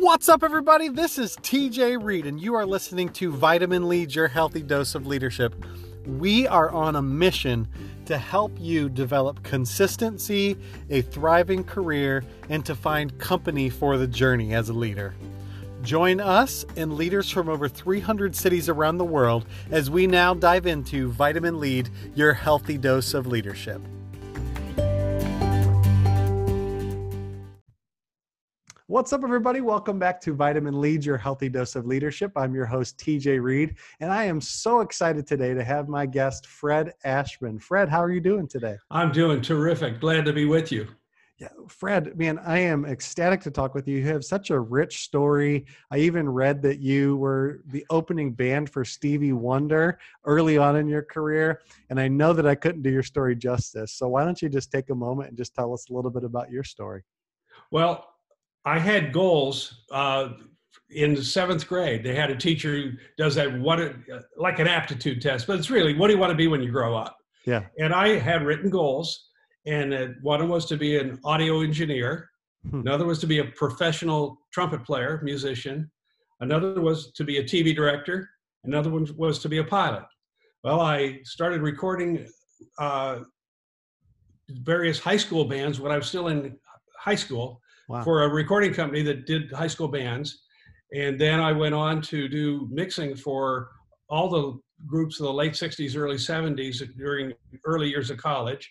What's 0.00 0.30
up, 0.30 0.42
everybody? 0.42 0.88
This 0.88 1.18
is 1.18 1.36
TJ 1.36 2.02
Reed, 2.02 2.24
and 2.24 2.40
you 2.40 2.54
are 2.54 2.64
listening 2.64 3.10
to 3.10 3.30
Vitamin 3.30 3.86
Lead 3.86 4.14
Your 4.14 4.28
Healthy 4.28 4.62
Dose 4.62 4.94
of 4.94 5.06
Leadership. 5.06 5.54
We 6.06 6.46
are 6.46 6.70
on 6.70 6.96
a 6.96 7.02
mission 7.02 7.68
to 8.06 8.16
help 8.16 8.50
you 8.58 8.88
develop 8.88 9.42
consistency, 9.42 10.56
a 10.88 11.02
thriving 11.02 11.64
career, 11.64 12.24
and 12.48 12.64
to 12.64 12.74
find 12.74 13.18
company 13.18 13.68
for 13.68 13.98
the 13.98 14.06
journey 14.06 14.54
as 14.54 14.70
a 14.70 14.72
leader. 14.72 15.14
Join 15.82 16.18
us 16.18 16.64
and 16.76 16.94
leaders 16.94 17.28
from 17.28 17.50
over 17.50 17.68
300 17.68 18.34
cities 18.34 18.70
around 18.70 18.96
the 18.96 19.04
world 19.04 19.44
as 19.70 19.90
we 19.90 20.06
now 20.06 20.32
dive 20.32 20.64
into 20.64 21.10
Vitamin 21.10 21.60
Lead 21.60 21.90
Your 22.14 22.32
Healthy 22.32 22.78
Dose 22.78 23.12
of 23.12 23.26
Leadership. 23.26 23.82
What's 28.90 29.12
up, 29.12 29.22
everybody? 29.22 29.60
Welcome 29.60 30.00
back 30.00 30.20
to 30.22 30.34
Vitamin 30.34 30.80
Lead, 30.80 31.04
your 31.04 31.16
healthy 31.16 31.48
dose 31.48 31.76
of 31.76 31.86
leadership. 31.86 32.32
I'm 32.34 32.52
your 32.52 32.66
host, 32.66 32.98
TJ 32.98 33.40
Reed, 33.40 33.76
and 34.00 34.10
I 34.10 34.24
am 34.24 34.40
so 34.40 34.80
excited 34.80 35.28
today 35.28 35.54
to 35.54 35.62
have 35.62 35.88
my 35.88 36.06
guest, 36.06 36.48
Fred 36.48 36.94
Ashman. 37.04 37.60
Fred, 37.60 37.88
how 37.88 38.02
are 38.02 38.10
you 38.10 38.20
doing 38.20 38.48
today? 38.48 38.76
I'm 38.90 39.12
doing 39.12 39.42
terrific. 39.42 40.00
Glad 40.00 40.24
to 40.24 40.32
be 40.32 40.44
with 40.44 40.72
you. 40.72 40.88
Yeah, 41.38 41.50
Fred, 41.68 42.18
man, 42.18 42.40
I 42.40 42.58
am 42.58 42.84
ecstatic 42.84 43.40
to 43.42 43.52
talk 43.52 43.76
with 43.76 43.86
you. 43.86 43.98
You 43.98 44.08
have 44.08 44.24
such 44.24 44.50
a 44.50 44.58
rich 44.58 45.04
story. 45.04 45.66
I 45.92 45.98
even 45.98 46.28
read 46.28 46.60
that 46.62 46.80
you 46.80 47.16
were 47.16 47.60
the 47.66 47.86
opening 47.90 48.32
band 48.32 48.70
for 48.70 48.84
Stevie 48.84 49.32
Wonder 49.32 50.00
early 50.24 50.58
on 50.58 50.74
in 50.74 50.88
your 50.88 51.02
career, 51.02 51.60
and 51.90 52.00
I 52.00 52.08
know 52.08 52.32
that 52.32 52.44
I 52.44 52.56
couldn't 52.56 52.82
do 52.82 52.90
your 52.90 53.04
story 53.04 53.36
justice. 53.36 53.92
So 53.92 54.08
why 54.08 54.24
don't 54.24 54.42
you 54.42 54.48
just 54.48 54.72
take 54.72 54.90
a 54.90 54.96
moment 54.96 55.28
and 55.28 55.38
just 55.38 55.54
tell 55.54 55.72
us 55.72 55.88
a 55.90 55.92
little 55.92 56.10
bit 56.10 56.24
about 56.24 56.50
your 56.50 56.64
story? 56.64 57.04
Well, 57.70 58.09
I 58.64 58.78
had 58.78 59.12
goals 59.12 59.84
uh, 59.90 60.30
in 60.90 61.14
the 61.14 61.24
seventh 61.24 61.66
grade. 61.66 62.04
They 62.04 62.14
had 62.14 62.30
a 62.30 62.36
teacher 62.36 62.74
who 62.74 62.92
does 63.16 63.34
that 63.36 63.58
what 63.58 63.80
uh, 63.80 63.92
like 64.36 64.58
an 64.58 64.68
aptitude 64.68 65.22
test, 65.22 65.46
but 65.46 65.58
it's 65.58 65.70
really 65.70 65.94
what 65.94 66.08
do 66.08 66.14
you 66.14 66.18
want 66.18 66.30
to 66.30 66.36
be 66.36 66.48
when 66.48 66.62
you 66.62 66.70
grow 66.70 66.96
up? 66.96 67.16
Yeah. 67.46 67.64
And 67.78 67.94
I 67.94 68.18
had 68.18 68.44
written 68.44 68.70
goals, 68.70 69.28
and 69.66 69.94
uh, 69.94 70.08
one 70.20 70.46
was 70.48 70.66
to 70.66 70.76
be 70.76 70.98
an 70.98 71.18
audio 71.24 71.60
engineer. 71.60 72.30
Hmm. 72.68 72.80
Another 72.80 73.06
was 73.06 73.18
to 73.20 73.26
be 73.26 73.38
a 73.38 73.44
professional 73.44 74.38
trumpet 74.52 74.84
player, 74.84 75.20
musician. 75.24 75.90
Another 76.40 76.80
was 76.80 77.12
to 77.12 77.24
be 77.24 77.38
a 77.38 77.42
TV 77.42 77.74
director. 77.74 78.28
Another 78.64 78.90
one 78.90 79.06
was 79.16 79.38
to 79.40 79.48
be 79.48 79.58
a 79.58 79.64
pilot. 79.64 80.04
Well, 80.64 80.80
I 80.80 81.20
started 81.24 81.62
recording 81.62 82.26
uh, 82.78 83.20
various 84.50 84.98
high 84.98 85.16
school 85.16 85.46
bands 85.46 85.80
when 85.80 85.92
I 85.92 85.96
was 85.96 86.06
still 86.06 86.28
in 86.28 86.58
high 86.98 87.14
school 87.14 87.60
wow. 87.90 88.04
for 88.04 88.22
a 88.22 88.28
recording 88.28 88.72
company 88.72 89.02
that 89.02 89.26
did 89.26 89.52
high 89.52 89.66
school 89.66 89.88
bands. 89.88 90.42
And 90.94 91.20
then 91.20 91.40
I 91.40 91.52
went 91.52 91.74
on 91.74 92.00
to 92.02 92.28
do 92.28 92.68
mixing 92.70 93.16
for 93.16 93.70
all 94.08 94.28
the 94.28 94.58
groups 94.86 95.20
of 95.20 95.26
the 95.26 95.32
late 95.32 95.52
60s, 95.52 95.96
early 95.96 96.16
70s 96.16 96.82
during 96.96 97.32
early 97.64 97.88
years 97.88 98.10
of 98.10 98.18
college. 98.18 98.70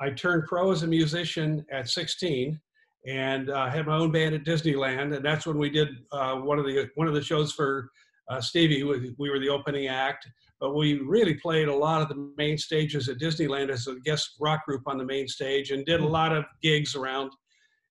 I 0.00 0.10
turned 0.10 0.46
pro 0.46 0.70
as 0.70 0.82
a 0.82 0.86
musician 0.86 1.64
at 1.72 1.88
16 1.88 2.60
and 3.06 3.50
uh, 3.50 3.70
had 3.70 3.86
my 3.86 3.96
own 3.96 4.10
band 4.12 4.34
at 4.34 4.44
Disneyland. 4.44 5.16
And 5.16 5.24
that's 5.24 5.46
when 5.46 5.58
we 5.58 5.70
did 5.70 5.88
uh, 6.12 6.36
one 6.36 6.58
of 6.58 6.66
the 6.66 6.88
one 6.94 7.08
of 7.08 7.14
the 7.14 7.22
shows 7.22 7.52
for 7.52 7.90
uh, 8.28 8.40
Stevie. 8.40 8.82
We 8.82 9.30
were 9.30 9.38
the 9.38 9.48
opening 9.48 9.86
act, 9.86 10.28
but 10.60 10.74
we 10.74 10.98
really 10.98 11.34
played 11.34 11.68
a 11.68 11.74
lot 11.74 12.02
of 12.02 12.08
the 12.08 12.32
main 12.36 12.58
stages 12.58 13.08
at 13.08 13.18
Disneyland 13.18 13.70
as 13.70 13.86
a 13.86 13.96
guest 14.04 14.36
rock 14.40 14.66
group 14.66 14.82
on 14.86 14.98
the 14.98 15.04
main 15.04 15.26
stage 15.26 15.70
and 15.70 15.84
did 15.86 16.00
a 16.00 16.04
hmm. 16.04 16.10
lot 16.10 16.36
of 16.36 16.44
gigs 16.62 16.94
around 16.94 17.32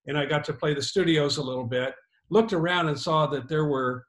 and 0.08 0.17
I 0.17 0.25
got 0.25 0.44
to 0.45 0.53
play 0.53 0.73
the 0.73 0.81
studios 0.81 1.38
a 1.38 1.44
little 1.44 1.66
bit. 1.66 1.94
Looked 2.30 2.53
around 2.53 2.88
and 2.89 3.00
saw 3.00 3.27
that 3.27 3.47
there 3.47 3.66
were 3.66 4.05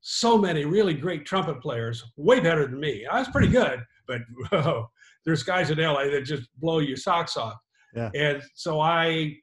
so 0.00 0.36
many 0.36 0.64
really 0.64 0.94
great 0.94 1.24
trumpet 1.24 1.60
players, 1.60 2.02
way 2.16 2.40
better 2.40 2.66
than 2.66 2.80
me. 2.80 3.06
I 3.06 3.20
was 3.20 3.28
pretty 3.28 3.48
good, 3.48 3.80
but 4.06 4.20
whoa, 4.50 4.90
there's 5.24 5.42
guys 5.42 5.70
in 5.70 5.78
LA 5.78 6.04
that 6.06 6.22
just 6.24 6.48
blow 6.58 6.80
your 6.80 6.96
socks 6.96 7.36
off. 7.36 7.56
Yeah. 7.94 8.10
And 8.14 8.42
so 8.54 8.80
I 8.80 9.36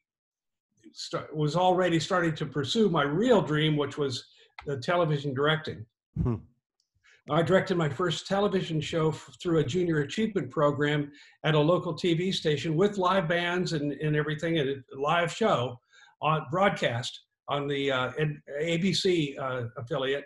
st- 0.91 1.33
was 1.35 1.56
already 1.56 2.00
starting 2.00 2.35
to 2.35 2.45
pursue 2.45 2.89
my 2.89 3.03
real 3.03 3.41
dream, 3.41 3.78
which 3.78 3.97
was 3.97 4.25
the 4.66 4.78
television 4.78 5.33
directing. 5.33 5.85
Hmm. 6.22 6.35
I 7.31 7.44
directed 7.44 7.78
my 7.78 7.89
first 7.89 8.25
television 8.25 8.81
show 8.81 9.09
f- 9.09 9.29
through 9.41 9.59
a 9.59 9.63
junior 9.63 10.00
achievement 10.00 10.50
program 10.50 11.12
at 11.44 11.53
a 11.53 11.59
local 11.59 11.94
TV 11.94 12.33
station 12.33 12.75
with 12.75 12.97
live 12.97 13.28
bands 13.28 13.73
and, 13.73 13.94
and 13.94 14.16
everything, 14.16 14.57
and 14.57 14.69
a 14.69 15.00
live 15.00 15.31
show 15.31 15.79
on 16.22 16.46
broadcast 16.52 17.22
on 17.47 17.68
the 17.68 17.91
uh, 17.91 18.12
ABC 18.62 19.40
uh, 19.40 19.68
affiliate. 19.78 20.25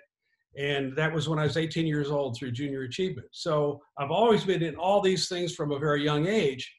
And 0.57 0.95
that 0.95 1.11
was 1.11 1.27
when 1.27 1.39
I 1.39 1.43
was 1.43 1.57
18 1.57 1.87
years 1.87 2.11
old 2.11 2.37
through 2.37 2.51
junior 2.51 2.83
achievement. 2.83 3.27
So 3.31 3.81
I've 3.97 4.11
always 4.11 4.43
been 4.43 4.61
in 4.61 4.75
all 4.75 5.01
these 5.01 5.27
things 5.27 5.55
from 5.55 5.71
a 5.71 5.79
very 5.79 6.03
young 6.03 6.27
age. 6.27 6.71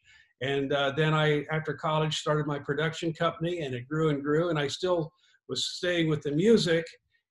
And 0.42 0.72
uh, 0.72 0.92
then 0.96 1.14
I, 1.14 1.44
after 1.50 1.74
college, 1.74 2.16
started 2.16 2.46
my 2.46 2.58
production 2.58 3.12
company 3.12 3.62
and 3.62 3.74
it 3.74 3.88
grew 3.88 4.10
and 4.10 4.22
grew. 4.22 4.50
And 4.50 4.58
I 4.58 4.68
still 4.68 5.10
was 5.48 5.66
staying 5.66 6.08
with 6.08 6.22
the 6.22 6.30
music. 6.30 6.84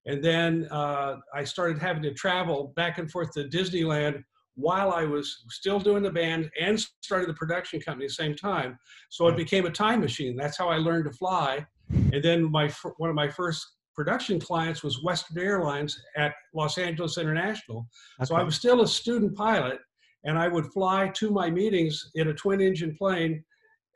And 0.06 0.22
then 0.22 0.68
uh, 0.70 1.18
I 1.34 1.46
started 1.46 1.80
having 1.80 2.04
to 2.04 2.14
travel 2.14 2.74
back 2.76 2.98
and 2.98 3.10
forth 3.10 3.32
to 3.34 3.46
Disneyland 3.46 4.24
while 4.56 4.92
I 4.92 5.06
was 5.06 5.46
still 5.50 5.80
doing 5.80 6.04
the 6.04 6.12
band 6.12 6.50
and 6.60 6.80
started 7.02 7.30
the 7.30 7.34
production 7.34 7.80
company 7.80 8.06
at 8.06 8.10
the 8.10 8.16
same 8.16 8.36
time. 8.36 8.78
So 9.10 9.28
it 9.28 9.38
became 9.38 9.66
a 9.66 9.72
time 9.72 10.02
machine. 10.02 10.36
That's 10.36 10.58
how 10.58 10.68
I 10.68 10.78
learned 10.78 11.06
to 11.06 11.12
fly. 11.12 11.66
And 12.14 12.24
then 12.24 12.52
my 12.52 12.72
one 12.98 13.10
of 13.10 13.16
my 13.16 13.30
first 13.30 13.66
production 13.96 14.40
clients 14.40 14.84
was 14.84 15.04
Western 15.04 15.38
Airlines 15.40 16.02
at 16.18 16.34
Los 16.54 16.78
Angeles 16.78 17.18
International. 17.18 17.88
Okay. 18.20 18.28
So 18.28 18.36
I 18.36 18.44
was 18.44 18.56
still 18.56 18.82
a 18.82 18.88
student 18.88 19.36
pilot, 19.36 19.80
and 20.24 20.38
I 20.38 20.48
would 20.48 20.68
fly 20.68 21.10
to 21.16 21.32
my 21.32 21.50
meetings 21.50 22.12
in 22.16 22.30
a 22.30 22.34
twin 22.34 22.62
engine 22.62 22.96
plane 22.96 23.44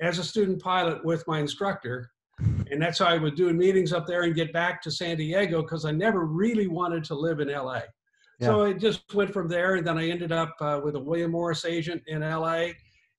as 0.02 0.19
a 0.19 0.24
student 0.24 0.62
pilot 0.62 1.03
with 1.03 1.24
my 1.28 1.40
instructor. 1.40 2.12
And 2.69 2.80
that's 2.80 3.00
how 3.00 3.06
I 3.06 3.18
was 3.18 3.34
doing 3.34 3.57
meetings 3.57 3.94
up 3.94 4.06
there 4.06 4.24
and 4.24 4.36
get 4.36 4.53
back 4.53 4.81
to 4.84 4.91
San 4.91 5.18
Diego 5.18 5.63
because 5.63 5.86
I 5.86 5.91
never 5.91 6.25
really 6.25 6.68
wanted 6.68 7.03
to 7.06 7.16
live 7.16 7.40
in 7.40 7.47
LA. 7.47 7.81
Yeah. 8.40 8.47
So 8.47 8.63
it 8.63 8.80
just 8.80 9.12
went 9.16 9.34
from 9.34 9.47
there. 9.47 9.75
And 9.75 9.88
then 9.88 9.97
I 9.97 10.07
ended 10.09 10.31
up 10.31 10.53
uh, 10.62 10.80
with 10.84 10.96
a 10.96 11.00
William 11.00 11.31
Morris 11.31 11.66
agent 11.66 12.03
in 12.06 12.22
LA 12.22 12.68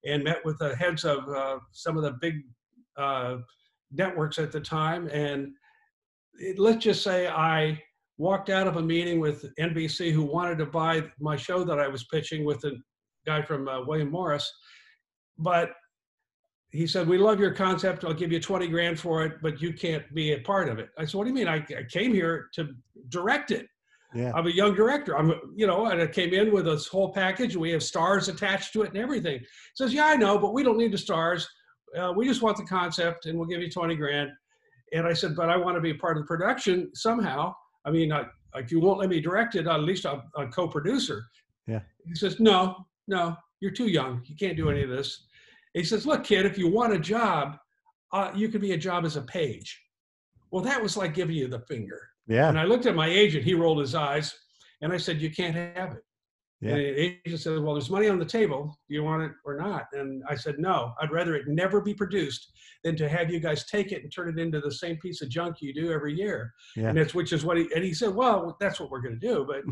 and 0.04 0.22
met 0.22 0.44
with 0.44 0.56
the 0.58 0.76
heads 0.76 1.04
of 1.04 1.28
uh, 1.28 1.58
some 1.72 1.96
of 1.96 2.04
the 2.04 2.12
big 2.20 2.34
uh, 2.96 3.38
networks 3.92 4.38
at 4.38 4.52
the 4.52 4.60
time. 4.60 5.08
And 5.08 5.52
it, 6.38 6.58
let's 6.58 6.84
just 6.84 7.02
say 7.02 7.28
I 7.28 7.82
walked 8.16 8.50
out 8.50 8.66
of 8.66 8.76
a 8.76 8.82
meeting 8.82 9.20
with 9.20 9.44
NBC 9.56 10.12
who 10.12 10.22
wanted 10.22 10.58
to 10.58 10.66
buy 10.66 11.04
my 11.20 11.36
show 11.36 11.64
that 11.64 11.78
I 11.78 11.88
was 11.88 12.04
pitching 12.04 12.44
with 12.44 12.64
a 12.64 12.72
guy 13.26 13.42
from 13.42 13.68
uh, 13.68 13.84
William 13.84 14.10
Morris. 14.10 14.50
But 15.38 15.70
he 16.70 16.86
said, 16.86 17.08
We 17.08 17.18
love 17.18 17.40
your 17.40 17.52
concept. 17.52 18.04
I'll 18.04 18.12
give 18.12 18.32
you 18.32 18.40
20 18.40 18.68
grand 18.68 18.98
for 18.98 19.24
it, 19.24 19.34
but 19.42 19.62
you 19.62 19.72
can't 19.72 20.02
be 20.14 20.32
a 20.32 20.40
part 20.40 20.68
of 20.68 20.78
it. 20.78 20.90
I 20.98 21.04
said, 21.04 21.14
What 21.14 21.24
do 21.24 21.30
you 21.30 21.34
mean? 21.34 21.48
I, 21.48 21.56
I 21.56 21.84
came 21.88 22.12
here 22.12 22.48
to 22.54 22.68
direct 23.08 23.50
it. 23.50 23.66
Yeah. 24.14 24.32
I'm 24.34 24.46
a 24.46 24.50
young 24.50 24.74
director. 24.74 25.16
I'm, 25.16 25.34
you 25.54 25.66
know, 25.66 25.86
and 25.86 26.00
I 26.00 26.06
came 26.06 26.32
in 26.32 26.52
with 26.52 26.64
this 26.64 26.86
whole 26.86 27.12
package. 27.12 27.56
We 27.56 27.70
have 27.72 27.82
stars 27.82 28.28
attached 28.28 28.72
to 28.72 28.82
it 28.82 28.88
and 28.88 28.98
everything. 28.98 29.38
He 29.40 29.46
says, 29.74 29.92
yeah, 29.92 30.06
I 30.06 30.16
know, 30.16 30.38
but 30.38 30.54
we 30.54 30.62
don't 30.62 30.78
need 30.78 30.92
the 30.92 30.98
stars. 30.98 31.46
Uh, 31.96 32.12
we 32.14 32.26
just 32.26 32.42
want 32.42 32.56
the 32.56 32.64
concept, 32.64 33.26
and 33.26 33.38
we'll 33.38 33.48
give 33.48 33.60
you 33.60 33.70
20 33.70 33.94
grand. 33.96 34.30
And 34.92 35.06
I 35.06 35.12
said, 35.12 35.36
but 35.36 35.50
I 35.50 35.56
want 35.56 35.76
to 35.76 35.80
be 35.80 35.90
a 35.90 35.94
part 35.94 36.16
of 36.16 36.22
the 36.22 36.26
production 36.26 36.90
somehow. 36.94 37.54
I 37.84 37.90
mean, 37.90 38.12
I, 38.12 38.24
if 38.54 38.72
you 38.72 38.80
won't 38.80 38.98
let 38.98 39.08
me 39.08 39.20
direct 39.20 39.54
it, 39.54 39.66
at 39.66 39.80
least 39.80 40.06
I'm 40.06 40.22
a 40.36 40.46
co-producer. 40.46 41.24
Yeah. 41.66 41.80
He 42.06 42.14
says, 42.14 42.40
no, 42.40 42.86
no, 43.06 43.36
you're 43.60 43.70
too 43.70 43.88
young. 43.88 44.22
You 44.26 44.36
can't 44.36 44.56
do 44.56 44.70
any 44.70 44.82
of 44.82 44.88
this. 44.88 45.26
He 45.74 45.84
says, 45.84 46.06
look, 46.06 46.24
kid, 46.24 46.46
if 46.46 46.58
you 46.58 46.68
want 46.68 46.94
a 46.94 46.98
job, 46.98 47.58
uh, 48.12 48.30
you 48.34 48.48
could 48.48 48.62
be 48.62 48.72
a 48.72 48.78
job 48.78 49.04
as 49.04 49.16
a 49.16 49.22
page. 49.22 49.80
Well, 50.50 50.62
that 50.64 50.82
was 50.82 50.96
like 50.96 51.14
giving 51.14 51.36
you 51.36 51.48
the 51.48 51.60
finger. 51.60 52.00
Yeah. 52.26 52.48
And 52.48 52.58
I 52.58 52.64
looked 52.64 52.86
at 52.86 52.94
my 52.94 53.08
agent, 53.08 53.44
he 53.44 53.54
rolled 53.54 53.78
his 53.78 53.94
eyes, 53.94 54.34
and 54.80 54.92
I 54.92 54.96
said, 54.96 55.20
You 55.20 55.30
can't 55.30 55.54
have 55.54 55.92
it. 55.92 56.04
Yeah. 56.60 56.70
And 56.70 56.78
the 56.80 57.20
agent 57.26 57.40
said, 57.40 57.60
Well, 57.60 57.74
there's 57.74 57.90
money 57.90 58.08
on 58.08 58.18
the 58.18 58.24
table. 58.24 58.76
Do 58.88 58.94
you 58.94 59.04
want 59.04 59.22
it 59.22 59.32
or 59.44 59.56
not? 59.56 59.86
And 59.92 60.22
I 60.28 60.34
said, 60.34 60.58
No, 60.58 60.92
I'd 61.00 61.12
rather 61.12 61.36
it 61.36 61.46
never 61.46 61.80
be 61.80 61.94
produced 61.94 62.50
than 62.82 62.96
to 62.96 63.08
have 63.08 63.30
you 63.30 63.38
guys 63.38 63.66
take 63.66 63.92
it 63.92 64.02
and 64.02 64.12
turn 64.12 64.28
it 64.28 64.40
into 64.40 64.60
the 64.60 64.72
same 64.72 64.96
piece 64.96 65.22
of 65.22 65.28
junk 65.28 65.56
you 65.60 65.72
do 65.72 65.92
every 65.92 66.14
year. 66.14 66.52
Yeah. 66.74 66.88
And 66.88 66.98
that's 66.98 67.14
which 67.14 67.32
is 67.32 67.44
what 67.44 67.58
he 67.58 67.68
and 67.74 67.84
he 67.84 67.94
said, 67.94 68.14
Well, 68.14 68.56
that's 68.60 68.80
what 68.80 68.90
we're 68.90 69.02
gonna 69.02 69.16
do, 69.16 69.46
but 69.46 69.62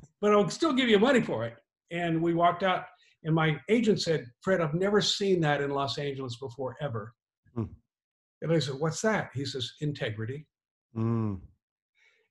but 0.20 0.32
I'll 0.32 0.48
still 0.48 0.72
give 0.72 0.88
you 0.88 0.98
money 0.98 1.20
for 1.20 1.44
it. 1.44 1.56
And 1.90 2.22
we 2.22 2.34
walked 2.34 2.62
out, 2.62 2.84
and 3.24 3.34
my 3.34 3.58
agent 3.68 4.00
said, 4.00 4.26
Fred, 4.42 4.60
I've 4.60 4.74
never 4.74 5.00
seen 5.00 5.40
that 5.40 5.60
in 5.60 5.70
Los 5.70 5.98
Angeles 5.98 6.36
before, 6.36 6.76
ever. 6.80 7.12
Hmm. 7.56 7.64
And 8.42 8.52
I 8.52 8.60
said, 8.60 8.76
What's 8.78 9.00
that? 9.02 9.30
He 9.34 9.44
says, 9.44 9.72
Integrity. 9.80 10.46
Mm. 10.96 11.40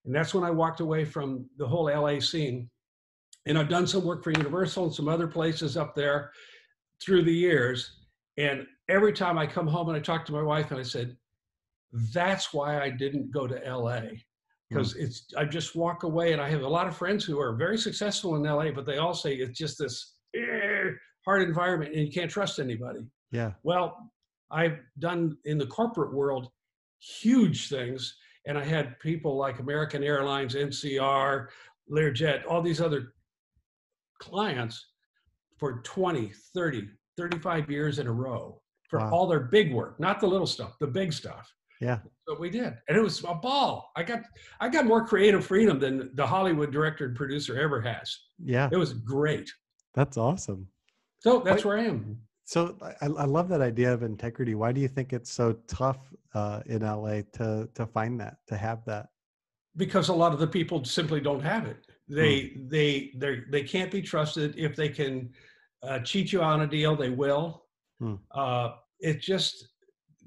And 0.06 0.16
that's 0.16 0.34
when 0.34 0.44
I 0.44 0.52
walked 0.52 0.80
away 0.80 1.06
from 1.06 1.50
the 1.57 1.68
whole 1.68 1.86
LA 1.86 2.19
scene. 2.19 2.69
And 3.50 3.57
I've 3.57 3.68
done 3.68 3.88
some 3.88 4.06
work 4.06 4.24
for 4.24 4.30
Universal 4.30 4.86
and 4.86 4.94
some 4.94 5.10
other 5.10 5.28
places 5.28 5.75
up 5.75 5.96
there 5.96 6.31
through 7.01 7.24
the 7.24 7.34
years. 7.34 8.06
And 8.38 8.66
every 8.90 9.12
time 9.12 9.40
I 9.40 9.48
come 9.48 9.66
home 9.66 9.90
and 9.90 9.98
I 9.98 10.00
talk 10.00 10.24
to 10.28 10.31
my 10.31 10.44
wife 10.44 10.69
and 10.69 10.80
I 10.80 10.84
said, 10.84 11.18
that's 12.13 12.54
why 12.54 12.80
I 12.80 12.92
didn't 12.92 13.31
go 13.31 13.48
to 13.48 13.56
LA. 13.56 14.01
because 14.69 14.94
mm. 14.94 15.01
it's 15.01 15.25
I 15.36 15.46
just 15.46 15.75
walk 15.75 16.04
away 16.04 16.31
and 16.31 16.40
I 16.40 16.48
have 16.48 16.62
a 16.62 16.68
lot 16.68 16.86
of 16.86 16.96
friends 16.96 17.25
who 17.25 17.40
are 17.40 17.56
very 17.56 17.78
successful 17.78 18.36
in 18.36 18.44
LA, 18.44 18.72
but 18.72 18.86
they 18.86 19.00
all 19.00 19.16
say 19.16 19.34
it's 19.34 19.57
just 19.57 19.80
this 19.80 20.13
eh, 20.36 20.92
hard 21.25 21.42
environment 21.42 21.95
and 21.95 22.06
you 22.06 22.12
can't 22.12 22.30
trust 22.30 22.60
anybody. 22.60 23.00
Yeah. 23.31 23.54
Well, 23.63 24.12
I've 24.52 24.78
done 25.00 25.38
in 25.45 25.57
the 25.57 25.66
corporate 25.66 26.13
world 26.13 26.50
huge 27.00 27.68
things, 27.68 28.16
and 28.45 28.60
I 28.60 28.63
had 28.63 29.00
people 29.00 29.38
like 29.38 29.57
American 29.57 30.04
Airlines, 30.04 30.54
NCR, 30.54 31.48
Learjet, 31.92 32.44
all 32.48 32.62
these 32.62 32.81
other 32.81 33.13
clients 34.19 34.88
for 35.57 35.81
20, 35.81 36.31
30, 36.54 36.88
35 37.18 37.69
years 37.69 38.00
in 38.00 38.07
a 38.07 38.12
row 38.12 38.62
for 38.89 39.00
wow. 39.00 39.12
all 39.12 39.27
their 39.27 39.42
big 39.42 39.74
work, 39.74 40.00
not 40.00 40.19
the 40.19 40.27
little 40.27 40.48
stuff, 40.48 40.75
the 40.80 40.88
big 40.88 41.13
stuff. 41.13 41.51
Yeah. 41.81 42.00
So 42.27 42.38
we 42.38 42.50
did. 42.50 42.75
And 42.88 42.98
it 42.98 43.01
was 43.01 43.24
a 43.24 43.33
ball. 43.33 43.92
I 43.95 44.04
got 44.04 44.24
I 44.60 44.68
got 44.68 44.86
more 44.86 45.06
creative 45.06 45.45
freedom 45.45 45.80
than 45.80 46.12
the 46.16 46.25
Hollywood 46.25 46.71
director 46.71 47.06
and 47.06 47.16
producer 47.16 47.57
ever 47.60 47.80
has. 47.81 48.16
Yeah. 48.44 48.69
It 48.71 48.77
was 48.77 48.94
great. 48.94 49.50
That's 49.94 50.18
awesome. 50.18 50.68
So 51.19 51.39
that's 51.39 51.63
where 51.63 51.77
I 51.77 51.86
am. 51.86 52.18
So 52.44 52.75
I, 52.81 53.06
I 53.06 53.25
love 53.25 53.48
that 53.50 53.62
idea 53.62 53.94
of 53.94 54.04
integrity. 54.04 54.56
Why 54.56 54.71
do 54.71 54.81
you 54.81 54.88
think 54.88 55.13
it's 55.13 55.31
so 55.31 55.54
tough 55.68 56.00
uh, 56.33 56.62
in 56.66 56.81
LA 56.81 57.21
to 57.33 57.69
to 57.75 57.86
find 57.86 58.19
that, 58.19 58.38
to 58.48 58.57
have 58.57 58.83
that? 58.86 59.10
Because 59.77 60.10
a 60.10 60.13
lot 60.13 60.33
of 60.33 60.39
the 60.39 60.48
people 60.48 60.83
simply 60.83 61.21
don't 61.21 61.42
have 61.42 61.66
it. 61.66 61.86
They 62.10 62.48
hmm. 62.48 62.68
they 62.68 63.12
they 63.16 63.42
they 63.50 63.64
can't 63.64 63.92
be 63.92 64.02
trusted. 64.02 64.56
If 64.58 64.76
they 64.76 64.90
can 64.90 65.30
uh, 65.84 66.00
cheat 66.00 66.34
you 66.34 66.42
on 66.42 66.62
a 66.62 66.68
deal, 66.68 66.96
they 66.96 67.10
will. 67.10 67.66
Hmm. 68.00 68.16
Uh, 68.32 68.72
it's 69.00 69.26
just 69.26 69.70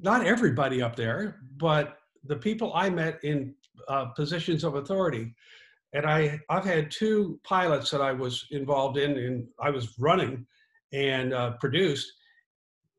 not 0.00 0.26
everybody 0.26 0.80
up 0.82 0.96
there, 0.96 1.40
but 1.56 1.98
the 2.24 2.36
people 2.36 2.72
I 2.74 2.88
met 2.90 3.22
in 3.24 3.54
uh, 3.88 4.06
positions 4.06 4.64
of 4.64 4.76
authority. 4.76 5.34
And 5.94 6.06
I, 6.06 6.40
I've 6.48 6.64
had 6.64 6.90
two 6.90 7.38
pilots 7.44 7.90
that 7.90 8.00
I 8.00 8.12
was 8.12 8.46
involved 8.50 8.96
in, 8.96 9.18
and 9.18 9.46
I 9.60 9.70
was 9.70 9.98
running 9.98 10.46
and 10.92 11.34
uh, 11.34 11.52
produced, 11.60 12.10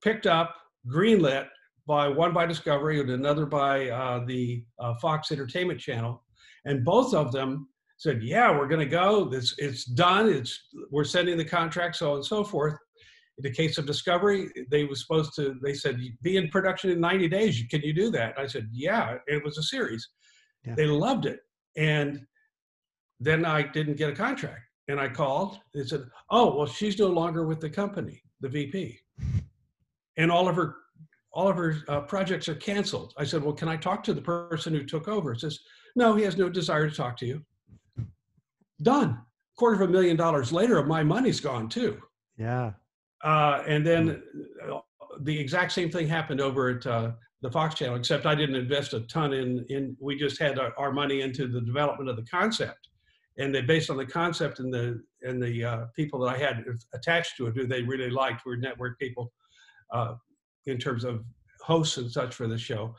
picked 0.03 0.27
up, 0.27 0.55
greenlit 0.87 1.47
by 1.87 2.07
one 2.07 2.33
by 2.33 2.45
Discovery 2.45 2.99
and 2.99 3.09
another 3.09 3.45
by 3.45 3.89
uh, 3.89 4.23
the 4.25 4.63
uh, 4.79 4.93
Fox 5.01 5.31
Entertainment 5.31 5.79
Channel, 5.79 6.23
and 6.65 6.85
both 6.85 7.13
of 7.13 7.31
them 7.31 7.67
said, 8.03 8.21
"Yeah, 8.21 8.51
we're 8.51 8.67
going 8.67 8.81
to 8.81 8.85
go. 8.85 9.29
It's 9.31 9.55
it's 9.57 9.85
done. 9.85 10.27
It's 10.27 10.67
we're 10.91 11.05
sending 11.05 11.37
the 11.37 11.45
contract, 11.45 11.95
so 11.95 12.11
on 12.11 12.15
and 12.17 12.25
so 12.25 12.43
forth." 12.43 12.77
In 13.37 13.43
the 13.43 13.51
case 13.51 13.77
of 13.77 13.87
Discovery, 13.87 14.49
they 14.69 14.83
were 14.83 14.95
supposed 14.95 15.33
to. 15.37 15.55
They 15.63 15.73
said, 15.73 15.99
"Be 16.21 16.37
in 16.37 16.49
production 16.49 16.91
in 16.91 16.99
90 16.99 17.29
days. 17.29 17.63
Can 17.71 17.81
you 17.81 17.93
do 17.93 18.11
that?" 18.11 18.37
I 18.37 18.45
said, 18.45 18.69
"Yeah." 18.71 19.17
It 19.27 19.43
was 19.43 19.57
a 19.57 19.63
series. 19.63 20.07
Yeah. 20.65 20.75
They 20.75 20.85
loved 20.85 21.25
it, 21.25 21.39
and 21.77 22.21
then 23.19 23.45
I 23.45 23.63
didn't 23.63 23.95
get 23.95 24.09
a 24.09 24.15
contract. 24.15 24.61
And 24.89 24.99
I 24.99 25.07
called 25.07 25.59
and 25.73 25.87
said, 25.87 26.03
"Oh, 26.29 26.57
well, 26.57 26.67
she's 26.67 26.99
no 26.99 27.07
longer 27.07 27.47
with 27.47 27.61
the 27.61 27.69
company, 27.69 28.21
the 28.41 28.49
VP, 28.49 28.99
and 30.17 30.29
all 30.29 30.49
of 30.49 30.57
her 30.57 30.75
all 31.35 31.47
of 31.47 31.55
her 31.55 31.77
uh, 31.87 32.01
projects 32.01 32.49
are 32.49 32.55
canceled." 32.55 33.13
I 33.17 33.23
said, 33.23 33.43
"Well, 33.43 33.53
can 33.53 33.69
I 33.69 33.77
talk 33.77 34.03
to 34.03 34.13
the 34.13 34.21
person 34.21 34.73
who 34.73 34.83
took 34.83 35.07
over?" 35.07 35.31
It 35.31 35.39
says, 35.39 35.59
"No, 35.95 36.15
he 36.15 36.23
has 36.25 36.35
no 36.35 36.49
desire 36.49 36.89
to 36.89 36.95
talk 36.95 37.15
to 37.19 37.25
you." 37.25 37.45
Done. 38.81 39.19
Quarter 39.57 39.83
of 39.83 39.89
a 39.89 39.91
million 39.91 40.17
dollars 40.17 40.51
later, 40.51 40.77
of 40.77 40.87
my 40.87 41.03
money's 41.03 41.39
gone 41.39 41.69
too. 41.69 42.01
Yeah. 42.37 42.71
Uh, 43.23 43.63
and 43.67 43.85
then 43.85 44.23
uh, 44.69 44.79
the 45.21 45.39
exact 45.39 45.71
same 45.71 45.89
thing 45.89 46.07
happened 46.07 46.41
over 46.41 46.69
at 46.69 46.85
uh, 46.87 47.11
the 47.41 47.51
Fox 47.51 47.75
Channel, 47.75 47.95
except 47.95 48.25
I 48.25 48.35
didn't 48.35 48.55
invest 48.55 48.93
a 48.93 49.01
ton 49.01 49.33
in. 49.33 49.65
In 49.69 49.95
we 49.99 50.17
just 50.17 50.39
had 50.39 50.57
our, 50.57 50.73
our 50.77 50.91
money 50.91 51.21
into 51.21 51.47
the 51.47 51.61
development 51.61 52.09
of 52.09 52.15
the 52.15 52.23
concept 52.23 52.89
and 53.37 53.53
they 53.53 53.61
based 53.61 53.89
on 53.89 53.97
the 53.97 54.05
concept 54.05 54.59
and 54.59 54.73
the 54.73 55.01
and 55.21 55.41
the 55.41 55.63
uh, 55.63 55.85
people 55.95 56.19
that 56.19 56.35
I 56.35 56.37
had 56.37 56.65
attached 56.93 57.37
to 57.37 57.47
it, 57.47 57.55
who 57.55 57.65
they 57.65 57.81
really 57.81 58.09
liked, 58.09 58.45
were 58.45 58.57
network 58.57 58.99
people 58.99 59.31
uh, 59.91 60.15
in 60.65 60.77
terms 60.77 61.03
of 61.03 61.23
hosts 61.61 61.97
and 61.97 62.11
such 62.11 62.35
for 62.35 62.47
the 62.47 62.57
show. 62.57 62.95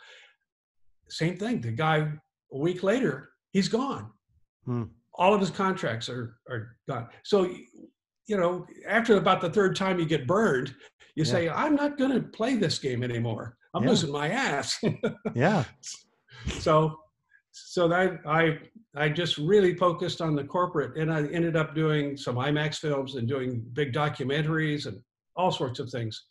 Same 1.09 1.37
thing. 1.37 1.61
The 1.61 1.71
guy 1.71 2.11
a 2.53 2.59
week 2.59 2.83
later, 2.83 3.31
he's 3.51 3.69
gone. 3.69 4.11
Hmm. 4.65 4.85
All 5.17 5.35
of 5.35 5.41
his 5.41 5.51
contracts 5.51 6.09
are 6.09 6.37
are 6.51 6.77
gone. 6.89 7.09
So, 7.25 7.55
you 8.27 8.37
know, 8.37 8.67
after 8.89 9.17
about 9.17 9.41
the 9.41 9.51
third 9.51 9.77
time 9.77 9.99
you 9.99 10.07
get 10.07 10.27
burned, 10.27 10.75
you 11.15 11.25
yeah. 11.25 11.31
say, 11.31 11.49
"I'm 11.49 11.75
not 11.75 11.99
going 11.99 12.13
to 12.13 12.21
play 12.21 12.57
this 12.57 12.79
game 12.79 13.03
anymore. 13.03 13.57
I'm 13.75 13.85
yeah. 13.85 13.91
losing 13.91 14.13
my 14.13 14.29
ass." 14.29 14.79
yeah. 15.35 15.65
So 16.59 16.99
so 17.53 17.87
that 17.89 18.19
I 18.27 18.59
I 18.97 19.09
just 19.09 19.39
really 19.39 19.77
focused 19.77 20.21
on 20.21 20.35
the 20.35 20.45
corporate, 20.45 20.97
and 20.97 21.13
I 21.13 21.27
ended 21.27 21.57
up 21.57 21.75
doing 21.75 22.17
some 22.17 22.37
IMAX 22.37 22.79
films 22.79 23.15
and 23.15 23.29
doing 23.29 23.65
big 23.73 23.93
documentaries 23.93 24.87
and 24.87 25.01
all 25.37 25.53
sorts 25.53 25.79
of 25.79 25.91
things. 25.91 26.25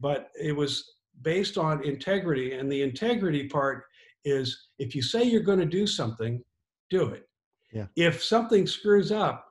But 0.00 0.28
it 0.40 0.52
was 0.52 0.84
based 1.22 1.58
on 1.58 1.84
integrity, 1.84 2.54
and 2.54 2.70
the 2.70 2.82
integrity 2.82 3.48
part 3.48 3.84
is 4.24 4.68
if 4.78 4.94
you 4.94 5.02
say 5.02 5.24
you're 5.24 5.42
going 5.42 5.58
to 5.58 5.66
do 5.66 5.86
something, 5.86 6.42
do 6.90 7.08
it. 7.08 7.24
Yeah. 7.72 7.86
If 7.96 8.22
something 8.22 8.66
screws 8.66 9.12
up, 9.12 9.46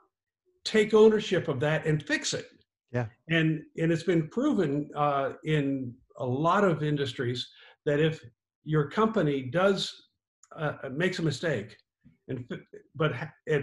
take 0.63 0.93
ownership 0.93 1.47
of 1.47 1.59
that 1.61 1.85
and 1.85 2.01
fix 2.03 2.33
it. 2.33 2.47
Yeah. 2.91 3.07
And 3.29 3.63
and 3.77 3.91
it's 3.91 4.03
been 4.03 4.27
proven 4.27 4.89
uh, 4.95 5.33
in 5.43 5.93
a 6.17 6.25
lot 6.25 6.63
of 6.63 6.83
industries 6.83 7.49
that 7.85 7.99
if 7.99 8.23
your 8.63 8.89
company 8.89 9.43
does 9.43 9.93
uh, 10.55 10.73
uh, 10.83 10.89
makes 10.89 11.19
a 11.19 11.21
mistake 11.21 11.77
and 12.27 12.45
but 12.95 13.13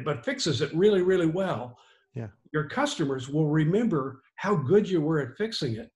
but 0.05 0.25
fixes 0.25 0.61
it 0.61 0.75
really 0.75 1.03
really 1.03 1.27
well 1.27 1.77
yeah 2.15 2.29
your 2.53 2.69
customers 2.69 3.29
will 3.29 3.47
remember 3.47 4.23
how 4.37 4.55
good 4.55 4.89
you 4.89 5.01
were 5.01 5.21
at 5.21 5.37
fixing 5.37 5.77
it 5.77 5.91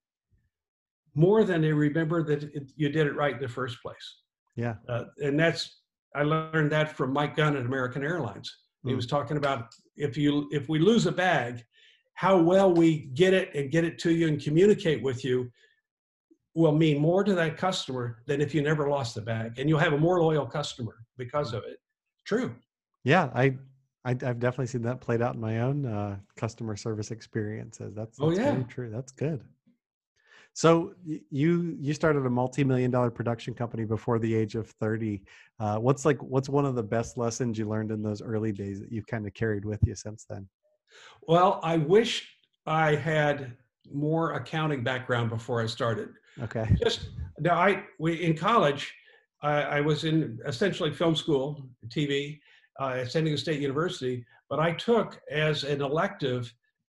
more 1.14 1.44
than 1.44 1.60
they 1.62 1.72
remember 1.72 2.22
that 2.22 2.42
it, 2.42 2.70
you 2.76 2.88
did 2.88 3.06
it 3.06 3.16
right 3.16 3.36
in 3.36 3.42
the 3.42 3.48
first 3.48 3.82
place 3.82 4.16
yeah 4.54 4.74
uh, 4.88 5.04
and 5.18 5.38
that's 5.38 5.81
i 6.14 6.22
learned 6.22 6.70
that 6.70 6.96
from 6.96 7.12
mike 7.12 7.36
gunn 7.36 7.56
at 7.56 7.64
american 7.64 8.02
airlines. 8.02 8.58
Mm. 8.84 8.90
he 8.90 8.94
was 8.94 9.06
talking 9.06 9.36
about 9.36 9.74
if 9.96 10.16
you 10.16 10.48
if 10.50 10.68
we 10.68 10.78
lose 10.78 11.06
a 11.06 11.12
bag 11.12 11.64
how 12.14 12.38
well 12.38 12.72
we 12.72 13.10
get 13.14 13.34
it 13.34 13.54
and 13.54 13.70
get 13.70 13.84
it 13.84 13.98
to 13.98 14.12
you 14.12 14.28
and 14.28 14.42
communicate 14.42 15.02
with 15.02 15.24
you 15.24 15.50
will 16.54 16.72
mean 16.72 17.00
more 17.00 17.24
to 17.24 17.34
that 17.34 17.56
customer 17.56 18.22
than 18.26 18.40
if 18.40 18.54
you 18.54 18.62
never 18.62 18.88
lost 18.88 19.14
the 19.14 19.22
bag. 19.22 19.58
And 19.58 19.68
you'll 19.68 19.78
have 19.78 19.94
a 19.94 19.98
more 19.98 20.22
loyal 20.22 20.46
customer 20.46 20.96
because 21.16 21.54
of 21.54 21.64
it. 21.64 21.78
True. 22.26 22.54
Yeah 23.04 23.30
i, 23.34 23.56
I 24.04 24.10
have 24.10 24.38
definitely 24.38 24.66
seen 24.66 24.82
that 24.82 25.00
played 25.00 25.22
out 25.22 25.34
in 25.34 25.40
my 25.40 25.60
own 25.60 25.86
uh, 25.86 26.16
customer 26.36 26.76
service 26.76 27.10
experiences. 27.10 27.94
That's, 27.94 28.18
oh, 28.20 28.30
that's 28.30 28.40
oh, 28.40 28.56
yeah. 28.58 28.62
true. 28.64 28.90
That's 28.90 29.12
good 29.12 29.42
so 30.54 30.92
you 31.30 31.76
you 31.80 31.94
started 31.94 32.26
a 32.26 32.30
multi-million 32.30 32.90
dollar 32.90 33.10
production 33.10 33.54
company 33.54 33.84
before 33.84 34.18
the 34.18 34.34
age 34.34 34.54
of 34.54 34.68
30 34.68 35.22
uh, 35.60 35.76
what's 35.78 36.04
like 36.04 36.22
what's 36.22 36.48
one 36.48 36.66
of 36.66 36.74
the 36.74 36.82
best 36.82 37.16
lessons 37.16 37.58
you 37.58 37.68
learned 37.68 37.90
in 37.90 38.02
those 38.02 38.20
early 38.20 38.52
days 38.52 38.80
that 38.80 38.92
you've 38.92 39.06
kind 39.06 39.26
of 39.26 39.32
carried 39.34 39.64
with 39.64 39.80
you 39.86 39.94
since 39.94 40.26
then 40.28 40.46
well 41.22 41.58
i 41.62 41.76
wish 41.76 42.36
i 42.66 42.94
had 42.94 43.56
more 43.90 44.34
accounting 44.34 44.84
background 44.84 45.30
before 45.30 45.62
i 45.62 45.66
started 45.66 46.10
Okay. 46.40 46.66
Just 46.82 47.10
now, 47.38 47.58
I 47.58 47.84
we 47.98 48.22
in 48.22 48.36
college, 48.36 48.94
I, 49.42 49.62
I 49.62 49.80
was 49.80 50.04
in 50.04 50.38
essentially 50.46 50.92
film 50.92 51.14
school, 51.14 51.68
TV, 51.88 52.38
uh, 52.80 53.00
at 53.00 53.10
San 53.10 53.24
Diego 53.24 53.36
State 53.36 53.60
University, 53.60 54.24
but 54.48 54.58
I 54.58 54.72
took 54.72 55.20
as 55.30 55.64
an 55.64 55.82
elective 55.82 56.52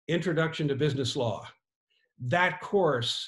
Introduction 0.08 0.68
to 0.68 0.76
Business 0.76 1.16
Law. 1.16 1.46
That 2.20 2.62
course 2.62 3.28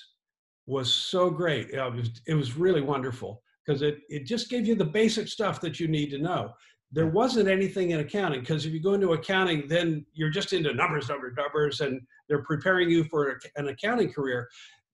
was 0.67 0.93
so 0.93 1.29
great. 1.29 1.69
It 1.71 1.81
was, 1.93 2.21
it 2.27 2.33
was 2.35 2.57
really 2.57 2.81
wonderful 2.81 3.41
because 3.65 3.81
it, 3.81 3.99
it 4.09 4.25
just 4.25 4.49
gave 4.49 4.67
you 4.67 4.75
the 4.75 4.85
basic 4.85 5.27
stuff 5.27 5.59
that 5.61 5.79
you 5.79 5.87
need 5.87 6.11
to 6.11 6.19
know. 6.19 6.51
There 6.91 7.07
wasn't 7.07 7.49
anything 7.49 7.91
in 7.91 7.99
accounting 7.99 8.41
because 8.41 8.65
if 8.65 8.73
you 8.73 8.81
go 8.81 8.93
into 8.93 9.13
accounting, 9.13 9.67
then 9.67 10.05
you're 10.13 10.29
just 10.29 10.53
into 10.53 10.73
numbers, 10.73 11.09
numbers, 11.09 11.33
numbers, 11.35 11.81
and 11.81 12.01
they're 12.29 12.43
preparing 12.43 12.89
you 12.89 13.03
for 13.05 13.39
an 13.55 13.67
accounting 13.67 14.11
career. 14.11 14.47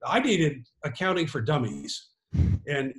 I 0.05 0.19
needed 0.19 0.65
accounting 0.83 1.27
for 1.27 1.39
dummies, 1.39 2.09
and 2.67 2.93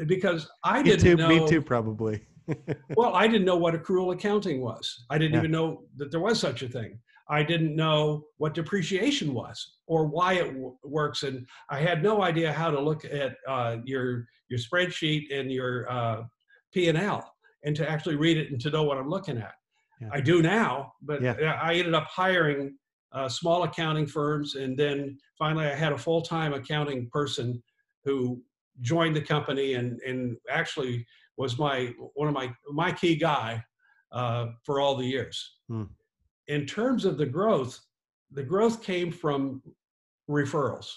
eh, 0.00 0.04
because 0.06 0.48
I 0.64 0.82
didn't 0.82 1.04
me 1.04 1.10
too, 1.10 1.16
know. 1.16 1.28
Me 1.28 1.48
too, 1.48 1.62
probably. 1.62 2.26
well, 2.96 3.14
I 3.14 3.28
didn't 3.28 3.44
know 3.44 3.56
what 3.56 3.74
accrual 3.74 4.12
accounting 4.12 4.60
was. 4.60 5.04
I 5.10 5.18
didn't 5.18 5.34
yeah. 5.34 5.38
even 5.38 5.52
know 5.52 5.84
that 5.96 6.10
there 6.10 6.20
was 6.20 6.40
such 6.40 6.62
a 6.62 6.68
thing. 6.68 6.98
I 7.30 7.42
didn't 7.42 7.76
know 7.76 8.24
what 8.38 8.54
depreciation 8.54 9.32
was 9.32 9.76
or 9.86 10.06
why 10.06 10.34
it 10.34 10.48
w- 10.48 10.76
works, 10.82 11.22
and 11.22 11.46
I 11.70 11.78
had 11.78 12.02
no 12.02 12.22
idea 12.22 12.52
how 12.52 12.70
to 12.70 12.80
look 12.80 13.04
at 13.04 13.36
uh, 13.48 13.76
your 13.84 14.26
your 14.48 14.58
spreadsheet 14.58 15.32
and 15.32 15.50
your 15.50 15.90
uh, 15.90 16.22
P 16.72 16.88
and 16.88 16.98
L 16.98 17.32
and 17.64 17.76
to 17.76 17.88
actually 17.88 18.16
read 18.16 18.36
it 18.36 18.50
and 18.50 18.60
to 18.60 18.70
know 18.70 18.82
what 18.82 18.98
I'm 18.98 19.08
looking 19.08 19.38
at. 19.38 19.54
Yeah. 20.00 20.08
I 20.12 20.20
do 20.20 20.42
now, 20.42 20.92
but 21.02 21.22
yeah. 21.22 21.58
I 21.62 21.74
ended 21.74 21.94
up 21.94 22.06
hiring 22.06 22.76
uh, 23.12 23.28
small 23.28 23.64
accounting 23.64 24.06
firms. 24.06 24.54
And 24.54 24.76
then 24.76 25.18
finally, 25.38 25.66
I 25.66 25.74
had 25.74 25.92
a 25.92 25.98
full 25.98 26.22
time 26.22 26.54
accounting 26.54 27.08
person 27.10 27.62
who 28.04 28.42
joined 28.80 29.14
the 29.14 29.20
company 29.20 29.74
and, 29.74 30.00
and 30.06 30.36
actually 30.48 31.06
was 31.36 31.58
my 31.58 31.92
one 32.14 32.28
of 32.28 32.34
my 32.34 32.52
my 32.70 32.92
key 32.92 33.16
guy 33.16 33.62
uh, 34.12 34.46
for 34.64 34.80
all 34.80 34.96
the 34.96 35.06
years. 35.06 35.56
Hmm. 35.68 35.84
In 36.50 36.66
terms 36.66 37.04
of 37.04 37.16
the 37.16 37.26
growth, 37.26 37.78
the 38.32 38.42
growth 38.42 38.82
came 38.82 39.12
from 39.12 39.62
referrals. 40.28 40.88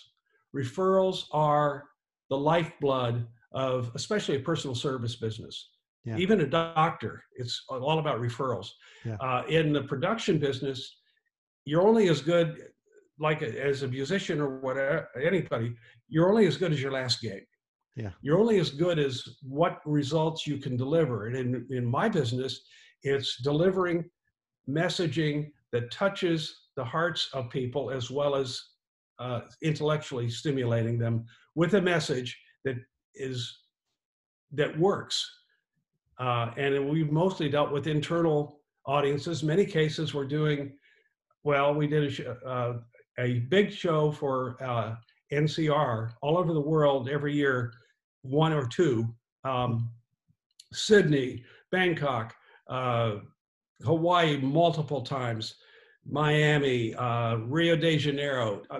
Referrals 0.55 1.25
are 1.31 1.85
the 2.31 2.37
lifeblood 2.37 3.27
of 3.51 3.91
especially 3.93 4.35
a 4.37 4.39
personal 4.39 4.75
service 4.75 5.15
business. 5.15 5.69
Yeah. 6.05 6.17
Even 6.17 6.41
a 6.41 6.47
doctor, 6.47 7.23
it's 7.35 7.63
all 7.69 7.99
about 7.99 8.19
referrals. 8.19 8.69
Yeah. 9.05 9.17
Uh, 9.21 9.43
in 9.47 9.71
the 9.71 9.83
production 9.83 10.39
business, 10.39 10.79
you're 11.65 11.87
only 11.87 12.09
as 12.09 12.21
good, 12.21 12.69
like 13.19 13.43
a, 13.43 13.63
as 13.63 13.83
a 13.83 13.87
musician 13.87 14.41
or 14.41 14.59
whatever, 14.59 15.07
anybody, 15.21 15.75
you're 16.09 16.29
only 16.29 16.47
as 16.47 16.57
good 16.57 16.71
as 16.73 16.81
your 16.81 16.91
last 16.91 17.21
gig. 17.21 17.43
Yeah. 17.95 18.09
You're 18.23 18.39
only 18.39 18.59
as 18.59 18.71
good 18.71 18.97
as 18.97 19.23
what 19.43 19.81
results 19.85 20.47
you 20.47 20.57
can 20.57 20.75
deliver. 20.75 21.27
And 21.27 21.35
in, 21.35 21.67
in 21.69 21.85
my 21.85 22.09
business, 22.09 22.63
it's 23.03 23.37
delivering 23.43 24.09
messaging 24.69 25.51
that 25.71 25.91
touches 25.91 26.61
the 26.75 26.83
hearts 26.83 27.29
of 27.33 27.49
people 27.49 27.91
as 27.91 28.09
well 28.09 28.35
as 28.35 28.61
uh, 29.19 29.41
intellectually 29.61 30.29
stimulating 30.29 30.97
them 30.97 31.25
with 31.55 31.75
a 31.75 31.81
message 31.81 32.39
that 32.65 32.75
is 33.15 33.59
that 34.51 34.77
works. 34.77 35.29
Uh, 36.19 36.51
and 36.57 36.89
we've 36.89 37.11
mostly 37.11 37.49
dealt 37.49 37.71
with 37.71 37.87
internal 37.87 38.59
audiences. 38.85 39.43
Many 39.43 39.65
cases 39.65 40.13
we're 40.13 40.25
doing 40.25 40.73
well. 41.43 41.73
We 41.73 41.87
did 41.87 42.19
a, 42.19 42.47
uh, 42.47 42.79
a 43.17 43.39
big 43.49 43.71
show 43.71 44.11
for 44.11 44.57
uh, 44.63 44.95
NCR 45.31 46.13
all 46.21 46.37
over 46.37 46.53
the 46.53 46.61
world 46.61 47.09
every 47.09 47.33
year, 47.33 47.73
one 48.21 48.53
or 48.53 48.67
two. 48.67 49.13
Um, 49.43 49.89
Sydney, 50.71 51.43
Bangkok, 51.71 52.35
uh, 52.69 53.15
Hawaii, 53.83 54.37
multiple 54.37 55.01
times, 55.01 55.55
Miami, 56.05 56.93
uh, 56.95 57.35
Rio 57.35 57.75
de 57.75 57.97
Janeiro, 57.97 58.61
uh, 58.69 58.79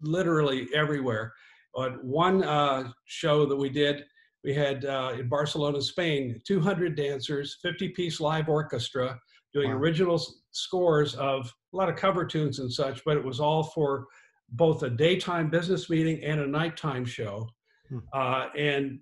literally 0.00 0.68
everywhere. 0.74 1.32
But 1.74 2.04
one 2.04 2.42
uh, 2.44 2.90
show 3.06 3.46
that 3.46 3.56
we 3.56 3.68
did, 3.68 4.04
we 4.44 4.52
had 4.54 4.84
uh, 4.84 5.14
in 5.18 5.28
Barcelona, 5.28 5.80
Spain, 5.80 6.40
200 6.46 6.96
dancers, 6.96 7.58
50 7.62 7.90
piece 7.90 8.20
live 8.20 8.48
orchestra 8.48 9.18
doing 9.54 9.70
Wow. 9.70 9.76
original 9.76 10.22
scores 10.50 11.14
of 11.14 11.52
a 11.72 11.76
lot 11.76 11.88
of 11.88 11.96
cover 11.96 12.24
tunes 12.24 12.58
and 12.58 12.72
such, 12.72 13.02
but 13.04 13.16
it 13.16 13.24
was 13.24 13.38
all 13.40 13.62
for 13.62 14.06
both 14.50 14.82
a 14.82 14.90
daytime 14.90 15.48
business 15.50 15.88
meeting 15.88 16.22
and 16.24 16.40
a 16.40 16.46
nighttime 16.46 17.04
show. 17.04 17.48
Hmm. 17.88 17.98
Uh, 18.12 18.46
and 18.56 19.00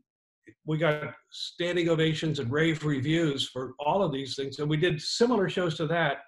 we 0.67 0.79
got 0.79 1.15
standing 1.31 1.89
ovations 1.89 2.39
and 2.39 2.51
rave 2.51 2.85
reviews 2.85 3.49
for 3.49 3.75
all 3.79 4.03
of 4.03 4.13
these 4.13 4.35
things. 4.35 4.59
And 4.59 4.69
we 4.69 4.77
did 4.77 5.01
similar 5.01 5.49
shows 5.49 5.77
to 5.77 5.87
that, 5.89 6.19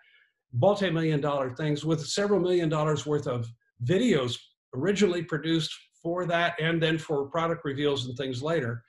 multi 0.52 0.90
million 0.90 1.20
dollar 1.20 1.50
things 1.50 1.84
with 1.84 2.06
several 2.06 2.40
million 2.40 2.68
dollars 2.68 3.06
worth 3.06 3.26
of 3.26 3.48
videos 3.84 4.36
originally 4.74 5.22
produced 5.22 5.74
for 6.02 6.26
that 6.26 6.54
and 6.60 6.82
then 6.82 6.98
for 6.98 7.26
product 7.26 7.64
reveals 7.64 8.06
and 8.06 8.16
things 8.16 8.42
later, 8.42 8.82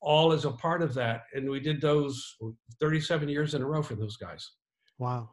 all 0.00 0.32
as 0.32 0.44
a 0.44 0.50
part 0.50 0.82
of 0.82 0.94
that. 0.94 1.22
And 1.34 1.48
we 1.48 1.60
did 1.60 1.80
those 1.80 2.36
37 2.80 3.28
years 3.28 3.54
in 3.54 3.62
a 3.62 3.66
row 3.66 3.82
for 3.82 3.94
those 3.94 4.16
guys. 4.16 4.50
Wow. 4.98 5.30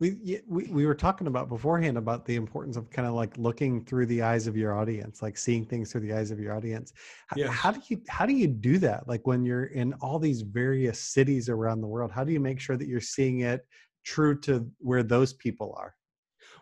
We, 0.00 0.40
we 0.46 0.64
we 0.64 0.86
were 0.86 0.94
talking 0.94 1.26
about 1.26 1.48
beforehand 1.48 1.96
about 1.96 2.26
the 2.26 2.36
importance 2.36 2.76
of 2.76 2.90
kind 2.90 3.06
of 3.06 3.14
like 3.14 3.36
looking 3.38 3.84
through 3.84 4.06
the 4.06 4.22
eyes 4.22 4.46
of 4.46 4.56
your 4.56 4.76
audience, 4.76 5.22
like 5.22 5.38
seeing 5.38 5.64
things 5.64 5.92
through 5.92 6.02
the 6.02 6.12
eyes 6.12 6.30
of 6.30 6.38
your 6.40 6.54
audience. 6.54 6.92
Yes. 7.36 7.50
How 7.50 7.70
do 7.70 7.80
you 7.88 8.00
how 8.08 8.26
do 8.26 8.32
you 8.32 8.46
do 8.48 8.78
that? 8.78 9.08
Like 9.08 9.26
when 9.26 9.44
you're 9.44 9.66
in 9.66 9.94
all 9.94 10.18
these 10.18 10.42
various 10.42 10.98
cities 10.98 11.48
around 11.48 11.80
the 11.80 11.86
world, 11.86 12.10
how 12.10 12.24
do 12.24 12.32
you 12.32 12.40
make 12.40 12.60
sure 12.60 12.76
that 12.76 12.88
you're 12.88 13.00
seeing 13.00 13.40
it 13.40 13.66
true 14.04 14.38
to 14.40 14.68
where 14.78 15.02
those 15.02 15.32
people 15.32 15.74
are? 15.78 15.94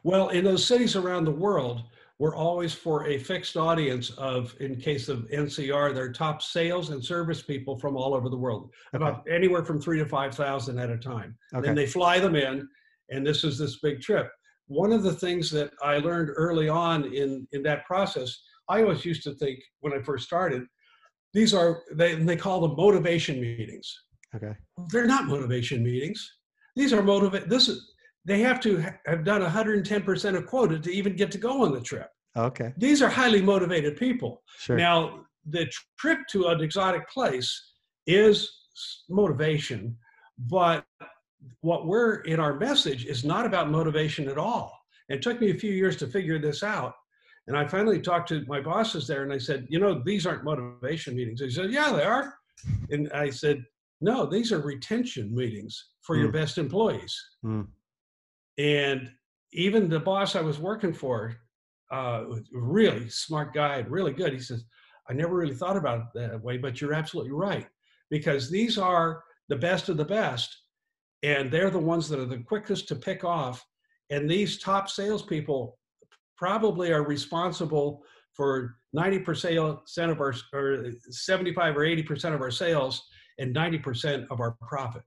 Well, 0.05 0.29
in 0.31 0.45
those 0.45 0.67
cities 0.67 0.97
around 0.97 1.25
the 1.25 1.33
world, 1.33 1.85
we're 2.19 2.37
always 2.37 2.73
for 2.73 3.07
a 3.07 3.19
fixed 3.19 3.57
audience 3.57 4.11
of, 4.11 4.55
in 4.61 4.77
case 4.77 5.09
of 5.09 5.29
NCR, 5.31 5.95
their 5.95 6.13
top 6.13 6.43
sales 6.43 6.91
and 6.91 7.05
service 7.05 7.43
people 7.43 7.79
from 7.79 7.97
all 7.97 8.15
over 8.15 8.29
the 8.29 8.37
world, 8.37 8.71
Okay. 8.95 9.03
about 9.03 9.27
anywhere 9.29 9.65
from 9.65 9.81
three 9.81 9.99
to 9.99 10.07
5,000 10.07 10.79
at 10.79 10.91
a 10.91 10.99
time. 10.99 11.37
Okay. 11.55 11.67
Then 11.67 11.75
they 11.75 11.87
fly 11.87 12.21
them 12.21 12.37
in, 12.37 12.69
and 13.11 13.27
this 13.27 13.45
is 13.45 13.59
this 13.59 13.79
big 13.81 14.01
trip. 14.01 14.31
One 14.67 14.93
of 14.93 15.03
the 15.03 15.13
things 15.15 15.51
that 15.51 15.71
I 15.83 15.99
learned 15.99 16.31
early 16.35 16.69
on 16.69 17.05
in, 17.13 17.47
in 17.53 17.63
that 17.65 17.85
process, 17.85 18.43
I 18.69 18.83
always 18.83 19.05
used 19.05 19.23
to 19.25 19.35
think 19.35 19.59
when 19.81 19.93
I 19.93 20.03
first 20.03 20.25
started, 20.25 20.63
these 21.35 21.53
are, 21.55 21.83
they, 21.95 22.15
they 22.15 22.37
call 22.37 22.61
them 22.61 22.77
motivation 22.77 23.41
meetings 23.41 23.95
Okay. 24.35 24.55
they're 24.91 25.07
not 25.07 25.27
motivation 25.27 25.83
meetings. 25.83 26.39
These 26.75 26.93
are 26.93 27.03
motivate. 27.03 27.49
This 27.49 27.69
is 27.69 27.93
they 28.25 28.41
have 28.41 28.61
to 28.61 28.81
ha- 28.81 28.95
have 29.07 29.25
done 29.25 29.43
110% 29.43 30.37
of 30.37 30.47
quota 30.47 30.79
to 30.79 30.91
even 30.91 31.17
get 31.17 31.31
to 31.33 31.39
go 31.39 31.65
on 31.65 31.73
the 31.73 31.81
trip. 31.81 32.09
Okay. 32.37 32.73
These 32.79 33.03
are 33.03 33.09
highly 33.09 33.43
motivated 33.43 33.97
people. 33.97 34.43
Sure. 34.59 34.77
Now, 34.77 35.25
the 35.45 35.67
tr- 35.67 35.81
trip 35.99 36.19
to 36.31 36.47
an 36.47 36.61
exotic 36.61 37.09
place 37.11 37.51
is 38.07 38.51
motivation, 39.11 39.97
but 40.39 40.85
what 41.61 41.87
we're 41.87 42.17
in 42.23 42.41
our 42.41 42.55
message 42.59 43.05
is 43.07 43.25
not 43.25 43.47
about 43.47 43.71
motivation 43.71 44.29
at 44.29 44.39
all. 44.39 44.79
It 45.09 45.23
took 45.23 45.41
me 45.41 45.51
a 45.51 45.55
few 45.55 45.73
years 45.73 45.97
to 45.99 46.07
figure 46.07 46.39
this 46.39 46.63
out. 46.63 46.95
And 47.49 47.57
I 47.57 47.67
finally 47.67 48.01
talked 48.01 48.29
to 48.29 48.45
my 48.47 48.61
bosses 48.61 49.07
there 49.07 49.25
and 49.25 49.33
I 49.33 49.39
said, 49.39 49.67
you 49.69 49.81
know, 49.81 50.03
these 50.05 50.27
aren't 50.27 50.45
motivation 50.45 51.17
meetings. 51.17 51.41
They 51.41 51.51
said, 51.51 51.71
yeah, 51.73 51.93
they 51.93 52.05
are. 52.05 52.35
And 52.91 53.11
I 53.13 53.31
said, 53.31 53.65
no, 54.01 54.27
these 54.27 54.53
are 54.53 54.61
retention 54.61 55.35
meetings 55.35 55.91
for 56.03 56.17
your 56.17 56.29
Mm. 56.29 56.33
best 56.33 56.59
employees. 56.59 57.21
Mm. 57.45 57.67
And 58.59 59.11
even 59.53 59.89
the 59.89 60.01
boss 60.01 60.37
I 60.37 60.41
was 60.41 60.59
working 60.59 60.93
for, 60.93 61.37
uh, 61.91 62.25
really 62.53 63.09
smart 63.09 63.53
guy, 63.53 63.77
and 63.77 63.91
really 63.91 64.13
good. 64.13 64.33
He 64.33 64.39
says, 64.41 64.65
I 65.09 65.13
never 65.13 65.35
really 65.35 65.55
thought 65.55 65.77
about 65.77 66.01
it 66.01 66.07
that 66.15 66.43
way, 66.43 66.59
but 66.59 66.81
you're 66.81 66.95
absolutely 66.95 67.33
right. 67.33 67.67
Because 68.09 68.51
these 68.51 68.79
are 68.79 69.23
the 69.49 69.57
best 69.57 69.89
of 69.89 69.97
the 69.97 70.05
best, 70.05 70.57
and 71.23 71.51
they're 71.51 71.71
the 71.71 71.79
ones 71.79 72.09
that 72.09 72.19
are 72.19 72.27
the 72.27 72.39
quickest 72.39 72.89
to 72.89 72.97
pick 72.97 73.25
off. 73.25 73.65
And 74.11 74.29
these 74.29 74.59
top 74.59 74.89
salespeople 74.91 75.79
probably 76.37 76.93
are 76.93 77.05
responsible 77.07 78.03
for 78.35 78.77
90% 78.97 80.11
of 80.11 80.21
our, 80.21 80.35
or 80.53 80.87
75 81.11 81.77
or 81.77 81.81
80% 81.81 82.35
of 82.35 82.41
our 82.41 82.51
sales 82.51 83.03
and 83.39 83.55
90% 83.55 84.27
of 84.31 84.41
our 84.41 84.57
profit. 84.61 85.03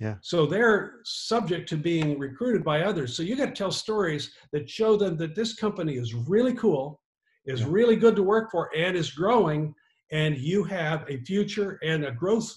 Yeah. 0.00 0.16
So 0.22 0.44
they're 0.44 0.96
subject 1.04 1.68
to 1.68 1.76
being 1.76 2.18
recruited 2.18 2.64
by 2.64 2.82
others. 2.82 3.16
So 3.16 3.22
you 3.22 3.36
got 3.36 3.46
to 3.46 3.52
tell 3.52 3.70
stories 3.70 4.32
that 4.52 4.68
show 4.68 4.96
them 4.96 5.16
that 5.18 5.34
this 5.36 5.54
company 5.54 5.94
is 5.94 6.14
really 6.14 6.54
cool, 6.54 7.00
is 7.46 7.60
Yeah. 7.60 7.66
really 7.70 7.96
good 7.96 8.16
to 8.16 8.22
work 8.22 8.50
for, 8.50 8.70
and 8.76 8.96
is 8.96 9.12
growing, 9.12 9.74
and 10.10 10.36
you 10.36 10.64
have 10.64 11.08
a 11.08 11.18
future 11.24 11.78
and 11.82 12.04
a 12.04 12.10
growth 12.10 12.52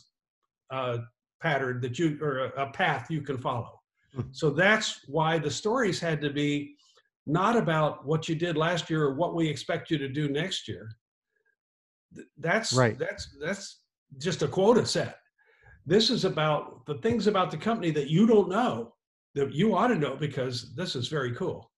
uh, 0.71 0.97
pattern 1.41 1.79
that 1.81 1.99
you 1.99 2.17
or 2.21 2.45
a, 2.45 2.71
path 2.71 3.09
you 3.09 3.21
can 3.21 3.37
follow. 3.37 3.79
Mhm. 4.15 4.35
So 4.35 4.49
that's 4.49 5.07
why 5.07 5.37
the 5.37 5.51
stories 5.51 5.99
had 5.99 6.21
to 6.21 6.29
be 6.29 6.75
not 7.25 7.55
about 7.55 8.05
what 8.05 8.29
you 8.29 8.35
did 8.35 8.57
last 8.57 8.89
year 8.89 9.03
or 9.03 9.13
what 9.15 9.35
we 9.35 9.47
expect 9.47 9.91
you 9.91 9.97
to 9.97 10.07
do 10.07 10.29
next 10.29 10.67
year. 10.67 10.89
That's 12.37 12.73
Right. 12.73 12.97
That's 12.97 13.35
that's 13.39 13.83
just 14.17 14.41
a 14.41 14.47
quota 14.47 14.85
set. 14.85 15.19
This 15.85 16.09
is 16.09 16.25
about 16.25 16.85
the 16.85 16.95
things 16.95 17.27
about 17.27 17.51
the 17.51 17.57
company 17.57 17.91
that 17.91 18.09
you 18.09 18.25
don't 18.25 18.49
know 18.49 18.95
that 19.35 19.53
you 19.53 19.75
ought 19.75 19.87
to 19.87 19.95
know 19.95 20.15
because 20.15 20.73
this 20.75 20.95
is 20.95 21.07
very 21.09 21.33
cool. 21.35 21.71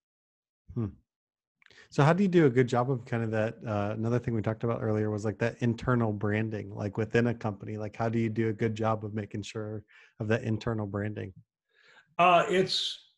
So 1.90 2.04
how 2.04 2.12
do 2.12 2.22
you 2.22 2.28
do 2.28 2.46
a 2.46 2.50
good 2.50 2.68
job 2.68 2.88
of 2.88 3.04
kind 3.04 3.24
of 3.24 3.32
that? 3.32 3.56
Uh, 3.66 3.94
another 3.96 4.20
thing 4.20 4.32
we 4.32 4.42
talked 4.42 4.62
about 4.62 4.80
earlier 4.80 5.10
was 5.10 5.24
like 5.24 5.38
that 5.38 5.56
internal 5.58 6.12
branding, 6.12 6.72
like 6.72 6.96
within 6.96 7.26
a 7.26 7.34
company. 7.34 7.76
Like 7.76 7.96
how 7.96 8.08
do 8.08 8.18
you 8.18 8.28
do 8.28 8.48
a 8.48 8.52
good 8.52 8.76
job 8.76 9.04
of 9.04 9.12
making 9.12 9.42
sure 9.42 9.82
of 10.20 10.28
that 10.28 10.44
internal 10.44 10.86
branding? 10.86 11.32
Uh, 12.18 12.44
it's 12.48 13.08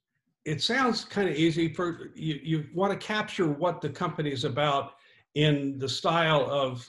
it 0.47 0.63
sounds 0.63 1.05
kind 1.05 1.29
of 1.29 1.37
easy 1.37 1.73
for 1.73 2.13
you. 2.15 2.41
You 2.43 2.67
want 2.75 2.99
to 2.99 3.07
capture 3.07 3.47
what 3.47 3.83
the 3.83 3.91
company 3.91 4.33
is 4.33 4.45
about 4.45 4.93
in 5.35 5.79
the 5.79 5.89
style 5.89 6.51
of 6.51 6.89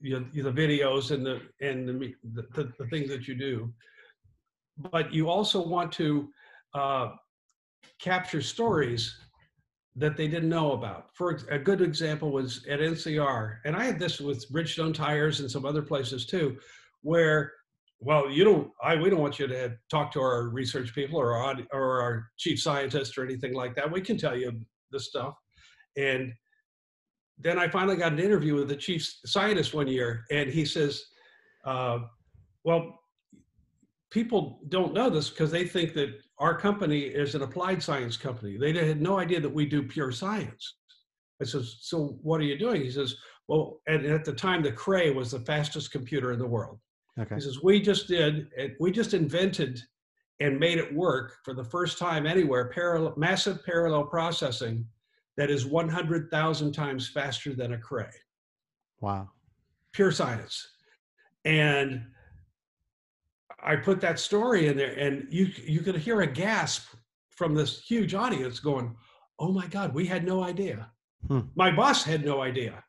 you 0.00 0.18
know, 0.18 0.26
the 0.50 0.52
videos 0.52 1.12
and 1.12 1.24
the 1.24 1.42
and 1.60 1.88
the, 1.88 2.14
the, 2.34 2.72
the, 2.76 2.86
things 2.88 3.08
that 3.08 3.28
you 3.28 3.36
do, 3.36 3.72
but 4.90 5.14
you 5.14 5.28
also 5.28 5.64
want 5.64 5.92
to 5.92 6.28
uh, 6.74 7.10
capture 8.00 8.42
stories 8.42 9.16
that 9.96 10.16
they 10.16 10.26
didn't 10.26 10.48
know 10.48 10.72
about. 10.72 11.08
For 11.14 11.38
a 11.50 11.58
good 11.58 11.82
example 11.82 12.30
was 12.30 12.64
at 12.68 12.80
NCR, 12.80 13.58
and 13.64 13.76
I 13.76 13.84
had 13.84 13.98
this 13.98 14.20
with 14.20 14.50
Bridgestone 14.50 14.94
tires 14.94 15.40
and 15.40 15.50
some 15.50 15.66
other 15.66 15.82
places 15.82 16.24
too, 16.26 16.56
where 17.02 17.52
well, 18.04 18.28
you 18.28 18.42
don't. 18.42 18.70
I 18.82 18.96
we 18.96 19.10
don't 19.10 19.20
want 19.20 19.38
you 19.38 19.46
to 19.46 19.76
talk 19.88 20.10
to 20.12 20.20
our 20.20 20.48
research 20.48 20.92
people 20.94 21.20
or 21.20 21.34
our 21.34 21.56
or 21.72 22.00
our 22.00 22.26
chief 22.36 22.60
scientist 22.60 23.16
or 23.16 23.24
anything 23.24 23.54
like 23.54 23.76
that. 23.76 23.90
We 23.90 24.00
can 24.00 24.18
tell 24.18 24.36
you 24.36 24.52
this 24.90 25.06
stuff. 25.06 25.34
And 25.96 26.32
then 27.38 27.58
I 27.58 27.68
finally 27.68 27.96
got 27.96 28.12
an 28.12 28.18
interview 28.18 28.54
with 28.54 28.68
the 28.68 28.76
chief 28.76 29.08
scientist 29.24 29.72
one 29.72 29.86
year, 29.86 30.24
and 30.32 30.50
he 30.50 30.64
says, 30.64 31.04
uh, 31.64 32.00
"Well, 32.64 32.98
people 34.10 34.60
don't 34.68 34.94
know 34.94 35.08
this 35.08 35.30
because 35.30 35.50
they 35.50 35.64
think 35.64 35.94
that 35.94 36.10
our 36.42 36.58
company 36.58 37.02
is 37.02 37.36
an 37.36 37.42
applied 37.42 37.80
science 37.80 38.16
company. 38.16 38.58
They 38.58 38.72
had 38.72 39.00
no 39.00 39.16
idea 39.20 39.40
that 39.40 39.48
we 39.48 39.64
do 39.64 39.80
pure 39.80 40.10
science. 40.10 40.74
I 41.40 41.44
says, 41.44 41.76
so 41.80 42.18
what 42.20 42.40
are 42.40 42.44
you 42.44 42.58
doing? 42.58 42.82
He 42.82 42.90
says, 42.90 43.14
well, 43.46 43.80
and 43.86 44.04
at 44.04 44.24
the 44.24 44.32
time, 44.32 44.60
the 44.60 44.72
Cray 44.72 45.10
was 45.10 45.30
the 45.30 45.38
fastest 45.38 45.92
computer 45.92 46.32
in 46.32 46.40
the 46.40 46.46
world. 46.46 46.80
Okay. 47.16 47.36
He 47.36 47.40
says, 47.40 47.62
we 47.62 47.80
just 47.80 48.08
did, 48.08 48.48
we 48.80 48.90
just 48.90 49.14
invented 49.14 49.80
and 50.40 50.58
made 50.58 50.78
it 50.78 50.92
work 50.92 51.34
for 51.44 51.54
the 51.54 51.62
first 51.62 51.96
time 51.96 52.26
anywhere, 52.26 52.70
parallel, 52.70 53.14
massive 53.16 53.64
parallel 53.64 54.04
processing 54.04 54.84
that 55.36 55.48
is 55.48 55.64
100,000 55.64 56.72
times 56.72 57.08
faster 57.08 57.54
than 57.54 57.74
a 57.74 57.78
Cray. 57.78 58.10
Wow. 59.00 59.30
Pure 59.92 60.10
science. 60.10 60.66
And 61.44 62.04
I 63.62 63.76
put 63.76 64.00
that 64.00 64.18
story 64.18 64.66
in 64.66 64.76
there, 64.76 64.92
and 64.92 65.26
you 65.30 65.48
you 65.64 65.80
could 65.80 65.96
hear 65.96 66.22
a 66.22 66.26
gasp 66.26 66.94
from 67.30 67.54
this 67.54 67.80
huge 67.82 68.14
audience 68.14 68.60
going, 68.60 68.96
"Oh 69.38 69.52
my 69.52 69.66
God, 69.66 69.94
we 69.94 70.06
had 70.06 70.24
no 70.24 70.42
idea." 70.42 70.90
Hmm. 71.28 71.40
My 71.54 71.70
boss 71.70 72.02
had 72.02 72.24
no 72.24 72.42
idea 72.42 72.82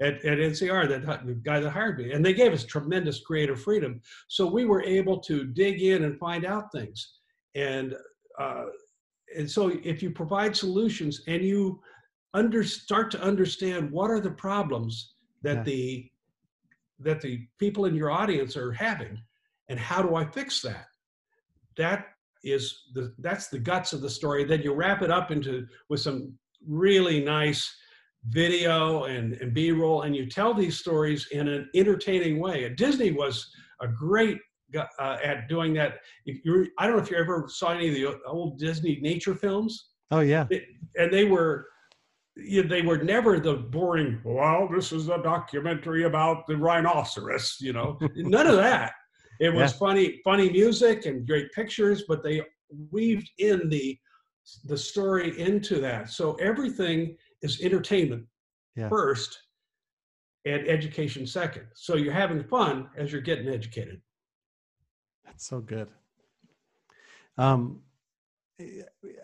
at, 0.00 0.24
at 0.24 0.38
NCR, 0.38 0.88
that 0.88 1.26
the 1.26 1.34
guy 1.34 1.60
that 1.60 1.70
hired 1.70 1.98
me, 1.98 2.12
and 2.12 2.24
they 2.24 2.34
gave 2.34 2.52
us 2.52 2.64
tremendous 2.64 3.20
creative 3.20 3.60
freedom. 3.60 4.00
So 4.28 4.46
we 4.46 4.64
were 4.64 4.82
able 4.82 5.18
to 5.20 5.44
dig 5.44 5.82
in 5.82 6.04
and 6.04 6.18
find 6.18 6.44
out 6.44 6.70
things, 6.72 7.14
and 7.54 7.94
uh, 8.38 8.66
and 9.36 9.50
so 9.50 9.68
if 9.82 10.02
you 10.02 10.10
provide 10.10 10.56
solutions 10.56 11.22
and 11.26 11.42
you 11.42 11.80
under 12.34 12.62
start 12.62 13.10
to 13.10 13.22
understand 13.22 13.90
what 13.90 14.10
are 14.10 14.20
the 14.20 14.30
problems 14.30 15.14
that 15.42 15.58
yeah. 15.58 15.62
the 15.62 16.10
that 17.00 17.20
the 17.20 17.46
people 17.58 17.84
in 17.84 17.94
your 17.94 18.10
audience 18.10 18.56
are 18.56 18.72
having 18.72 19.18
and 19.68 19.78
how 19.78 20.02
do 20.02 20.14
i 20.14 20.24
fix 20.24 20.60
that? 20.62 20.86
That 21.76 22.06
is 22.44 22.84
the 22.94 23.14
that's 23.18 23.48
the 23.48 23.58
guts 23.58 23.92
of 23.92 24.00
the 24.00 24.10
story. 24.10 24.44
Then 24.44 24.62
you 24.62 24.72
wrap 24.72 25.02
it 25.02 25.10
up 25.10 25.30
into 25.30 25.66
with 25.88 26.00
some 26.00 26.32
really 26.66 27.24
nice 27.24 27.72
video 28.26 29.04
and, 29.04 29.34
and 29.34 29.54
b-roll 29.54 30.02
and 30.02 30.14
you 30.14 30.26
tell 30.26 30.52
these 30.52 30.78
stories 30.78 31.28
in 31.32 31.48
an 31.48 31.68
entertaining 31.74 32.40
way. 32.40 32.64
And 32.64 32.76
disney 32.76 33.12
was 33.12 33.48
a 33.80 33.88
great 33.88 34.38
uh, 34.76 35.16
at 35.24 35.48
doing 35.48 35.72
that. 35.74 35.94
I 36.28 36.86
don't 36.86 36.96
know 36.96 37.02
if 37.02 37.10
you 37.10 37.16
ever 37.16 37.46
saw 37.48 37.70
any 37.70 37.88
of 37.88 37.94
the 37.94 38.20
old 38.26 38.58
disney 38.58 38.98
nature 39.00 39.34
films. 39.34 39.86
Oh 40.10 40.20
yeah. 40.20 40.46
It, 40.50 40.64
and 40.96 41.12
they 41.12 41.24
were 41.24 41.66
you 42.36 42.62
know, 42.62 42.68
they 42.68 42.82
were 42.82 42.98
never 42.98 43.40
the 43.40 43.54
boring 43.54 44.20
well 44.24 44.68
this 44.72 44.92
is 44.92 45.08
a 45.08 45.20
documentary 45.22 46.04
about 46.04 46.46
the 46.46 46.56
rhinoceros 46.56 47.56
you 47.60 47.72
know? 47.72 47.98
None 48.16 48.46
of 48.46 48.56
that 48.56 48.92
it 49.40 49.50
was 49.52 49.72
yeah. 49.72 49.78
funny, 49.78 50.20
funny 50.24 50.50
music 50.50 51.06
and 51.06 51.26
great 51.26 51.52
pictures, 51.52 52.04
but 52.08 52.22
they 52.22 52.42
weaved 52.90 53.30
in 53.38 53.68
the 53.68 53.98
the 54.64 54.78
story 54.78 55.38
into 55.38 55.78
that. 55.80 56.10
So 56.10 56.34
everything 56.34 57.16
is 57.42 57.60
entertainment 57.60 58.24
yeah. 58.76 58.88
first 58.88 59.38
and 60.46 60.66
education 60.66 61.26
second. 61.26 61.66
So 61.74 61.96
you're 61.96 62.12
having 62.12 62.42
fun 62.44 62.88
as 62.96 63.12
you're 63.12 63.20
getting 63.20 63.48
educated. 63.48 64.00
That's 65.24 65.46
so 65.46 65.60
good. 65.60 65.88
Um, 67.36 67.80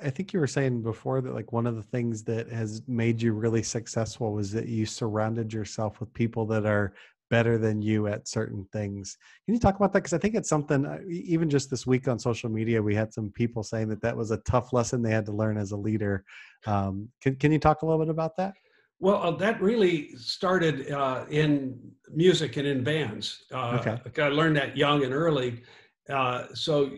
I 0.03 0.11
think 0.11 0.33
you 0.33 0.39
were 0.39 0.47
saying 0.47 0.83
before 0.83 1.21
that 1.21 1.35
like 1.35 1.53
one 1.53 1.67
of 1.67 1.75
the 1.75 1.83
things 1.83 2.23
that 2.25 2.49
has 2.53 2.83
made 2.87 3.21
you 3.21 3.33
really 3.33 3.65
successful 3.65 4.33
was 4.33 4.53
that 4.53 4.69
you 4.69 4.87
surrounded 4.87 5.53
yourself 5.53 5.99
with 5.99 6.13
people 6.15 6.47
that 6.47 6.67
are 6.67 6.95
better 7.35 7.59
than 7.59 7.83
you 7.83 8.07
at 8.07 8.29
certain 8.29 8.65
things. 8.73 9.19
Can 9.45 9.55
you 9.55 9.61
talk 9.61 9.75
about 9.75 9.93
that? 9.93 10.05
Because 10.05 10.13
I 10.13 10.19
think 10.19 10.37
it's 10.37 10.49
something, 10.49 10.87
uh, 10.87 11.01
even 11.09 11.51
just 11.51 11.69
this 11.69 11.85
week 11.85 12.07
on 12.07 12.17
social 12.17 12.49
media, 12.49 12.81
we 12.81 12.95
had 12.95 13.13
some 13.13 13.29
people 13.31 13.65
saying 13.65 13.89
that 13.89 14.01
that 14.03 14.17
was 14.17 14.31
a 14.31 14.37
tough 14.53 14.73
lesson 14.73 15.03
they 15.03 15.11
had 15.11 15.27
to 15.27 15.33
learn 15.33 15.57
as 15.59 15.73
a 15.73 15.77
leader. 15.77 16.25
Um, 16.65 17.09
can, 17.21 17.35
can 17.35 17.51
you 17.51 17.59
talk 17.59 17.83
a 17.83 17.87
little 17.87 17.99
bit 17.99 18.09
about 18.09 18.37
that? 18.37 18.55
Well, 19.01 19.21
uh, 19.21 19.33
that 19.33 19.61
really 19.61 20.17
started 20.17 20.93
uh, 20.93 21.25
in 21.29 21.77
music 22.09 22.57
and 22.57 22.69
in 22.69 22.85
bands. 22.85 23.47
Uh, 23.53 23.81
okay. 23.81 24.23
I 24.23 24.29
learned 24.29 24.57
that 24.59 24.77
young 24.77 25.03
and 25.03 25.13
early. 25.13 25.65
Uh, 26.09 26.45
so, 26.55 26.93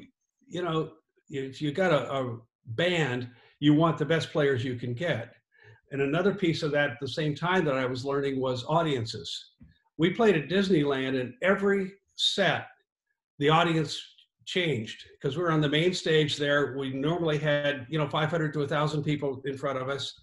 you 0.47 0.63
know, 0.63 0.91
if 1.31 1.63
you 1.63 1.73
got 1.73 1.93
a, 1.93 2.13
a 2.13 2.39
band, 2.67 3.31
you 3.59 3.73
want 3.73 3.97
the 3.97 4.05
best 4.05 4.33
players 4.33 4.63
you 4.63 4.75
can 4.75 4.93
get. 4.93 5.33
And 5.93 6.03
another 6.03 6.35
piece 6.35 6.63
of 6.63 6.73
that 6.73 6.91
at 6.91 7.01
the 7.01 7.09
same 7.09 7.35
time 7.35 7.65
that 7.65 7.79
I 7.79 7.87
was 7.87 8.05
learning 8.05 8.39
was 8.39 8.67
audiences 8.69 9.53
we 9.99 10.11
played 10.11 10.37
at 10.37 10.49
Disneyland, 10.49 11.21
and 11.21 11.35
every 11.43 11.93
set, 12.17 12.69
the 13.39 13.49
audience 13.49 14.01
changed 14.45 15.05
because 15.13 15.37
we 15.37 15.43
were 15.43 15.51
on 15.51 15.61
the 15.61 15.69
main 15.69 15.93
stage 15.93 16.37
there. 16.37 16.77
We 16.79 16.93
normally 16.93 17.39
had, 17.39 17.87
you 17.89 17.99
know, 17.99 18.09
500 18.09 18.53
to 18.53 18.61
1,000 18.61 19.03
people 19.03 19.43
in 19.45 19.59
front 19.59 19.79
of 19.79 19.89
us, 19.89 20.19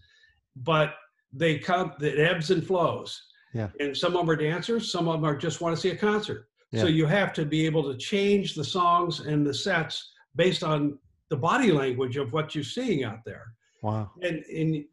but 0.56 0.96
they 1.32 1.58
come, 1.58 1.94
it 2.00 2.20
ebbs 2.20 2.52
and 2.52 2.66
flows. 2.66 3.22
Yeah. 3.54 3.70
And 3.80 3.96
some 3.96 4.16
of 4.16 4.22
them 4.22 4.30
are 4.30 4.36
dancers, 4.36 4.92
some 4.92 5.08
of 5.08 5.16
them 5.16 5.26
are 5.26 5.36
just 5.36 5.62
want 5.62 5.76
to 5.76 5.82
see 5.82 5.90
a 5.90 5.96
concert. 5.96 6.48
Yeah. 6.72 6.82
So 6.82 6.88
you 6.88 7.06
have 7.06 7.34
to 7.34 7.46
be 7.46 7.66
able 7.66 7.84
to 7.92 7.98
change 7.98 8.56
the 8.56 8.64
songs 8.64 9.20
and 9.20 9.46
the 9.46 9.54
sets 9.54 10.12
based 10.36 10.64
on 10.64 10.98
the 11.30 11.38
body 11.38 11.72
language 11.72 12.18
of 12.18 12.34
what 12.34 12.56
you're 12.56 12.64
seeing 12.64 13.04
out 13.04 13.20
there. 13.26 13.54
Wow. 13.84 14.12
And, 14.22 14.44
and 14.46 14.86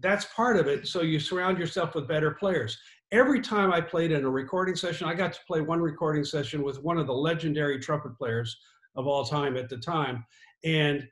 that's 0.00 0.24
part 0.26 0.56
of 0.56 0.66
it. 0.66 0.88
So 0.88 1.02
you 1.02 1.20
surround 1.20 1.58
yourself 1.58 1.94
with 1.94 2.08
better 2.08 2.32
players 2.32 2.78
every 3.12 3.40
time 3.40 3.72
I 3.72 3.80
played 3.80 4.12
in 4.12 4.24
a 4.24 4.30
recording 4.30 4.76
session, 4.76 5.08
I 5.08 5.14
got 5.14 5.32
to 5.32 5.38
play 5.46 5.60
one 5.60 5.80
recording 5.80 6.24
session 6.24 6.62
with 6.62 6.82
one 6.82 6.98
of 6.98 7.06
the 7.06 7.14
legendary 7.14 7.78
trumpet 7.78 8.16
players 8.16 8.56
of 8.96 9.06
all 9.06 9.24
time 9.24 9.56
at 9.56 9.68
the 9.68 9.78
time. 9.78 10.24
And 10.64 11.06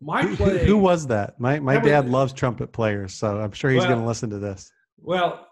my 0.00 0.34
play. 0.34 0.58
Who, 0.60 0.66
who 0.66 0.78
was 0.78 1.06
that? 1.06 1.38
My 1.40 1.58
my 1.60 1.74
that 1.74 1.84
dad 1.84 2.04
was, 2.04 2.12
loves 2.12 2.32
trumpet 2.32 2.72
players, 2.72 3.14
so 3.14 3.40
I'm 3.40 3.52
sure 3.52 3.70
he's 3.70 3.80
well, 3.80 3.88
going 3.88 4.00
to 4.00 4.06
listen 4.06 4.30
to 4.30 4.38
this. 4.38 4.70
Well, 4.98 5.46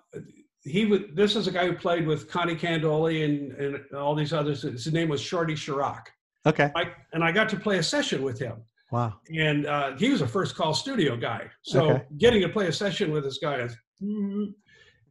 he 0.62 0.85
would. 0.85 1.16
This 1.16 1.37
is 1.37 1.47
a 1.47 1.51
guy 1.51 1.66
who 1.66 1.75
played 1.75 2.07
with 2.07 2.29
Conte 2.31 2.55
Candoli 2.57 3.25
and 3.25 3.53
and 3.53 3.95
all 3.95 4.14
these 4.14 4.33
others. 4.33 4.62
His 4.62 4.92
name 4.92 5.09
was 5.09 5.21
Shorty 5.21 5.55
Sherock. 5.55 6.03
Okay. 6.45 6.71
I, 6.75 6.90
and 7.12 7.23
I 7.23 7.33
got 7.33 7.49
to 7.51 7.57
play 7.57 7.79
a 7.79 7.83
session 7.83 8.23
with 8.23 8.38
him. 8.38 8.57
Wow. 8.90 9.14
And 9.35 9.66
uh, 9.66 9.97
he 9.97 10.11
was 10.11 10.21
a 10.21 10.27
first 10.27 10.55
call 10.55 10.75
studio 10.75 11.16
guy. 11.16 11.49
So 11.62 11.90
okay. 11.90 12.05
getting 12.18 12.42
to 12.42 12.49
play 12.49 12.66
a 12.66 12.73
session 12.73 13.11
with 13.11 13.25
this 13.25 13.38
guy 13.38 13.61
is, 13.61 13.77
mm, 14.03 14.53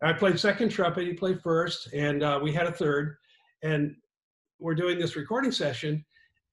I 0.03 0.13
played 0.13 0.39
second 0.39 0.69
trumpet, 0.69 1.05
he 1.05 1.13
played 1.13 1.41
first, 1.41 1.93
and 1.93 2.23
uh, 2.23 2.39
we 2.41 2.51
had 2.51 2.65
a 2.67 2.71
third. 2.71 3.15
And 3.63 3.95
we're 4.59 4.75
doing 4.75 4.97
this 4.97 5.15
recording 5.15 5.51
session. 5.51 6.03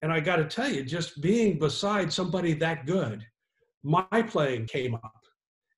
And 0.02 0.12
I 0.12 0.20
got 0.20 0.36
to 0.36 0.44
tell 0.44 0.70
you, 0.70 0.84
just 0.84 1.20
being 1.20 1.58
beside 1.58 2.12
somebody 2.12 2.54
that 2.54 2.86
good, 2.86 3.24
my 3.82 4.22
playing 4.22 4.66
came 4.66 4.94
up. 4.94 5.12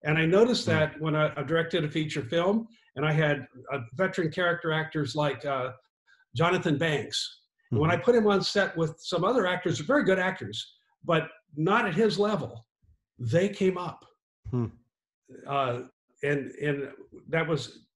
And 0.04 0.18
I 0.18 0.26
noticed 0.26 0.64
hmm. 0.64 0.72
that 0.72 1.00
when 1.00 1.14
I, 1.14 1.32
I 1.36 1.42
directed 1.42 1.84
a 1.84 1.90
feature 1.90 2.22
film, 2.22 2.66
and 2.96 3.06
I 3.06 3.12
had 3.12 3.46
uh, 3.72 3.78
veteran 3.94 4.30
character 4.30 4.72
actors 4.72 5.14
like 5.14 5.44
uh, 5.46 5.70
Jonathan 6.34 6.76
Banks. 6.76 7.38
Mm-hmm. 7.72 7.80
When 7.80 7.90
I 7.90 7.96
put 7.96 8.14
him 8.14 8.26
on 8.26 8.42
set 8.42 8.76
with 8.76 8.96
some 8.98 9.24
other 9.24 9.46
actors, 9.46 9.78
very 9.78 10.04
good 10.04 10.18
actors, 10.18 10.74
but 11.04 11.28
not 11.56 11.86
at 11.86 11.94
his 11.94 12.18
level, 12.18 12.66
they 13.18 13.48
came 13.48 13.78
up. 13.78 14.04
Hmm. 14.50 14.66
Uh, 15.46 15.82
and 16.22 16.50
and 16.52 16.88
that 17.28 17.46
was 17.46 17.86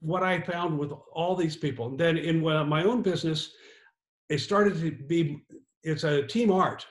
what 0.00 0.22
I 0.22 0.40
found 0.40 0.78
with 0.78 0.92
all 1.12 1.34
these 1.34 1.56
people. 1.56 1.86
And 1.88 1.98
then 1.98 2.18
in 2.18 2.40
my 2.42 2.84
own 2.84 3.02
business, 3.02 3.52
it 4.28 4.38
started 4.38 4.80
to 4.80 4.90
be 4.90 5.42
it's 5.82 6.04
a 6.04 6.26
team 6.26 6.50
art, 6.50 6.86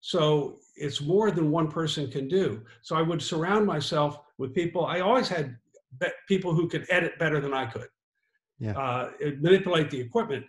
so 0.00 0.58
it's 0.76 1.00
more 1.00 1.30
than 1.30 1.50
one 1.50 1.68
person 1.68 2.10
can 2.10 2.28
do. 2.28 2.62
So 2.82 2.96
I 2.96 3.02
would 3.02 3.22
surround 3.22 3.66
myself 3.66 4.18
with 4.38 4.54
people. 4.54 4.86
I 4.86 5.00
always 5.00 5.28
had 5.28 5.56
people 6.28 6.54
who 6.54 6.68
could 6.68 6.86
edit 6.90 7.18
better 7.18 7.40
than 7.40 7.52
I 7.52 7.66
could. 7.66 7.88
Yeah. 8.58 8.78
Uh, 8.78 9.10
manipulate 9.40 9.90
the 9.90 10.00
equipment. 10.00 10.44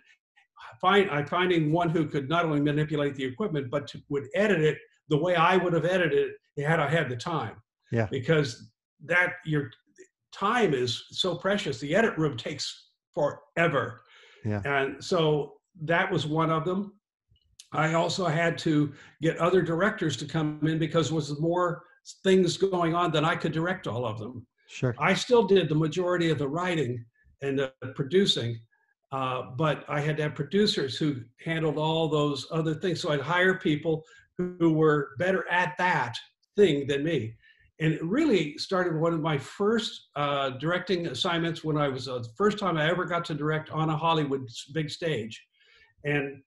Find 0.80 1.10
I'm 1.10 1.26
finding 1.26 1.72
one 1.72 1.90
who 1.90 2.06
could 2.06 2.28
not 2.28 2.44
only 2.44 2.60
manipulate 2.60 3.14
the 3.14 3.24
equipment 3.24 3.70
but 3.70 3.86
to, 3.88 4.00
would 4.08 4.28
edit 4.34 4.60
it 4.60 4.78
the 5.08 5.16
way 5.16 5.34
I 5.34 5.56
would 5.56 5.72
have 5.72 5.84
edited 5.84 6.32
it 6.56 6.66
had 6.66 6.80
I 6.80 6.88
had 6.88 7.08
the 7.08 7.16
time. 7.16 7.56
Yeah. 7.92 8.06
Because 8.10 8.69
that 9.06 9.34
your 9.44 9.70
time 10.32 10.74
is 10.74 11.04
so 11.10 11.34
precious. 11.34 11.78
The 11.78 11.94
edit 11.94 12.16
room 12.16 12.36
takes 12.36 12.88
forever. 13.14 14.02
Yeah. 14.44 14.62
And 14.64 15.02
so 15.02 15.54
that 15.82 16.10
was 16.10 16.26
one 16.26 16.50
of 16.50 16.64
them. 16.64 16.94
I 17.72 17.94
also 17.94 18.26
had 18.26 18.58
to 18.58 18.92
get 19.22 19.38
other 19.38 19.62
directors 19.62 20.16
to 20.18 20.26
come 20.26 20.60
in 20.62 20.78
because 20.78 21.08
there 21.08 21.16
was 21.16 21.38
more 21.40 21.84
things 22.24 22.56
going 22.56 22.94
on 22.94 23.12
than 23.12 23.24
I 23.24 23.36
could 23.36 23.52
direct 23.52 23.86
all 23.86 24.04
of 24.04 24.18
them. 24.18 24.46
Sure. 24.68 24.94
I 24.98 25.14
still 25.14 25.44
did 25.44 25.68
the 25.68 25.74
majority 25.74 26.30
of 26.30 26.38
the 26.38 26.48
writing 26.48 27.04
and 27.42 27.58
the 27.58 27.72
producing, 27.94 28.58
uh, 29.12 29.42
but 29.56 29.84
I 29.88 30.00
had 30.00 30.16
to 30.16 30.24
have 30.24 30.34
producers 30.34 30.96
who 30.96 31.16
handled 31.44 31.76
all 31.76 32.08
those 32.08 32.46
other 32.50 32.74
things. 32.74 33.00
So 33.00 33.12
I'd 33.12 33.20
hire 33.20 33.58
people 33.58 34.04
who 34.38 34.72
were 34.72 35.10
better 35.18 35.48
at 35.50 35.76
that 35.78 36.16
thing 36.56 36.86
than 36.86 37.04
me 37.04 37.34
and 37.80 37.94
it 37.94 38.04
really 38.04 38.58
started 38.58 38.94
one 38.94 39.14
of 39.14 39.20
my 39.20 39.38
first 39.38 40.08
uh, 40.14 40.50
directing 40.50 41.06
assignments 41.06 41.64
when 41.64 41.78
I 41.78 41.88
was 41.88 42.08
uh, 42.08 42.18
the 42.18 42.28
first 42.36 42.58
time 42.58 42.76
I 42.76 42.88
ever 42.88 43.06
got 43.06 43.24
to 43.26 43.34
direct 43.34 43.70
on 43.70 43.88
a 43.88 43.96
Hollywood 43.96 44.46
big 44.74 44.90
stage. 44.90 45.42
And 46.04 46.42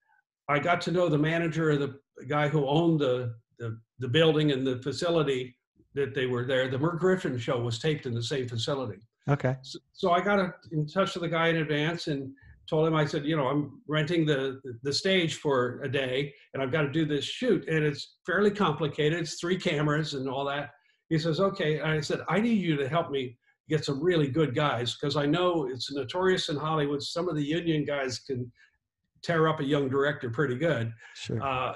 I 0.48 0.60
got 0.60 0.80
to 0.82 0.92
know 0.92 1.10
the 1.10 1.18
manager 1.18 1.72
of 1.72 1.80
the 1.80 2.00
guy 2.28 2.48
who 2.48 2.68
owned 2.68 3.00
the, 3.00 3.34
the, 3.58 3.80
the 3.98 4.08
building 4.08 4.52
and 4.52 4.66
the 4.66 4.78
facility 4.84 5.56
that 5.96 6.14
they 6.14 6.28
were 6.28 6.46
there. 6.46 6.70
The 6.70 6.78
Merv 6.78 7.00
Griffin 7.00 7.38
show 7.40 7.60
was 7.60 7.80
taped 7.80 8.06
in 8.06 8.14
the 8.14 8.24
same 8.24 8.48
facility. 8.48 9.00
Okay. 9.28 9.56
So, 9.64 9.80
so 9.94 10.12
I 10.12 10.22
got 10.22 10.40
a, 10.40 10.54
in 10.72 10.86
touch 10.86 11.16
with 11.16 11.24
the 11.24 11.30
guy 11.30 11.48
in 11.48 11.58
advance 11.58 12.08
and 12.08 12.32
told 12.70 12.88
him, 12.88 12.96
I 12.96 13.06
said, 13.06 13.26
you 13.26 13.36
know, 13.36 13.48
I'm 13.48 13.82
renting 13.88 14.26
the, 14.26 14.62
the 14.84 14.94
stage 14.94 15.36
for 15.36 15.82
a 15.82 15.90
day 15.90 16.32
and 16.54 16.62
I've 16.62 16.72
got 16.72 16.84
to 16.84 16.92
do 16.92 17.06
this 17.06 17.26
shoot. 17.26 17.68
And 17.68 17.84
it's 17.84 18.18
fairly 18.26 18.52
complicated. 18.52 19.20
It's 19.20 19.40
three 19.40 19.58
cameras 19.58 20.14
and 20.14 20.30
all 20.30 20.46
that. 20.46 20.72
He 21.14 21.20
says, 21.20 21.40
okay. 21.40 21.78
And 21.78 21.92
I 21.92 22.00
said, 22.00 22.22
I 22.28 22.42
need 22.42 22.60
you 22.60 22.76
to 22.76 22.90
help 22.90 23.12
me 23.12 23.38
get 23.70 23.86
some 23.86 24.04
really 24.04 24.28
good 24.28 24.56
guys 24.56 24.96
because 24.96 25.16
I 25.16 25.28
know 25.28 25.68
it's 25.68 25.92
notorious 25.92 26.50
in 26.50 26.58
Hollywood. 26.58 27.04
Some 27.04 27.30
of 27.30 27.36
the 27.36 27.44
union 27.44 27.86
guys 27.86 28.18
can 28.18 28.52
tear 29.22 29.48
up 29.48 29.60
a 29.60 29.64
young 29.64 29.90
director 29.90 30.32
pretty 30.32 30.56
good. 30.56 30.92
Sure. 31.14 31.40
Uh, 31.40 31.74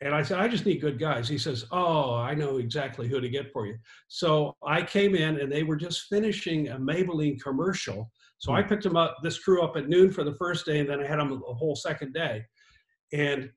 and 0.00 0.14
I 0.14 0.22
said, 0.22 0.38
I 0.38 0.48
just 0.48 0.64
need 0.64 0.80
good 0.80 0.98
guys. 0.98 1.28
He 1.28 1.36
says, 1.36 1.66
Oh, 1.70 2.14
I 2.14 2.32
know 2.34 2.56
exactly 2.56 3.06
who 3.06 3.20
to 3.20 3.28
get 3.28 3.52
for 3.52 3.66
you. 3.66 3.76
So 4.08 4.56
I 4.66 4.80
came 4.80 5.14
in 5.14 5.40
and 5.40 5.52
they 5.52 5.62
were 5.62 5.76
just 5.76 6.06
finishing 6.08 6.68
a 6.68 6.78
Maybelline 6.78 7.38
commercial. 7.42 8.10
So 8.38 8.54
I 8.54 8.62
picked 8.62 8.84
them 8.84 8.96
up, 8.96 9.18
this 9.22 9.38
crew 9.38 9.62
up 9.62 9.76
at 9.76 9.90
noon 9.90 10.10
for 10.10 10.24
the 10.24 10.36
first 10.36 10.64
day, 10.64 10.78
and 10.78 10.88
then 10.88 11.02
I 11.02 11.06
had 11.06 11.18
them 11.18 11.42
a 11.46 11.52
whole 11.52 11.76
second 11.76 12.14
day. 12.14 12.46
And 13.12 13.50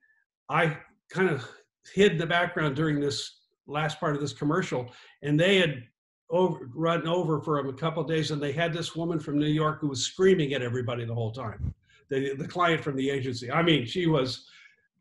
I 0.49 0.77
kind 1.09 1.29
of 1.29 1.47
hid 1.93 2.11
in 2.11 2.17
the 2.17 2.25
background 2.25 2.75
during 2.75 2.99
this 2.99 3.40
last 3.67 3.99
part 3.99 4.15
of 4.15 4.21
this 4.21 4.33
commercial. 4.33 4.91
And 5.21 5.39
they 5.39 5.57
had 5.57 5.83
over, 6.29 6.69
run 6.73 7.07
over 7.07 7.41
for 7.41 7.59
a 7.59 7.73
couple 7.73 8.03
days, 8.03 8.31
and 8.31 8.41
they 8.41 8.51
had 8.51 8.73
this 8.73 8.95
woman 8.95 9.19
from 9.19 9.37
New 9.37 9.47
York 9.47 9.79
who 9.81 9.87
was 9.87 10.03
screaming 10.03 10.53
at 10.53 10.61
everybody 10.61 11.05
the 11.05 11.15
whole 11.15 11.31
time. 11.31 11.73
The, 12.09 12.35
the 12.35 12.47
client 12.47 12.83
from 12.83 12.95
the 12.95 13.09
agency. 13.09 13.51
I 13.51 13.61
mean, 13.61 13.85
she 13.85 14.07
was 14.07 14.45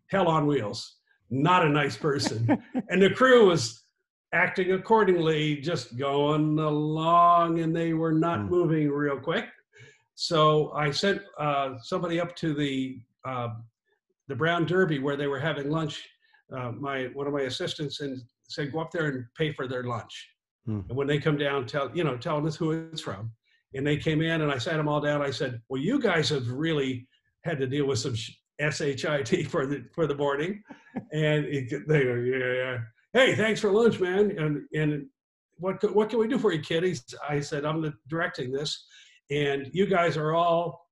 hell 0.09 0.29
on 0.29 0.47
wheels 0.47 1.01
not 1.31 1.65
a 1.65 1.69
nice 1.69 1.97
person. 1.97 2.63
and 2.89 3.01
the 3.01 3.11
crew 3.11 3.47
was 3.47 3.85
acting 4.33 4.73
accordingly, 4.73 5.57
just 5.57 5.97
going 5.97 6.59
along, 6.59 7.61
and 7.61 7.75
they 7.75 7.95
were 7.95 8.13
not 8.13 8.41
mm. 8.41 8.49
moving 8.49 8.91
real 8.91 9.19
quick. 9.19 9.47
So 10.17 10.73
I 10.73 10.91
sent 10.91 11.23
uh, 11.39 11.75
somebody 11.83 12.21
up 12.21 12.37
to 12.37 12.53
the 12.53 13.01
uh, 13.25 13.49
the 14.29 14.37
Brown 14.37 14.67
Derby 14.67 14.99
where 14.99 15.17
they 15.17 15.27
were 15.27 15.41
having 15.41 15.71
lunch. 15.71 16.07
Uh, 16.55 16.73
my 16.73 17.05
one 17.15 17.27
of 17.27 17.33
my 17.33 17.43
assistants 17.43 18.01
and 18.01 18.21
said, 18.51 18.73
"Go 18.73 18.81
up 18.81 18.91
there 18.91 19.07
and 19.07 19.25
pay 19.37 19.53
for 19.53 19.67
their 19.67 19.85
lunch." 19.85 20.29
Mm. 20.69 20.89
And 20.89 20.97
when 20.97 21.07
they 21.07 21.19
come 21.19 21.39
down, 21.39 21.67
tell 21.67 21.91
you 21.95 22.05
know, 22.05 22.17
tell 22.17 22.41
them 22.41 22.51
who 22.53 22.73
it's 22.93 23.01
from. 23.01 23.33
And 23.75 23.87
they 23.87 23.97
came 23.97 24.21
in, 24.21 24.41
and 24.41 24.51
I 24.51 24.59
sat 24.59 24.77
them 24.77 24.89
all 24.89 25.01
down. 25.01 25.23
I 25.23 25.31
said, 25.31 25.61
"Well, 25.69 25.81
you 25.81 26.01
guys 26.01 26.29
have 26.31 26.49
really 26.51 27.07
had 27.45 27.59
to 27.59 27.67
deal 27.67 27.87
with 27.87 27.99
some 27.99 28.15
sh- 28.15 28.33
shit 28.71 29.01
for 29.49 29.67
the 29.67 29.85
for 29.95 30.07
the 30.07 30.15
morning." 30.15 30.63
and 31.13 31.45
it, 31.47 31.89
they 31.89 32.05
go, 32.05 32.15
yeah, 32.15 32.53
yeah. 32.53 32.79
Hey, 33.13 33.35
thanks 33.35 33.61
for 33.61 33.71
lunch, 33.71 34.01
man. 34.01 34.37
And 34.39 34.63
and 34.75 35.07
what 35.59 35.83
what 35.95 36.09
can 36.09 36.19
we 36.19 36.29
do 36.29 36.39
for 36.39 36.53
you, 36.53 36.61
kiddies? 36.61 37.15
I 37.29 37.41
said, 37.41 37.65
I'm 37.65 37.83
the, 37.83 37.93
directing 38.09 38.53
this, 38.53 38.87
and 39.31 39.69
you 39.73 39.87
guys 39.87 40.17
are 40.17 40.35
all 40.35 40.89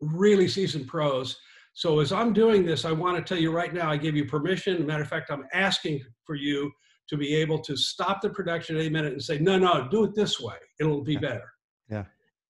really 0.00 0.48
seasoned 0.48 0.86
pros. 0.86 1.36
So 1.76 2.00
as 2.00 2.10
I'm 2.10 2.32
doing 2.32 2.64
this, 2.64 2.84
I 2.84 2.92
want 2.92 3.16
to 3.18 3.22
tell 3.22 3.40
you 3.40 3.52
right 3.52 3.72
now, 3.72 3.90
I 3.90 3.96
give 3.96 4.16
you 4.16 4.24
permission. 4.24 4.84
matter 4.86 5.02
of 5.02 5.08
fact, 5.08 5.30
I'm 5.30 5.44
asking 5.52 6.02
for 6.24 6.34
you 6.34 6.72
to 7.08 7.16
be 7.16 7.34
able 7.36 7.58
to 7.60 7.76
stop 7.76 8.20
the 8.20 8.30
production 8.30 8.76
at 8.76 8.80
any 8.80 8.88
minute 8.88 9.12
and 9.12 9.22
say, 9.22 9.38
no, 9.38 9.58
no, 9.58 9.86
do 9.88 10.04
it 10.04 10.14
this 10.14 10.40
way. 10.40 10.56
It'll 10.80 11.04
be 11.04 11.16
better. 11.16 11.52
Yeah. 11.90 12.04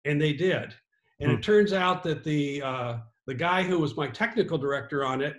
And 0.04 0.20
they 0.20 0.32
did. 0.32 0.74
And 1.20 1.32
hmm. 1.32 1.38
it 1.38 1.42
turns 1.42 1.72
out 1.72 2.02
that 2.04 2.24
the 2.24 2.62
uh, 2.62 2.96
the 3.26 3.34
guy 3.34 3.64
who 3.64 3.80
was 3.80 3.96
my 3.96 4.06
technical 4.06 4.56
director 4.56 5.04
on 5.04 5.20
it 5.20 5.34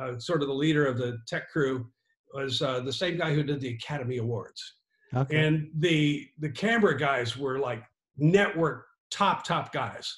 uh, 0.00 0.18
sort 0.18 0.42
of 0.42 0.48
the 0.48 0.54
leader 0.54 0.86
of 0.86 0.98
the 0.98 1.18
tech 1.26 1.50
crew, 1.50 1.86
was 2.32 2.62
uh, 2.62 2.80
the 2.80 2.92
same 2.92 3.18
guy 3.18 3.34
who 3.34 3.42
did 3.42 3.60
the 3.60 3.74
Academy 3.74 4.18
Awards. 4.18 4.76
Okay. 5.14 5.44
And 5.44 5.68
the 5.78 6.28
the 6.38 6.48
camera 6.48 6.96
guys 6.96 7.36
were 7.36 7.58
like 7.58 7.82
network 8.16 8.86
top 9.10 9.44
top 9.44 9.72
guys, 9.72 10.16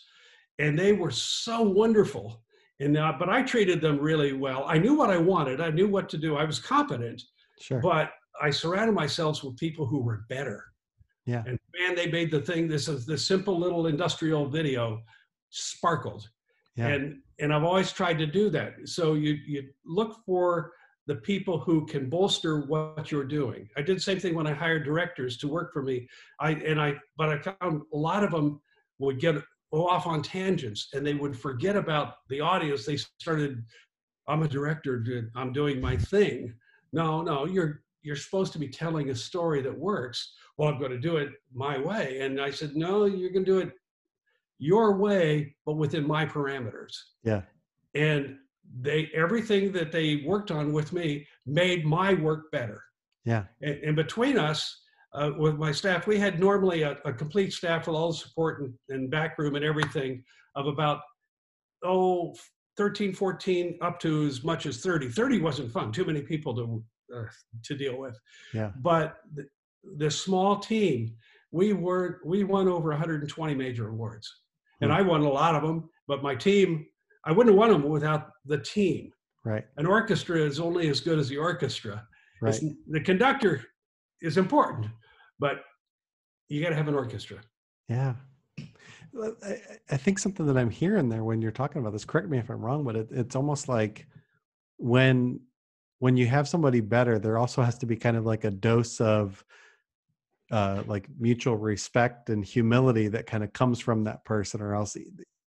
and 0.59 0.79
they 0.79 0.93
were 0.93 1.11
so 1.11 1.63
wonderful. 1.63 2.43
And 2.83 2.97
uh, 2.97 3.13
but 3.19 3.29
I 3.29 3.43
treated 3.43 3.81
them 3.81 3.99
really 3.99 4.33
well. 4.33 4.65
I 4.67 4.79
knew 4.79 4.95
what 4.95 5.11
I 5.11 5.17
wanted. 5.17 5.61
I 5.61 5.71
knew 5.71 5.89
what 5.89 6.09
to 6.11 6.19
do. 6.19 6.37
I 6.37 6.45
was 6.45 6.59
competent. 6.59 7.23
Sure. 7.61 7.81
But 7.81 8.11
I 8.41 8.51
surrounded 8.51 8.95
myself 8.95 9.45
with 9.45 9.57
people 9.57 9.87
who 9.87 10.01
were 10.01 10.25
better. 10.29 10.65
Yeah. 11.27 11.45
And 11.47 11.59
man, 11.79 11.95
they 11.95 12.11
made 12.11 12.31
the 12.31 12.41
thing. 12.41 12.67
This 12.67 12.89
is 12.89 13.07
the 13.07 13.17
simple 13.17 13.59
little 13.59 13.87
industrial 13.87 14.49
video 14.49 15.03
sparkled. 15.51 16.29
Yeah. 16.77 16.89
And 16.89 17.21
and 17.39 17.53
I've 17.53 17.65
always 17.65 17.93
tried 17.93 18.19
to 18.19 18.27
do 18.27 18.51
that. 18.51 18.75
So 18.85 19.15
you 19.15 19.39
you 19.47 19.69
look 19.85 20.17
for 20.27 20.73
the 21.07 21.17
people 21.17 21.59
who 21.59 21.85
can 21.87 22.09
bolster 22.09 22.61
what 22.67 23.11
you're 23.11 23.25
doing. 23.25 23.69
I 23.77 23.83
did 23.83 23.97
the 23.97 24.01
same 24.01 24.21
thing 24.21 24.35
when 24.35 24.47
I 24.47 24.53
hired 24.53 24.85
directors 24.85 25.37
to 25.39 25.49
work 25.49 25.73
for 25.73 25.83
me. 25.83 26.09
I 26.41 26.51
and 26.53 26.81
I 26.81 26.95
but 27.17 27.29
I 27.29 27.39
found 27.39 27.83
a 27.93 27.97
lot 27.97 28.25
of 28.25 28.31
them 28.31 28.61
would 28.99 29.21
get 29.21 29.37
off 29.73 30.07
on 30.07 30.23
tangents 30.23 30.89
and 30.93 31.07
they 31.07 31.15
would 31.15 31.37
forget 31.37 31.77
about 31.77 32.15
the 32.29 32.41
audience. 32.41 32.85
They 32.85 32.97
started, 32.97 33.65
I'm 34.29 34.43
a 34.43 34.49
director, 34.49 35.03
I'm 35.35 35.53
doing 35.53 35.81
my 35.81 35.97
thing. 35.97 36.55
No, 36.93 37.23
no, 37.23 37.47
you're 37.47 37.83
you're 38.03 38.17
supposed 38.17 38.53
to 38.53 38.59
be 38.59 38.69
telling 38.69 39.11
a 39.11 39.15
story 39.15 39.63
that 39.63 39.79
works. 39.79 40.35
Well, 40.59 40.69
I'm 40.69 40.79
going 40.79 40.91
to 40.91 40.99
do 40.99 41.19
it 41.19 41.31
my 41.55 41.79
way. 41.79 42.19
And 42.21 42.41
I 42.41 42.51
said, 42.51 42.75
no, 42.75 43.05
you're 43.05 43.31
going 43.31 43.45
to 43.45 43.51
do 43.53 43.59
it 43.61 43.73
your 44.59 44.97
way, 44.97 45.55
but 45.65 45.77
within 45.77 46.07
my 46.07 46.27
parameters. 46.27 46.97
Yeah. 47.23 47.43
And 47.95 48.37
they 48.81 49.11
everything 49.15 49.71
that 49.73 49.93
they 49.93 50.25
worked 50.27 50.51
on 50.51 50.73
with 50.73 50.93
me 50.93 51.27
made 51.47 51.85
my 51.85 52.15
work 52.15 52.51
better. 52.51 52.83
Yeah. 53.25 53.45
And, 53.61 53.79
and 53.85 53.97
between 53.97 54.39
us, 54.39 54.82
uh, 55.15 55.31
with 55.37 55.57
my 55.57 55.73
staff, 55.73 56.07
we 56.07 56.19
had 56.19 56.41
normally 56.41 56.83
a, 56.83 56.97
a, 57.05 57.13
complete 57.13 57.53
staff 57.53 57.87
with 57.87 57.97
all 57.97 58.13
the 58.13 58.19
support 58.19 58.63
and, 58.63 58.73
and 58.89 59.11
back 59.11 59.39
room 59.39 59.57
and 59.57 59.65
everything 59.65 60.23
of 60.57 60.67
about, 60.67 61.01
oh, 61.85 62.35
13, 62.79 63.13
14, 63.13 63.79
up 63.83 64.01
to 64.01 64.27
as 64.27 64.43
much 64.43 64.65
as 64.65 64.79
30. 64.79 65.11
30 65.11 65.41
wasn't 65.41 65.71
fun, 65.71 65.93
too 65.93 66.05
many 66.05 66.23
people 66.23 66.55
to, 66.55 66.83
uh, 67.15 67.25
to 67.63 67.77
deal 67.77 67.99
with. 67.99 68.19
Yeah. 68.55 68.71
But 68.81 69.17
the, 69.35 69.47
the 69.99 70.11
small 70.11 70.59
team, 70.59 71.15
we 71.51 71.75
were, 71.75 72.21
we 72.25 72.45
won 72.45 72.69
over 72.69 72.89
120 72.89 73.55
major 73.55 73.89
awards 73.89 74.33
and 74.83 74.91
hmm. 74.91 74.97
I 74.97 75.03
won 75.03 75.23
a 75.23 75.29
lot 75.29 75.55
of 75.55 75.63
them. 75.63 75.89
But 76.07 76.23
my 76.23 76.35
team, 76.35 76.87
I 77.25 77.33
wouldn't 77.33 77.55
have 77.55 77.59
won 77.59 77.71
them 77.71 77.89
without 77.89 78.29
the 78.45 78.59
team. 78.59 79.13
Right. 79.45 79.65
An 79.77 79.87
orchestra 79.87 80.39
is 80.39 80.61
only 80.61 80.89
as 80.89 81.01
good 81.01 81.19
as 81.19 81.29
the 81.29 81.39
orchestra. 81.39 82.07
Right. 82.41 82.55
It's, 82.55 82.65
the 82.89 83.01
conductor 83.01 83.65
is 84.21 84.37
important, 84.37 84.87
but 85.43 85.65
you 86.49 86.63
got 86.63 86.69
to 86.69 86.77
have 86.77 86.87
an 86.87 86.95
orchestra. 86.95 87.39
Yeah. 87.89 88.15
I, 89.45 89.57
I, 89.91 89.97
think 89.97 90.21
something 90.21 90.47
that 90.47 90.57
I'm 90.57 90.71
hearing 90.71 91.09
there 91.09 91.25
when 91.25 91.43
you're 91.43 91.51
talking 91.51 91.83
about 91.83 91.93
this, 91.93 92.05
correct 92.05 92.29
me 92.29 92.39
if 92.39 92.49
I'm 92.49 92.65
wrong, 92.65 92.85
but 92.85 92.95
it, 92.95 93.09
it's 93.11 93.35
almost 93.37 93.69
like 93.69 94.07
when 94.79 95.41
when 95.99 96.17
you 96.17 96.27
have 96.27 96.49
somebody 96.49 96.81
better, 96.81 97.19
there 97.19 97.39
also 97.39 97.61
has 97.61 97.77
to 97.79 97.87
be 97.87 97.97
kind 97.97 98.17
of 98.17 98.25
like 98.25 98.45
a 98.45 98.51
dose 98.51 99.01
of 99.01 99.45
uh, 100.53 100.85
like 100.87 101.09
mutual 101.19 101.57
respect 101.57 102.31
and 102.31 102.45
humility 102.45 103.09
that 103.09 103.27
kind 103.27 103.43
of 103.43 103.53
comes 103.53 103.81
from 103.81 104.05
that 104.05 104.25
person 104.25 104.61
or 104.63 104.75
else 104.75 104.97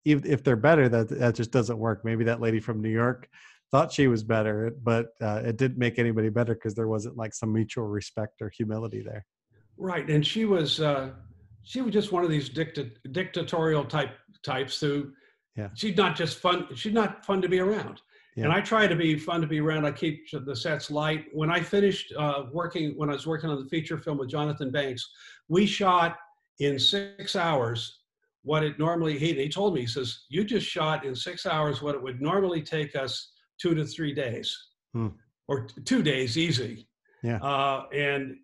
if, 0.05 0.25
if 0.25 0.43
they're 0.43 0.57
better 0.57 0.89
that 0.89 1.09
that 1.11 1.35
just 1.35 1.51
doesn't 1.51 1.79
work 1.79 2.03
maybe 2.03 2.25
that 2.25 2.41
lady 2.41 2.61
from 2.61 2.81
new 2.81 2.89
york 2.89 3.29
thought 3.71 3.93
she 3.93 4.07
was 4.07 4.23
better 4.23 4.73
but 4.83 5.09
uh, 5.21 5.43
it 5.45 5.59
didn't 5.59 5.77
make 5.77 5.99
anybody 5.99 6.31
better 6.31 6.55
because 6.55 6.75
there 6.75 6.89
wasn't 6.89 7.15
like 7.15 7.35
some 7.35 7.53
mutual 7.53 7.87
respect 7.87 8.41
or 8.41 8.49
humility 8.49 9.03
there 9.03 9.27
right 9.79 10.09
and 10.09 10.27
she 10.27 10.45
was 10.45 10.81
uh, 10.81 11.11
she 11.63 11.81
was 11.81 11.93
just 11.93 12.13
one 12.13 12.25
of 12.25 12.31
these 12.31 12.49
dicta- 12.49 12.91
dictatorial 13.13 13.85
type 13.85 14.11
types 14.43 14.81
who 14.81 15.13
yeah 15.57 15.69
she's 15.75 15.97
not 15.97 16.17
just 16.17 16.39
fun 16.39 16.67
she's 16.75 16.93
not 16.93 17.25
fun 17.25 17.43
to 17.43 17.49
be 17.49 17.61
around 17.61 18.01
yeah. 18.37 18.45
And 18.45 18.53
I 18.53 18.61
try 18.61 18.87
to 18.87 18.95
be 18.95 19.19
fun 19.19 19.41
to 19.41 19.47
be 19.47 19.61
around. 19.61 19.87
I 19.87 19.93
keep 19.93 20.31
the 20.31 20.55
sets 20.55 20.91
light. 20.91 21.25
When 21.33 21.51
I 21.51 21.61
finished 21.61 22.13
uh, 22.19 22.45
working, 22.53 22.93
when 22.99 23.09
I 23.09 23.15
was 23.15 23.27
working 23.27 23.49
on 23.49 23.59
the 23.63 23.69
feature 23.71 23.97
film 23.97 24.19
with 24.19 24.29
Jonathan 24.29 24.71
Banks, 24.71 25.11
we 25.49 25.65
shot 25.65 26.17
in 26.61 26.79
six 26.79 27.35
hours 27.35 28.01
what 28.43 28.63
it 28.63 28.79
normally, 28.79 29.19
he, 29.19 29.33
he 29.33 29.49
told 29.49 29.75
me, 29.75 29.81
he 29.81 29.87
says, 29.87 30.25
you 30.29 30.45
just 30.45 30.67
shot 30.67 31.05
in 31.05 31.17
six 31.17 31.47
hours 31.47 31.81
what 31.81 31.95
it 31.95 32.03
would 32.03 32.21
normally 32.21 32.63
take 32.63 32.95
us 32.95 33.33
two 33.59 33.75
to 33.75 33.85
three 33.87 34.13
days 34.13 34.57
hmm. 34.93 35.09
or 35.49 35.63
t- 35.63 35.81
two 35.83 36.03
days 36.03 36.37
easy. 36.37 36.87
Yeah. 37.23 37.39
Uh, 37.39 37.87
and, 37.93 38.37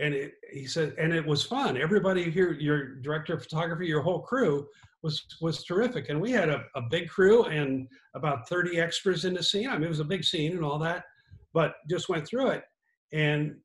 and 0.00 0.14
it, 0.14 0.34
he 0.52 0.66
said, 0.66 0.94
and 0.98 1.12
it 1.12 1.24
was 1.24 1.44
fun. 1.44 1.76
Everybody 1.76 2.30
here, 2.30 2.52
your 2.52 2.96
director 2.96 3.34
of 3.34 3.42
photography, 3.42 3.86
your 3.86 4.02
whole 4.02 4.20
crew 4.20 4.66
was 5.02 5.24
was 5.40 5.64
terrific. 5.64 6.08
And 6.08 6.20
we 6.20 6.30
had 6.30 6.48
a, 6.48 6.64
a 6.74 6.82
big 6.82 7.08
crew 7.08 7.44
and 7.44 7.88
about 8.14 8.48
30 8.48 8.78
extras 8.80 9.24
in 9.24 9.34
the 9.34 9.42
scene. 9.42 9.68
I 9.68 9.74
mean, 9.74 9.84
it 9.84 9.88
was 9.88 10.00
a 10.00 10.04
big 10.04 10.24
scene 10.24 10.52
and 10.52 10.64
all 10.64 10.78
that, 10.80 11.04
but 11.52 11.74
just 11.88 12.08
went 12.08 12.26
through 12.26 12.48
it. 12.48 12.64
And 13.12 13.56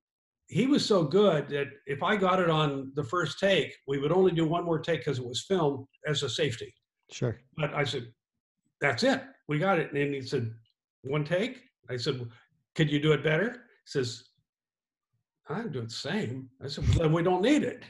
he 0.47 0.67
was 0.67 0.85
so 0.85 1.03
good 1.03 1.49
that 1.49 1.67
if 1.87 2.03
I 2.03 2.15
got 2.15 2.39
it 2.39 2.49
on 2.49 2.91
the 2.95 3.03
first 3.03 3.39
take, 3.39 3.75
we 3.87 3.97
would 3.97 4.11
only 4.11 4.31
do 4.31 4.47
one 4.47 4.63
more 4.63 4.79
take 4.79 5.01
because 5.01 5.19
it 5.19 5.25
was 5.25 5.41
filmed 5.41 5.85
as 6.07 6.23
a 6.23 6.29
safety. 6.29 6.73
Sure. 7.11 7.37
But 7.57 7.73
I 7.73 7.83
said, 7.83 8.07
that's 8.79 9.03
it. 9.03 9.23
We 9.47 9.57
got 9.57 9.79
it. 9.79 9.91
And 9.93 10.13
he 10.13 10.21
said, 10.21 10.51
one 11.03 11.23
take. 11.23 11.61
I 11.89 11.97
said, 11.97 12.27
could 12.75 12.91
you 12.91 12.99
do 12.99 13.11
it 13.13 13.23
better? 13.23 13.51
He 13.51 13.57
says, 13.85 14.23
I 15.49 15.61
do 15.63 15.79
it 15.79 15.89
the 15.89 15.93
same. 15.93 16.49
I 16.63 16.67
said, 16.67 16.87
well, 16.89 16.99
then 16.99 17.13
we 17.13 17.23
don't 17.23 17.41
need 17.41 17.63
it. 17.63 17.83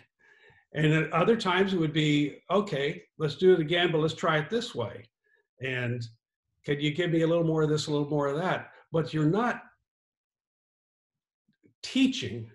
And 0.74 0.91
at 0.91 1.12
other 1.13 1.38
times 1.38 1.74
it 1.74 1.80
would 1.80 1.94
be, 1.94 2.39
okay, 2.52 3.04
let's 3.18 3.36
do 3.36 3.54
it 3.54 3.62
again, 3.62 3.91
but 3.91 4.00
let's 4.00 4.13
try 4.13 4.38
it 4.39 4.50
this 4.50 4.76
way. 4.76 5.06
And 5.62 6.06
can 6.65 6.80
you 6.82 6.94
give 6.94 7.12
me 7.12 7.22
a 7.22 7.28
little 7.28 7.46
more 7.46 7.63
of 7.63 7.70
this, 7.70 7.88
a 7.88 7.91
little 7.91 8.10
more 8.10 8.28
of 8.28 8.38
that? 8.38 8.72
But 8.91 9.13
you're 9.13 9.26
not 9.26 9.62
teaching. 11.82 12.50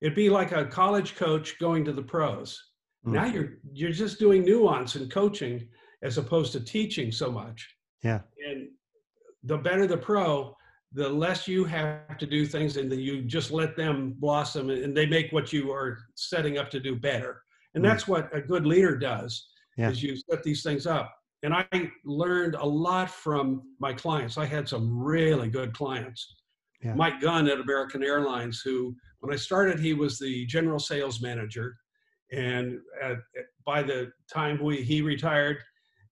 It'd 0.00 0.14
be 0.14 0.30
like 0.30 0.52
a 0.52 0.64
college 0.64 1.16
coach 1.16 1.58
going 1.58 1.84
to 1.84 1.92
the 1.92 2.02
pros. 2.02 2.62
Mm. 3.06 3.12
Now 3.12 3.26
you're 3.26 3.58
you're 3.72 3.90
just 3.90 4.18
doing 4.18 4.44
nuance 4.44 4.94
and 4.94 5.10
coaching 5.10 5.68
as 6.02 6.16
opposed 6.16 6.52
to 6.52 6.60
teaching 6.60 7.10
so 7.12 7.30
much. 7.30 7.68
Yeah. 8.02 8.20
And 8.48 8.68
the 9.42 9.58
better 9.58 9.86
the 9.86 9.96
pro, 9.96 10.54
the 10.92 11.08
less 11.08 11.46
you 11.46 11.64
have 11.64 12.16
to 12.18 12.26
do 12.26 12.46
things 12.46 12.76
and 12.76 12.90
then 12.90 12.98
you 12.98 13.22
just 13.22 13.50
let 13.50 13.76
them 13.76 14.14
blossom 14.18 14.70
and 14.70 14.96
they 14.96 15.06
make 15.06 15.32
what 15.32 15.52
you 15.52 15.70
are 15.70 15.98
setting 16.14 16.58
up 16.58 16.70
to 16.70 16.80
do 16.80 16.96
better. 16.96 17.42
And 17.74 17.84
mm. 17.84 17.88
that's 17.88 18.08
what 18.08 18.34
a 18.34 18.40
good 18.40 18.66
leader 18.66 18.96
does 18.96 19.48
yeah. 19.76 19.90
is 19.90 20.02
you 20.02 20.16
set 20.16 20.42
these 20.42 20.62
things 20.62 20.86
up. 20.86 21.14
And 21.42 21.54
i 21.54 21.66
learned 22.04 22.54
a 22.56 22.64
lot 22.64 23.10
from 23.10 23.62
my 23.78 23.92
clients. 23.92 24.38
I 24.38 24.46
had 24.46 24.68
some 24.68 25.02
really 25.02 25.48
good 25.48 25.72
clients. 25.72 26.34
Yeah. 26.82 26.94
mike 26.94 27.20
gunn 27.20 27.48
at 27.48 27.58
american 27.58 28.04
airlines 28.04 28.60
who 28.64 28.94
when 29.18 29.34
i 29.34 29.36
started 29.36 29.80
he 29.80 29.94
was 29.94 30.16
the 30.18 30.46
general 30.46 30.78
sales 30.78 31.20
manager. 31.20 31.76
And 32.30 32.78
at, 33.02 33.16
by 33.66 33.82
the 33.82 34.12
time 34.32 34.62
we, 34.62 34.82
he 34.82 35.02
retired 35.02 35.58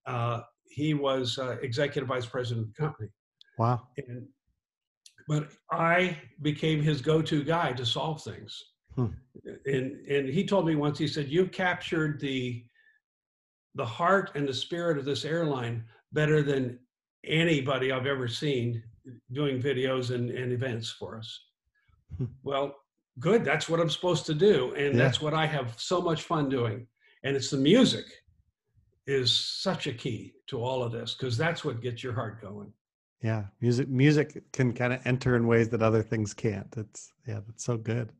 uh, 0.06 0.40
he 0.68 0.94
was 0.94 1.38
uh, 1.38 1.56
executive 1.62 2.08
vice 2.08 2.26
president 2.26 2.66
of 2.66 2.74
the 2.74 2.82
company. 2.82 3.08
Wow. 3.58 3.88
And 3.96 4.26
but 5.26 5.48
I 5.70 6.16
became 6.42 6.82
his 6.82 7.00
go-to 7.00 7.42
guy 7.42 7.72
to 7.72 7.84
solve 7.84 8.22
things. 8.22 8.62
Hmm. 8.94 9.06
And 9.66 10.06
and 10.06 10.28
he 10.28 10.46
told 10.46 10.66
me 10.66 10.74
once, 10.74 10.98
he 10.98 11.08
said, 11.08 11.28
"You've 11.28 11.52
captured 11.52 12.20
the 12.20 12.64
the 13.74 13.84
heart 13.84 14.30
and 14.34 14.48
the 14.48 14.54
spirit 14.54 14.96
of 14.96 15.04
this 15.04 15.24
airline 15.24 15.84
better 16.12 16.42
than 16.42 16.78
anybody 17.24 17.92
I've 17.92 18.06
ever 18.06 18.26
seen 18.26 18.82
doing 19.32 19.60
videos 19.60 20.14
and, 20.14 20.30
and 20.30 20.52
events 20.52 20.90
for 20.90 21.18
us." 21.18 21.40
Hmm. 22.16 22.26
Well, 22.42 22.74
good. 23.18 23.44
That's 23.44 23.68
what 23.68 23.80
I'm 23.80 23.90
supposed 23.90 24.24
to 24.26 24.34
do, 24.34 24.72
and 24.74 24.96
yeah. 24.96 25.04
that's 25.04 25.20
what 25.20 25.34
I 25.34 25.46
have 25.46 25.74
so 25.76 26.00
much 26.00 26.22
fun 26.22 26.48
doing. 26.48 26.86
And 27.22 27.36
it's 27.36 27.50
the 27.50 27.56
music 27.56 28.06
is 29.06 29.34
such 29.34 29.86
a 29.86 29.92
key 29.92 30.34
to 30.46 30.62
all 30.62 30.82
of 30.82 30.92
this 30.92 31.14
because 31.14 31.36
that's 31.36 31.64
what 31.64 31.80
gets 31.80 32.02
your 32.02 32.12
heart 32.12 32.40
going 32.40 32.72
yeah 33.22 33.44
music 33.60 33.88
music 33.88 34.42
can 34.52 34.72
kind 34.72 34.92
of 34.92 35.00
enter 35.04 35.36
in 35.36 35.46
ways 35.46 35.68
that 35.68 35.82
other 35.82 36.02
things 36.02 36.34
can't 36.34 36.72
it's 36.76 37.12
yeah 37.26 37.40
that's 37.46 37.64
so 37.64 37.76
good 37.76 38.12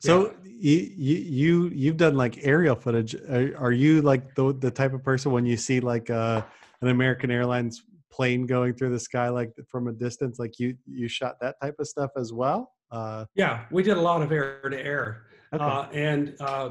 so 0.00 0.26
yeah. 0.26 0.30
you, 0.44 0.92
you 0.96 1.16
you 1.16 1.68
you've 1.74 1.96
done 1.96 2.16
like 2.16 2.38
aerial 2.42 2.74
footage 2.74 3.14
are, 3.14 3.54
are, 3.56 3.72
you 3.72 4.02
like 4.02 4.34
the 4.34 4.52
the 4.54 4.70
type 4.70 4.92
of 4.92 5.02
person 5.02 5.32
when 5.32 5.46
you 5.46 5.56
see 5.56 5.80
like 5.80 6.10
uh 6.10 6.42
an 6.82 6.88
american 6.88 7.30
airlines 7.30 7.84
plane 8.10 8.46
going 8.46 8.74
through 8.74 8.90
the 8.90 8.98
sky 8.98 9.28
like 9.28 9.52
from 9.68 9.86
a 9.86 9.92
distance 9.92 10.38
like 10.38 10.58
you 10.58 10.76
you 10.86 11.08
shot 11.08 11.36
that 11.40 11.54
type 11.62 11.76
of 11.78 11.86
stuff 11.86 12.10
as 12.16 12.32
well 12.32 12.72
uh 12.90 13.24
yeah 13.34 13.64
we 13.70 13.82
did 13.82 13.96
a 13.96 14.00
lot 14.00 14.20
of 14.20 14.32
air 14.32 14.60
to 14.68 14.84
air 14.84 15.26
okay. 15.54 15.64
uh 15.64 15.86
and 15.92 16.34
uh 16.40 16.70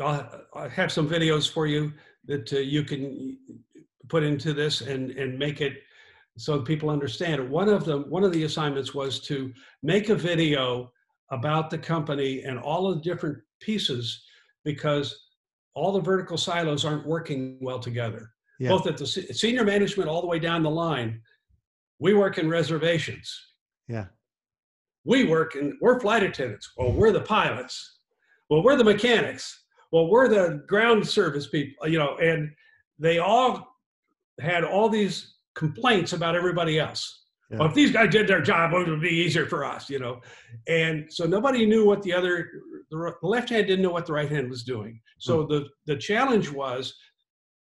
I'll, 0.00 0.44
I'll 0.54 0.68
have 0.68 0.92
some 0.92 1.08
videos 1.08 1.50
for 1.50 1.66
you 1.66 1.92
that 2.26 2.52
uh, 2.52 2.58
you 2.58 2.82
can 2.82 3.38
put 4.08 4.22
into 4.22 4.52
this 4.52 4.82
and 4.82 5.10
and 5.12 5.38
make 5.38 5.60
it 5.60 5.82
so 6.36 6.60
people 6.60 6.90
understand 6.90 7.48
One 7.48 7.68
of 7.68 7.84
them, 7.84 8.04
one 8.10 8.24
of 8.24 8.32
the 8.32 8.44
assignments 8.44 8.94
was 8.94 9.20
to 9.20 9.52
make 9.82 10.08
a 10.10 10.14
video 10.14 10.92
about 11.30 11.70
the 11.70 11.78
company 11.78 12.42
and 12.42 12.58
all 12.58 12.90
of 12.90 12.96
the 12.96 13.02
different 13.02 13.38
pieces 13.60 14.22
because 14.64 15.26
all 15.74 15.92
the 15.92 16.00
vertical 16.00 16.36
silos 16.36 16.84
aren't 16.84 17.06
working 17.06 17.58
well 17.60 17.78
together. 17.78 18.30
Yeah. 18.58 18.70
Both 18.70 18.86
at 18.86 18.96
the 18.96 19.06
senior 19.06 19.64
management 19.64 20.08
all 20.08 20.20
the 20.20 20.26
way 20.26 20.38
down 20.38 20.62
the 20.62 20.70
line. 20.70 21.20
We 21.98 22.14
work 22.14 22.38
in 22.38 22.48
reservations. 22.48 23.34
Yeah. 23.88 24.06
We 25.04 25.24
work 25.24 25.54
in 25.54 25.78
we're 25.80 26.00
flight 26.00 26.22
attendants. 26.22 26.70
Well, 26.76 26.92
we're 26.92 27.12
the 27.12 27.20
pilots. 27.20 28.00
Well, 28.48 28.62
we're 28.62 28.76
the 28.76 28.84
mechanics. 28.84 29.64
Well, 29.92 30.08
we're 30.08 30.28
the 30.28 30.62
ground 30.66 31.06
service 31.06 31.48
people, 31.48 31.88
you 31.88 31.98
know, 31.98 32.16
and 32.16 32.50
they 32.98 33.18
all 33.18 33.76
had 34.40 34.64
all 34.64 34.88
these 34.88 35.35
complaints 35.56 36.12
about 36.12 36.36
everybody 36.36 36.78
else. 36.78 37.24
Yeah. 37.50 37.58
Well, 37.58 37.68
if 37.68 37.74
these 37.74 37.92
guys 37.92 38.10
did 38.10 38.26
their 38.28 38.42
job, 38.42 38.72
it 38.74 38.88
would 38.88 39.00
be 39.00 39.08
easier 39.08 39.46
for 39.46 39.64
us, 39.64 39.88
you 39.88 39.98
know. 39.98 40.20
And 40.68 41.06
so 41.08 41.24
nobody 41.24 41.64
knew 41.64 41.84
what 41.84 42.02
the 42.02 42.12
other, 42.12 42.50
the 42.90 43.14
left 43.22 43.50
hand 43.50 43.66
didn't 43.66 43.82
know 43.82 43.90
what 43.90 44.06
the 44.06 44.12
right 44.12 44.30
hand 44.30 44.50
was 44.50 44.64
doing. 44.64 45.00
So 45.18 45.44
mm. 45.44 45.48
the 45.48 45.68
the 45.86 45.96
challenge 45.96 46.50
was 46.50 46.94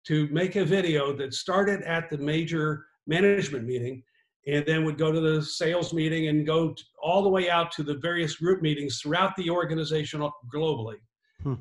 to 0.07 0.27
make 0.31 0.55
a 0.55 0.65
video 0.65 1.13
that 1.13 1.33
started 1.33 1.81
at 1.83 2.09
the 2.09 2.17
major 2.17 2.85
management 3.07 3.65
meeting 3.65 4.03
and 4.47 4.65
then 4.65 4.83
would 4.83 4.97
go 4.97 5.11
to 5.11 5.19
the 5.19 5.41
sales 5.43 5.93
meeting 5.93 6.27
and 6.27 6.45
go 6.45 6.75
all 7.01 7.21
the 7.21 7.29
way 7.29 7.49
out 7.49 7.71
to 7.71 7.83
the 7.83 7.95
various 7.95 8.35
group 8.35 8.61
meetings 8.61 8.99
throughout 8.99 9.35
the 9.35 9.49
organization 9.49 10.27
globally 10.53 10.95
hmm. 11.43 11.53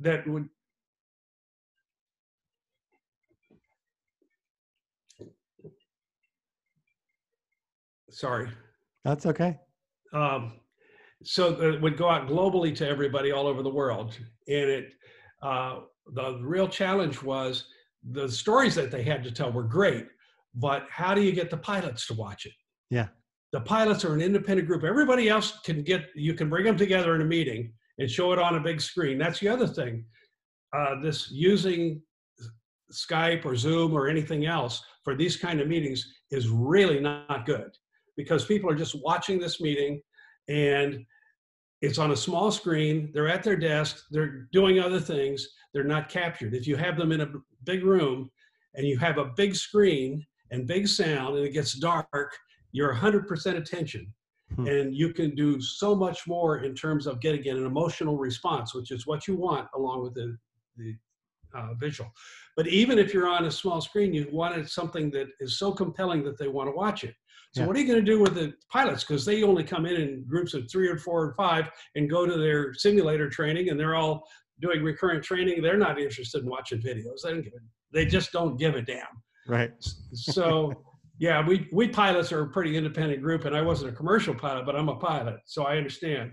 that 0.00 0.26
would 0.28 0.48
Sorry. 8.20 8.50
That's 9.02 9.24
okay. 9.24 9.58
Um, 10.12 10.60
so 11.24 11.58
it 11.62 11.80
would 11.80 11.96
go 11.96 12.10
out 12.10 12.28
globally 12.28 12.74
to 12.76 12.86
everybody 12.86 13.32
all 13.32 13.46
over 13.46 13.62
the 13.62 13.70
world. 13.70 14.12
And 14.46 14.70
it, 14.70 14.92
uh, 15.40 15.80
the 16.12 16.38
real 16.42 16.68
challenge 16.68 17.22
was 17.22 17.64
the 18.10 18.28
stories 18.28 18.74
that 18.74 18.90
they 18.90 19.02
had 19.02 19.24
to 19.24 19.30
tell 19.30 19.50
were 19.50 19.62
great, 19.62 20.06
but 20.54 20.86
how 20.90 21.14
do 21.14 21.22
you 21.22 21.32
get 21.32 21.48
the 21.48 21.56
pilots 21.56 22.06
to 22.08 22.14
watch 22.14 22.44
it? 22.44 22.52
Yeah. 22.90 23.08
The 23.52 23.62
pilots 23.62 24.04
are 24.04 24.12
an 24.12 24.20
independent 24.20 24.68
group. 24.68 24.84
Everybody 24.84 25.30
else 25.30 25.58
can 25.64 25.82
get, 25.82 26.10
you 26.14 26.34
can 26.34 26.50
bring 26.50 26.64
them 26.64 26.76
together 26.76 27.14
in 27.14 27.22
a 27.22 27.24
meeting 27.24 27.72
and 27.98 28.10
show 28.10 28.34
it 28.34 28.38
on 28.38 28.56
a 28.56 28.60
big 28.60 28.82
screen. 28.82 29.16
That's 29.16 29.40
the 29.40 29.48
other 29.48 29.66
thing. 29.66 30.04
Uh, 30.76 31.00
this 31.00 31.30
using 31.30 32.02
Skype 32.92 33.46
or 33.46 33.56
Zoom 33.56 33.94
or 33.94 34.08
anything 34.08 34.44
else 34.44 34.82
for 35.04 35.16
these 35.16 35.38
kind 35.38 35.58
of 35.58 35.68
meetings 35.68 36.06
is 36.30 36.48
really 36.48 37.00
not 37.00 37.46
good 37.46 37.70
because 38.16 38.44
people 38.44 38.70
are 38.70 38.74
just 38.74 39.00
watching 39.02 39.38
this 39.38 39.60
meeting 39.60 40.00
and 40.48 41.04
it's 41.82 41.98
on 41.98 42.10
a 42.10 42.16
small 42.16 42.50
screen. 42.50 43.10
They're 43.14 43.28
at 43.28 43.42
their 43.42 43.56
desk. 43.56 44.04
They're 44.10 44.48
doing 44.52 44.80
other 44.80 45.00
things. 45.00 45.48
They're 45.72 45.84
not 45.84 46.08
captured. 46.08 46.54
If 46.54 46.66
you 46.66 46.76
have 46.76 46.96
them 46.96 47.12
in 47.12 47.22
a 47.22 47.32
big 47.64 47.84
room 47.84 48.30
and 48.74 48.86
you 48.86 48.98
have 48.98 49.18
a 49.18 49.32
big 49.36 49.54
screen 49.54 50.24
and 50.50 50.66
big 50.66 50.88
sound 50.88 51.36
and 51.36 51.46
it 51.46 51.52
gets 51.52 51.74
dark 51.74 52.32
you're 52.72 52.94
100% 52.94 53.56
attention. 53.56 54.12
Hmm. 54.56 54.66
and 54.66 54.94
you 54.94 55.12
can 55.12 55.36
do 55.36 55.60
so 55.60 55.94
much 55.94 56.26
more 56.26 56.64
in 56.64 56.74
terms 56.74 57.06
of 57.06 57.20
getting 57.20 57.46
an 57.46 57.64
emotional 57.64 58.18
response 58.18 58.74
which 58.74 58.90
is 58.90 59.06
what 59.06 59.28
you 59.28 59.36
want 59.36 59.68
along 59.76 60.02
with 60.02 60.14
the, 60.14 60.36
the 60.76 60.96
uh, 61.54 61.74
visual 61.74 62.10
but 62.56 62.66
even 62.66 62.98
if 62.98 63.14
you're 63.14 63.28
on 63.28 63.46
a 63.46 63.50
small 63.50 63.80
screen 63.80 64.12
you 64.12 64.26
wanted 64.32 64.68
something 64.68 65.10
that 65.10 65.28
is 65.40 65.58
so 65.58 65.72
compelling 65.72 66.22
that 66.22 66.38
they 66.38 66.48
want 66.48 66.68
to 66.68 66.72
watch 66.72 67.04
it 67.04 67.14
so 67.52 67.62
yeah. 67.62 67.66
what 67.66 67.76
are 67.76 67.80
you 67.80 67.86
going 67.86 68.04
to 68.04 68.10
do 68.10 68.20
with 68.20 68.34
the 68.34 68.54
pilots? 68.70 69.02
Because 69.02 69.24
they 69.24 69.42
only 69.42 69.64
come 69.64 69.84
in 69.84 69.96
in 69.96 70.24
groups 70.24 70.54
of 70.54 70.70
three 70.70 70.88
or 70.88 70.96
four 70.96 71.24
or 71.24 71.34
five 71.34 71.68
and 71.96 72.08
go 72.08 72.24
to 72.24 72.36
their 72.36 72.72
simulator 72.74 73.28
training, 73.28 73.70
and 73.70 73.80
they're 73.80 73.96
all 73.96 74.22
doing 74.60 74.82
recurrent 74.82 75.24
training. 75.24 75.60
They're 75.60 75.76
not 75.76 75.98
interested 75.98 76.44
in 76.44 76.48
watching 76.48 76.80
videos. 76.80 77.22
They 77.24 77.30
don't 77.30 77.42
give 77.42 77.52
a, 77.54 77.60
They 77.92 78.06
just 78.06 78.30
don't 78.30 78.56
give 78.56 78.76
a 78.76 78.82
damn. 78.82 79.04
Right. 79.48 79.72
so 80.12 80.72
yeah, 81.18 81.44
we 81.44 81.68
we 81.72 81.88
pilots 81.88 82.30
are 82.30 82.42
a 82.42 82.48
pretty 82.48 82.76
independent 82.76 83.20
group, 83.20 83.46
and 83.46 83.56
I 83.56 83.62
wasn't 83.62 83.92
a 83.92 83.96
commercial 83.96 84.34
pilot, 84.34 84.64
but 84.64 84.76
I'm 84.76 84.88
a 84.88 84.96
pilot, 84.96 85.40
so 85.44 85.64
I 85.64 85.76
understand. 85.76 86.30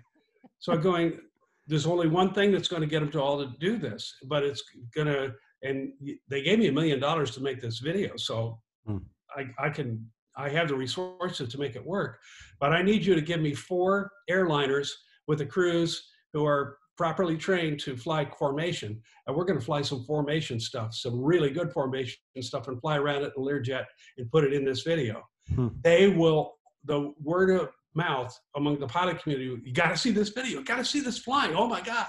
So 0.59 0.71
I'm 0.73 0.81
going. 0.81 1.19
There's 1.67 1.85
only 1.85 2.07
one 2.07 2.33
thing 2.33 2.51
that's 2.51 2.67
going 2.67 2.81
to 2.81 2.87
get 2.87 3.01
them 3.01 3.11
to 3.11 3.21
all 3.21 3.37
to 3.39 3.51
do 3.59 3.77
this, 3.77 4.13
but 4.25 4.43
it's 4.43 4.63
going 4.95 5.07
to. 5.07 5.33
And 5.63 5.91
they 6.29 6.43
gave 6.43 6.59
me 6.59 6.67
a 6.67 6.71
million 6.71 6.99
dollars 6.99 7.31
to 7.31 7.41
make 7.41 7.59
this 7.59 7.79
video, 7.79 8.15
so 8.15 8.59
hmm. 8.85 8.97
I, 9.35 9.47
I 9.57 9.69
can 9.69 10.05
I 10.37 10.49
have 10.49 10.67
the 10.67 10.75
resources 10.75 11.49
to 11.49 11.57
make 11.57 11.75
it 11.75 11.85
work, 11.85 12.19
but 12.59 12.73
I 12.73 12.83
need 12.83 13.03
you 13.03 13.15
to 13.15 13.21
give 13.21 13.41
me 13.41 13.55
four 13.55 14.11
airliners 14.29 14.89
with 15.27 15.39
the 15.39 15.45
crews 15.45 16.07
who 16.33 16.45
are 16.45 16.77
properly 16.95 17.37
trained 17.37 17.79
to 17.79 17.95
fly 17.95 18.25
formation. 18.37 19.01
And 19.25 19.35
we're 19.35 19.45
going 19.45 19.59
to 19.59 19.65
fly 19.65 19.81
some 19.81 20.03
formation 20.03 20.59
stuff, 20.59 20.93
some 20.93 21.23
really 21.23 21.49
good 21.51 21.71
formation 21.71 22.17
stuff, 22.41 22.67
and 22.67 22.79
fly 22.81 22.97
around 22.97 23.23
it 23.23 23.33
in 23.37 23.43
Learjet 23.43 23.85
and 24.17 24.29
put 24.31 24.43
it 24.43 24.53
in 24.53 24.65
this 24.65 24.81
video. 24.81 25.23
Hmm. 25.53 25.67
They 25.83 26.07
will, 26.07 26.55
the 26.85 27.13
word 27.21 27.51
of 27.51 27.69
mouth 27.95 28.37
among 28.55 28.79
the 28.79 28.87
pilot 28.87 29.21
community, 29.21 29.61
you 29.63 29.73
got 29.73 29.89
to 29.89 29.97
see 29.97 30.11
this 30.11 30.29
video, 30.29 30.61
got 30.61 30.77
to 30.77 30.85
see 30.85 30.99
this 30.99 31.17
flying. 31.17 31.55
Oh 31.55 31.67
my 31.67 31.81
God. 31.81 32.07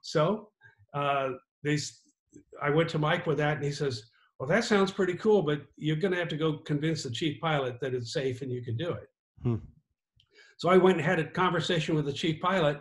So 0.00 0.48
uh, 0.94 1.30
they, 1.64 1.78
I 2.62 2.70
went 2.70 2.88
to 2.90 2.98
Mike 2.98 3.26
with 3.26 3.38
that 3.38 3.56
and 3.56 3.64
he 3.64 3.72
says, 3.72 4.04
well, 4.38 4.48
that 4.48 4.64
sounds 4.64 4.92
pretty 4.92 5.14
cool, 5.14 5.42
but 5.42 5.62
you're 5.76 5.96
going 5.96 6.12
to 6.12 6.18
have 6.18 6.28
to 6.28 6.36
go 6.36 6.58
convince 6.58 7.02
the 7.02 7.10
chief 7.10 7.40
pilot 7.40 7.80
that 7.80 7.94
it's 7.94 8.12
safe 8.12 8.42
and 8.42 8.52
you 8.52 8.62
can 8.62 8.76
do 8.76 8.90
it. 8.90 9.08
Hmm. 9.42 9.56
So 10.58 10.68
I 10.68 10.76
went 10.76 10.98
and 10.98 11.06
had 11.06 11.18
a 11.18 11.24
conversation 11.24 11.94
with 11.94 12.06
the 12.06 12.12
chief 12.12 12.40
pilot, 12.40 12.80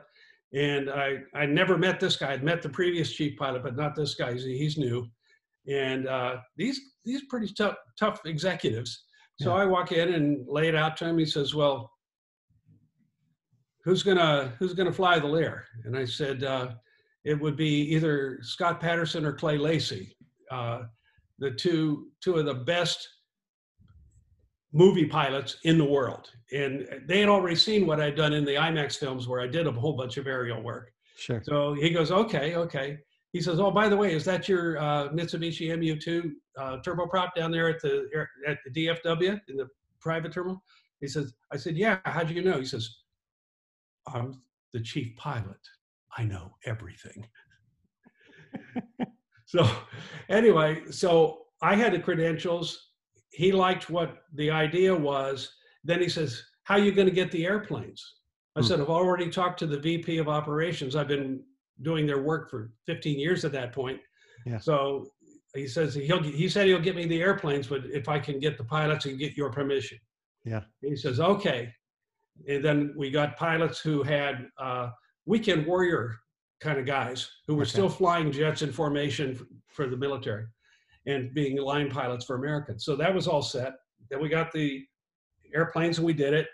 and 0.53 0.89
I 0.89 1.17
I 1.33 1.45
never 1.45 1.77
met 1.77 1.99
this 1.99 2.15
guy. 2.15 2.31
I'd 2.31 2.43
met 2.43 2.61
the 2.61 2.69
previous 2.69 3.11
chief 3.11 3.37
pilot, 3.37 3.63
but 3.63 3.75
not 3.75 3.95
this 3.95 4.15
guy. 4.15 4.33
He's 4.33 4.77
new, 4.77 5.07
and 5.67 6.07
uh, 6.07 6.37
these 6.55 6.79
these 7.03 7.23
pretty 7.29 7.53
tough 7.53 7.75
tough 7.99 8.21
executives. 8.25 9.05
So 9.41 9.53
yeah. 9.53 9.63
I 9.63 9.65
walk 9.65 9.91
in 9.91 10.13
and 10.13 10.45
lay 10.47 10.69
it 10.69 10.75
out 10.75 10.95
to 10.97 11.05
him. 11.05 11.17
He 11.17 11.25
says, 11.25 11.53
"Well, 11.53 11.91
who's 13.85 14.03
gonna 14.03 14.53
who's 14.59 14.73
gonna 14.73 14.91
fly 14.91 15.19
the 15.19 15.27
Lear?" 15.27 15.65
And 15.85 15.95
I 15.97 16.03
said, 16.03 16.43
uh, 16.43 16.73
"It 17.23 17.39
would 17.39 17.55
be 17.55 17.81
either 17.93 18.39
Scott 18.41 18.81
Patterson 18.81 19.25
or 19.25 19.31
Clay 19.31 19.57
Lacy, 19.57 20.17
uh, 20.51 20.83
the 21.39 21.51
two 21.51 22.11
two 22.21 22.35
of 22.35 22.45
the 22.45 22.53
best 22.53 23.07
movie 24.75 25.05
pilots 25.05 25.57
in 25.63 25.77
the 25.77 25.85
world. 25.85 26.29
And 26.51 26.85
they 27.07 27.21
had 27.21 27.29
already 27.29 27.55
seen 27.55 27.87
what 27.87 28.01
I'd 28.01 28.15
done 28.15 28.33
in 28.33 28.43
the 28.43 28.55
IMAX 28.55 28.97
films 28.97 29.25
where 29.25 29.39
I 29.39 29.47
did 29.47 29.67
a 29.67 29.71
whole 29.71 29.93
bunch 29.93 30.17
of 30.17 30.27
aerial 30.27 30.61
work. 30.61 30.91
Sure. 31.17 31.41
So 31.45 31.73
he 31.73 31.91
goes, 31.91 32.11
okay, 32.11 32.55
okay. 32.55 32.97
He 33.31 33.41
says, 33.41 33.57
oh, 33.61 33.71
by 33.71 33.87
the 33.87 33.95
way, 33.95 34.13
is 34.13 34.25
that 34.25 34.49
your 34.49 34.77
uh, 34.77 35.09
Mitsubishi 35.09 35.69
MU2 35.69 36.31
uh, 36.57 36.77
turboprop 36.85 37.33
down 37.35 37.51
there 37.51 37.69
at 37.69 37.81
the 37.81 38.07
at 38.45 38.57
the 38.65 38.87
DFW 38.87 39.39
in 39.47 39.55
the 39.55 39.67
private 40.01 40.33
terminal? 40.33 40.61
He 40.99 41.07
says, 41.07 41.33
I 41.53 41.57
said, 41.57 41.77
yeah. 41.77 41.99
How'd 42.03 42.29
you 42.29 42.43
know? 42.43 42.59
He 42.59 42.65
says, 42.65 42.97
I'm 44.07 44.41
the 44.73 44.81
chief 44.81 45.15
pilot. 45.17 45.59
I 46.17 46.23
know 46.23 46.55
everything. 46.65 47.25
so 49.45 49.69
anyway, 50.29 50.83
so 50.91 51.39
I 51.61 51.75
had 51.75 51.93
the 51.93 51.99
credentials 51.99 52.85
he 53.35 53.51
liked 53.51 53.89
what 53.89 54.23
the 54.33 54.49
idea 54.49 54.95
was. 54.95 55.51
Then 55.83 56.01
he 56.01 56.09
says, 56.09 56.41
How 56.63 56.75
are 56.75 56.79
you 56.79 56.91
going 56.91 57.07
to 57.07 57.13
get 57.13 57.31
the 57.31 57.45
airplanes? 57.45 58.03
I 58.55 58.61
hmm. 58.61 58.65
said, 58.65 58.79
I've 58.79 58.89
already 58.89 59.29
talked 59.29 59.59
to 59.59 59.67
the 59.67 59.79
VP 59.79 60.17
of 60.17 60.29
operations. 60.29 60.95
I've 60.95 61.09
been 61.09 61.43
doing 61.81 62.07
their 62.07 62.21
work 62.21 62.49
for 62.49 62.71
15 62.85 63.19
years 63.19 63.43
at 63.43 63.51
that 63.51 63.73
point. 63.73 63.99
Yeah. 64.45 64.59
So 64.59 65.07
he 65.53 65.67
says 65.67 65.93
he'll 65.93 66.23
he 66.23 66.47
said 66.47 66.67
he'll 66.67 66.79
get 66.79 66.95
me 66.95 67.05
the 67.05 67.21
airplanes, 67.21 67.67
but 67.67 67.81
if 67.85 68.07
I 68.07 68.19
can 68.19 68.39
get 68.39 68.57
the 68.57 68.63
pilots 68.63 69.05
and 69.05 69.19
get 69.19 69.35
your 69.35 69.51
permission. 69.51 69.99
Yeah. 70.45 70.61
He 70.81 70.95
says, 70.95 71.19
okay. 71.19 71.73
And 72.47 72.63
then 72.63 72.93
we 72.97 73.09
got 73.11 73.37
pilots 73.37 73.79
who 73.79 74.03
had 74.03 74.47
uh, 74.59 74.89
weekend 75.25 75.65
warrior 75.65 76.15
kind 76.59 76.79
of 76.79 76.85
guys 76.85 77.29
who 77.47 77.55
were 77.55 77.63
okay. 77.63 77.71
still 77.71 77.89
flying 77.89 78.31
jets 78.31 78.61
in 78.61 78.71
formation 78.71 79.39
for 79.67 79.87
the 79.87 79.97
military 79.97 80.45
and 81.05 81.33
being 81.33 81.57
line 81.57 81.89
pilots 81.89 82.25
for 82.25 82.35
Americans. 82.35 82.85
So 82.85 82.95
that 82.95 83.13
was 83.13 83.27
all 83.27 83.41
set. 83.41 83.73
Then 84.09 84.21
we 84.21 84.29
got 84.29 84.51
the 84.51 84.83
airplanes 85.53 85.97
and 85.97 86.05
we 86.05 86.13
did 86.13 86.33
it. 86.33 86.47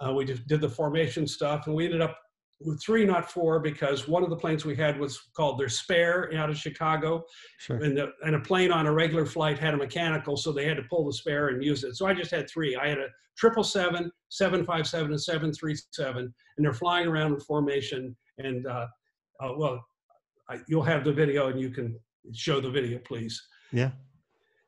Uh, 0.00 0.12
we 0.12 0.24
just 0.24 0.46
did 0.46 0.60
the 0.60 0.68
formation 0.68 1.26
stuff 1.26 1.66
and 1.66 1.74
we 1.74 1.84
ended 1.84 2.02
up 2.02 2.18
with 2.60 2.82
three, 2.82 3.04
not 3.04 3.30
four, 3.30 3.60
because 3.60 4.08
one 4.08 4.22
of 4.22 4.30
the 4.30 4.36
planes 4.36 4.64
we 4.64 4.74
had 4.74 4.98
was 4.98 5.20
called 5.36 5.58
their 5.58 5.68
spare 5.68 6.32
out 6.36 6.48
of 6.48 6.56
Chicago. 6.56 7.24
Sure. 7.58 7.76
And, 7.76 7.96
the, 7.96 8.12
and 8.24 8.34
a 8.34 8.40
plane 8.40 8.72
on 8.72 8.86
a 8.86 8.92
regular 8.92 9.26
flight 9.26 9.58
had 9.58 9.74
a 9.74 9.76
mechanical, 9.76 10.36
so 10.36 10.52
they 10.52 10.66
had 10.66 10.78
to 10.78 10.84
pull 10.84 11.04
the 11.04 11.12
spare 11.12 11.48
and 11.48 11.62
use 11.62 11.84
it. 11.84 11.96
So 11.96 12.06
I 12.06 12.14
just 12.14 12.30
had 12.30 12.48
three. 12.48 12.76
I 12.76 12.88
had 12.88 12.98
a 12.98 13.08
triple 13.36 13.64
seven, 13.64 14.10
seven 14.30 14.64
five 14.64 14.86
seven, 14.86 15.10
and 15.10 15.22
737, 15.22 16.22
and 16.22 16.32
they're 16.64 16.72
flying 16.72 17.06
around 17.06 17.34
in 17.34 17.40
formation. 17.40 18.16
And 18.38 18.66
uh, 18.66 18.86
uh, 19.40 19.52
well, 19.56 19.84
I, 20.48 20.60
you'll 20.68 20.82
have 20.82 21.04
the 21.04 21.12
video 21.12 21.48
and 21.48 21.60
you 21.60 21.70
can 21.70 21.98
show 22.32 22.60
the 22.60 22.70
video, 22.70 22.98
please. 22.98 23.40
Yeah. 23.72 23.90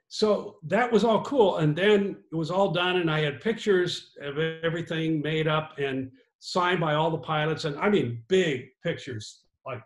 So 0.08 0.56
that 0.64 0.90
was 0.90 1.04
all 1.04 1.22
cool. 1.22 1.58
And 1.58 1.76
then 1.76 2.16
it 2.32 2.34
was 2.34 2.50
all 2.50 2.70
done, 2.70 2.96
and 2.96 3.10
I 3.10 3.20
had 3.20 3.40
pictures 3.40 4.12
of 4.22 4.38
everything 4.38 5.20
made 5.20 5.46
up 5.46 5.78
and 5.78 6.10
signed 6.40 6.80
by 6.80 6.94
all 6.94 7.10
the 7.10 7.18
pilots. 7.18 7.64
And 7.64 7.78
I 7.78 7.88
mean, 7.88 8.22
big 8.28 8.66
pictures, 8.82 9.42
like 9.66 9.82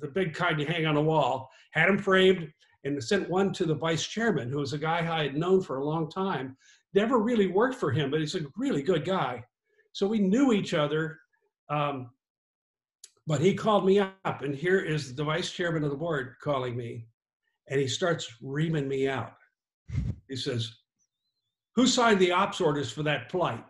the 0.00 0.08
big 0.08 0.34
kind 0.34 0.58
you 0.58 0.66
hang 0.66 0.86
on 0.86 0.96
a 0.96 1.02
wall. 1.02 1.50
Had 1.72 1.88
them 1.88 1.98
framed 1.98 2.52
and 2.84 3.02
sent 3.02 3.28
one 3.28 3.52
to 3.52 3.66
the 3.66 3.74
vice 3.74 4.06
chairman, 4.06 4.50
who 4.50 4.58
was 4.58 4.72
a 4.72 4.78
guy 4.78 4.98
I 4.98 5.24
had 5.24 5.36
known 5.36 5.60
for 5.60 5.78
a 5.78 5.84
long 5.84 6.10
time. 6.10 6.56
Never 6.94 7.18
really 7.18 7.46
worked 7.46 7.76
for 7.76 7.90
him, 7.90 8.10
but 8.10 8.20
he's 8.20 8.34
a 8.34 8.46
really 8.56 8.82
good 8.82 9.04
guy. 9.04 9.44
So 9.92 10.06
we 10.06 10.18
knew 10.18 10.52
each 10.52 10.74
other. 10.74 11.18
Um, 11.68 12.10
but 13.26 13.40
he 13.40 13.54
called 13.54 13.86
me 13.86 14.00
up, 14.00 14.42
and 14.42 14.54
here 14.54 14.80
is 14.80 15.14
the 15.14 15.22
vice 15.22 15.52
chairman 15.52 15.84
of 15.84 15.90
the 15.90 15.96
board 15.96 16.34
calling 16.42 16.76
me 16.76 17.06
and 17.70 17.80
he 17.80 17.86
starts 17.86 18.30
reaming 18.42 18.88
me 18.88 19.08
out. 19.08 19.34
He 20.28 20.36
says, 20.36 20.72
Who 21.76 21.86
signed 21.86 22.18
the 22.18 22.32
ops 22.32 22.60
orders 22.60 22.90
for 22.90 23.04
that 23.04 23.30
flight? 23.30 23.64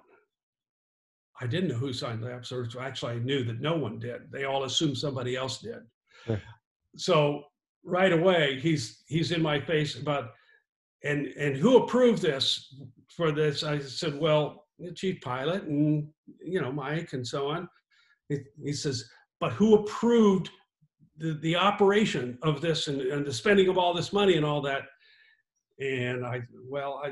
I 1.41 1.47
didn't 1.47 1.71
know 1.71 1.77
who 1.77 1.93
signed 1.93 2.23
the 2.23 2.35
ops. 2.35 2.53
Actually, 2.79 3.13
I 3.15 3.19
knew 3.19 3.45
that 3.45 3.61
no 3.61 3.77
one 3.77 3.99
did. 3.99 4.31
They 4.31 4.45
all 4.45 4.65
assumed 4.65 4.99
somebody 4.99 5.37
else 5.37 5.59
did. 5.59 5.81
So 6.97 7.45
right 7.85 8.13
away, 8.13 8.59
he's 8.61 9.03
he's 9.07 9.33
in 9.33 9.43
my 9.43 9.61
face 9.61 9.99
about 9.99 10.31
and 11.05 11.27
and 11.29 11.57
who 11.57 11.79
approved 11.79 12.21
this 12.21 12.75
for 13.17 13.33
this? 13.33 13.63
I 13.65 13.79
said, 13.79 14.19
well, 14.19 14.67
the 14.79 14.93
chief 14.93 15.21
pilot 15.21 15.65
and 15.65 16.09
you 16.43 16.61
know 16.61 16.73
Mike 16.73 17.13
and 17.13 17.27
so 17.27 17.49
on. 17.49 17.69
He, 18.29 18.39
he 18.63 18.73
says, 18.73 19.09
but 19.41 19.53
who 19.53 19.75
approved 19.75 20.51
the, 21.17 21.35
the 21.43 21.57
operation 21.57 22.39
of 22.43 22.61
this 22.61 22.89
and, 22.89 23.01
and 23.01 23.27
the 23.27 23.33
spending 23.33 23.69
of 23.69 23.79
all 23.79 23.93
this 23.95 24.13
money 24.13 24.37
and 24.37 24.45
all 24.45 24.63
that. 24.63 24.83
And 25.81 26.27
I, 26.27 26.43
well, 26.69 27.01
I, 27.03 27.09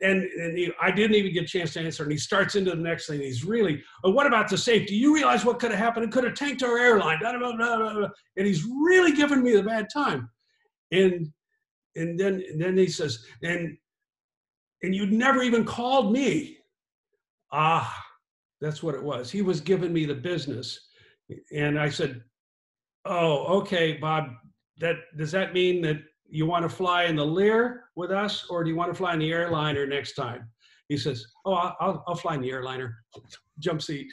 and, 0.00 0.22
and 0.24 0.58
he, 0.58 0.72
I 0.80 0.90
didn't 0.90 1.14
even 1.14 1.32
get 1.32 1.44
a 1.44 1.46
chance 1.46 1.74
to 1.74 1.80
answer. 1.80 2.02
And 2.02 2.10
he 2.10 2.18
starts 2.18 2.56
into 2.56 2.70
the 2.70 2.76
next 2.76 3.06
thing. 3.06 3.20
He's 3.20 3.44
really, 3.44 3.82
oh, 4.02 4.10
what 4.10 4.26
about 4.26 4.48
the 4.48 4.58
safety? 4.58 4.94
You 4.94 5.14
realize 5.14 5.44
what 5.44 5.60
could 5.60 5.70
have 5.70 5.78
happened? 5.78 6.06
It 6.06 6.12
could 6.12 6.24
have 6.24 6.34
tanked 6.34 6.64
our 6.64 6.76
airline. 6.76 7.20
And 7.22 8.46
he's 8.46 8.64
really 8.64 9.12
giving 9.12 9.42
me 9.42 9.52
the 9.52 9.62
bad 9.62 9.86
time. 9.92 10.28
And, 10.90 11.32
and 11.94 12.18
then, 12.18 12.42
and 12.50 12.60
then 12.60 12.76
he 12.76 12.88
says, 12.88 13.24
and, 13.42 13.76
and 14.82 14.94
you'd 14.94 15.12
never 15.12 15.42
even 15.42 15.64
called 15.64 16.12
me. 16.12 16.58
Ah, 17.52 17.96
that's 18.60 18.82
what 18.82 18.96
it 18.96 19.02
was. 19.02 19.30
He 19.30 19.42
was 19.42 19.60
giving 19.60 19.92
me 19.92 20.04
the 20.04 20.14
business. 20.14 20.88
And 21.54 21.78
I 21.78 21.88
said, 21.88 22.22
Oh, 23.04 23.58
okay, 23.58 23.94
Bob. 23.94 24.30
That 24.78 24.96
does 25.16 25.30
that 25.32 25.52
mean 25.52 25.82
that 25.82 25.98
you 26.34 26.46
want 26.46 26.62
to 26.62 26.68
fly 26.68 27.04
in 27.04 27.16
the 27.16 27.24
Lear 27.24 27.84
with 27.96 28.10
us, 28.10 28.46
or 28.50 28.64
do 28.64 28.70
you 28.70 28.76
want 28.76 28.90
to 28.90 28.96
fly 28.96 29.12
in 29.12 29.18
the 29.18 29.32
airliner 29.32 29.86
next 29.86 30.14
time? 30.14 30.48
He 30.88 30.96
says, 30.96 31.26
"Oh, 31.44 31.54
I'll 31.54 32.04
I'll 32.06 32.14
fly 32.14 32.34
in 32.34 32.40
the 32.40 32.50
airliner, 32.50 32.96
jump 33.58 33.82
seat." 33.82 34.12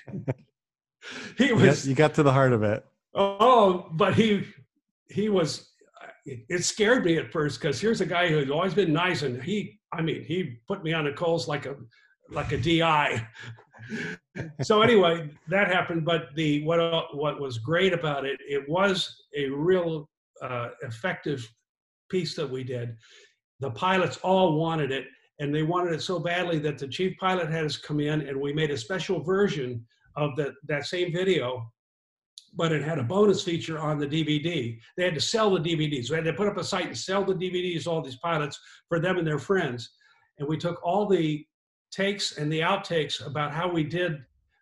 he 1.37 1.51
was. 1.51 1.87
You 1.87 1.95
got 1.95 2.13
to 2.15 2.23
the 2.23 2.31
heart 2.31 2.53
of 2.53 2.63
it. 2.63 2.85
Oh, 3.13 3.89
but 3.93 4.13
he 4.13 4.45
he 5.09 5.29
was. 5.29 5.67
It 6.25 6.63
scared 6.63 7.03
me 7.03 7.17
at 7.17 7.31
first 7.31 7.59
because 7.59 7.81
here's 7.81 7.99
a 7.99 8.05
guy 8.05 8.27
who's 8.27 8.51
always 8.51 8.75
been 8.75 8.93
nice, 8.93 9.23
and 9.23 9.41
he, 9.41 9.79
I 9.91 10.03
mean, 10.03 10.23
he 10.23 10.59
put 10.67 10.83
me 10.83 10.93
on 10.93 11.05
the 11.05 11.11
coals 11.13 11.47
like 11.47 11.65
a 11.65 11.75
like 12.29 12.51
a 12.51 12.57
DI 12.57 13.27
so 14.61 14.81
anyway, 14.81 15.29
that 15.49 15.67
happened. 15.67 16.05
But 16.05 16.29
the 16.35 16.63
what 16.63 17.15
what 17.15 17.39
was 17.39 17.57
great 17.57 17.93
about 17.93 18.25
it, 18.25 18.39
it 18.47 18.67
was 18.67 19.23
a 19.35 19.49
real 19.49 20.09
uh, 20.41 20.69
effective 20.81 21.47
piece 22.11 22.35
that 22.35 22.49
we 22.49 22.63
did. 22.63 22.95
The 23.61 23.71
pilots 23.71 24.17
all 24.17 24.59
wanted 24.59 24.91
it, 24.91 25.05
and 25.39 25.53
they 25.53 25.63
wanted 25.63 25.93
it 25.93 26.01
so 26.01 26.19
badly 26.19 26.59
that 26.59 26.77
the 26.77 26.87
chief 26.87 27.17
pilot 27.17 27.49
had 27.49 27.65
us 27.65 27.77
come 27.77 27.99
in, 27.99 28.21
and 28.21 28.39
we 28.39 28.53
made 28.53 28.71
a 28.71 28.77
special 28.77 29.23
version 29.23 29.85
of 30.15 30.35
that 30.35 30.51
that 30.67 30.85
same 30.85 31.11
video. 31.11 31.71
But 32.53 32.73
it 32.73 32.83
had 32.83 32.99
a 32.99 33.03
bonus 33.03 33.43
feature 33.43 33.79
on 33.79 33.97
the 33.97 34.07
DVD. 34.07 34.77
They 34.97 35.05
had 35.05 35.15
to 35.15 35.21
sell 35.21 35.49
the 35.51 35.59
DVDs. 35.59 36.09
We 36.09 36.17
had 36.17 36.25
to 36.25 36.33
put 36.33 36.49
up 36.49 36.57
a 36.57 36.63
site 36.63 36.87
and 36.87 36.97
sell 36.97 37.23
the 37.23 37.33
DVDs, 37.33 37.87
all 37.87 38.01
these 38.01 38.17
pilots, 38.17 38.59
for 38.89 38.99
them 38.99 39.17
and 39.17 39.25
their 39.25 39.39
friends. 39.39 39.89
And 40.37 40.49
we 40.49 40.57
took 40.57 40.83
all 40.83 41.07
the 41.07 41.45
takes 41.91 42.37
and 42.37 42.51
the 42.51 42.59
outtakes 42.59 43.25
about 43.25 43.53
how 43.53 43.69
we 43.71 43.83
did 43.85 44.17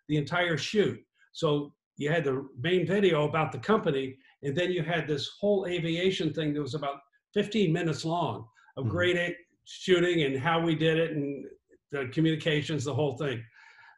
the 0.08 0.18
entire 0.18 0.56
shoot. 0.56 1.00
So 1.32 1.72
you 1.96 2.10
had 2.10 2.24
the 2.24 2.46
main 2.60 2.86
video 2.86 3.28
about 3.28 3.50
the 3.50 3.58
company, 3.58 4.16
and 4.42 4.56
then 4.56 4.70
you 4.70 4.82
had 4.82 5.06
this 5.06 5.28
whole 5.40 5.66
aviation 5.66 6.32
thing 6.32 6.54
that 6.54 6.60
was 6.60 6.74
about 6.74 6.96
15 7.34 7.72
minutes 7.72 8.04
long 8.04 8.46
of 8.76 8.84
mm-hmm. 8.84 8.92
great 8.92 9.36
shooting 9.64 10.22
and 10.22 10.38
how 10.38 10.60
we 10.60 10.74
did 10.74 10.98
it 10.98 11.12
and 11.12 11.44
the 11.92 12.08
communications, 12.12 12.84
the 12.84 12.94
whole 12.94 13.16
thing. 13.16 13.42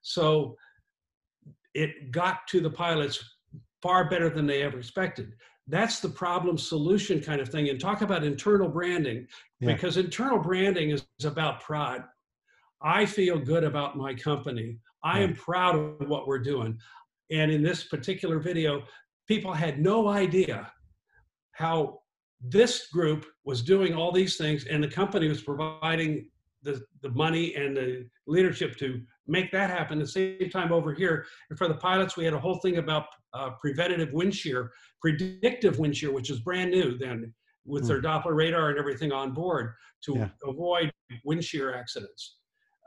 So 0.03 0.57
it 1.75 2.11
got 2.11 2.47
to 2.49 2.61
the 2.61 2.71
pilots 2.71 3.23
far 3.83 4.09
better 4.09 4.31
than 4.31 4.47
they 4.47 4.63
ever 4.63 4.79
expected. 4.79 5.33
That's 5.69 6.01
the 6.01 6.09
problem 6.09 6.59
solution 6.59 7.21
kind 7.21 7.41
of 7.41 7.49
thing. 7.49 7.69
And 7.69 7.81
talk 7.81 8.03
about 8.03 8.25
internal 8.25 8.69
branding, 8.69 9.27
yeah. 9.61 9.73
because 9.73 9.97
internal 9.97 10.39
branding 10.39 10.91
is, 10.91 11.05
is 11.19 11.25
about 11.25 11.61
pride. 11.61 12.03
I 12.83 13.07
feel 13.07 13.39
good 13.39 13.65
about 13.65 13.97
my 13.97 14.15
company. 14.15 14.79
I 15.05 15.21
am 15.21 15.35
proud 15.35 15.77
of 15.77 16.09
what 16.09 16.27
we're 16.27 16.41
doing. 16.41 16.79
And 17.31 17.51
in 17.51 17.63
this 17.63 17.85
particular 17.85 18.39
video, 18.39 18.83
people 19.29 19.53
had 19.53 19.81
no 19.81 20.09
idea 20.09 20.71
how 21.53 22.02
this 22.43 22.89
group 22.89 23.27
was 23.45 23.63
doing 23.63 23.95
all 23.95 24.13
these 24.13 24.37
things 24.37 24.67
and 24.67 24.83
the 24.83 24.89
company 24.89 25.29
was 25.29 25.43
providing 25.43 26.27
the, 26.63 26.81
the 27.03 27.11
money 27.11 27.55
and 27.55 27.77
the 27.77 28.07
leadership 28.27 28.77
to 28.79 29.01
make 29.27 29.51
that 29.53 29.71
happen. 29.71 29.99
At 29.99 30.07
the 30.07 30.13
same 30.13 30.51
time 30.51 30.73
over 30.73 30.93
here, 30.93 31.25
and 31.51 31.59
for 31.59 31.69
the 31.69 31.75
pilots, 31.75 32.17
we 32.17 32.25
had 32.25 32.35
a 32.35 32.39
whole 32.39 32.59
thing 32.61 32.79
about 32.79 33.07
uh, 33.35 33.51
preventative 33.61 34.13
wind 34.13 34.35
shear, 34.35 34.71
predictive 35.01 35.79
wind 35.79 35.97
shear, 35.97 36.13
which 36.13 36.31
is 36.31 36.41
brand 36.41 36.71
new 36.71 36.99
then 36.99 37.33
with 37.65 37.85
mm. 37.85 37.89
their 37.89 38.03
Doppler 38.03 38.35
radar 38.35 38.71
and 38.71 38.79
everything 38.79 39.13
on 39.13 39.33
board 39.33 39.73
to 40.05 40.15
yeah. 40.17 40.29
avoid 40.47 40.93
wind 41.25 41.45
shear 41.45 41.75
accidents. 41.75 42.37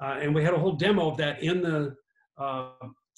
Uh, 0.01 0.17
and 0.21 0.35
we 0.35 0.43
had 0.43 0.53
a 0.53 0.59
whole 0.59 0.73
demo 0.73 1.09
of 1.09 1.17
that 1.17 1.41
in 1.41 1.61
the 1.61 1.95
uh, 2.37 2.69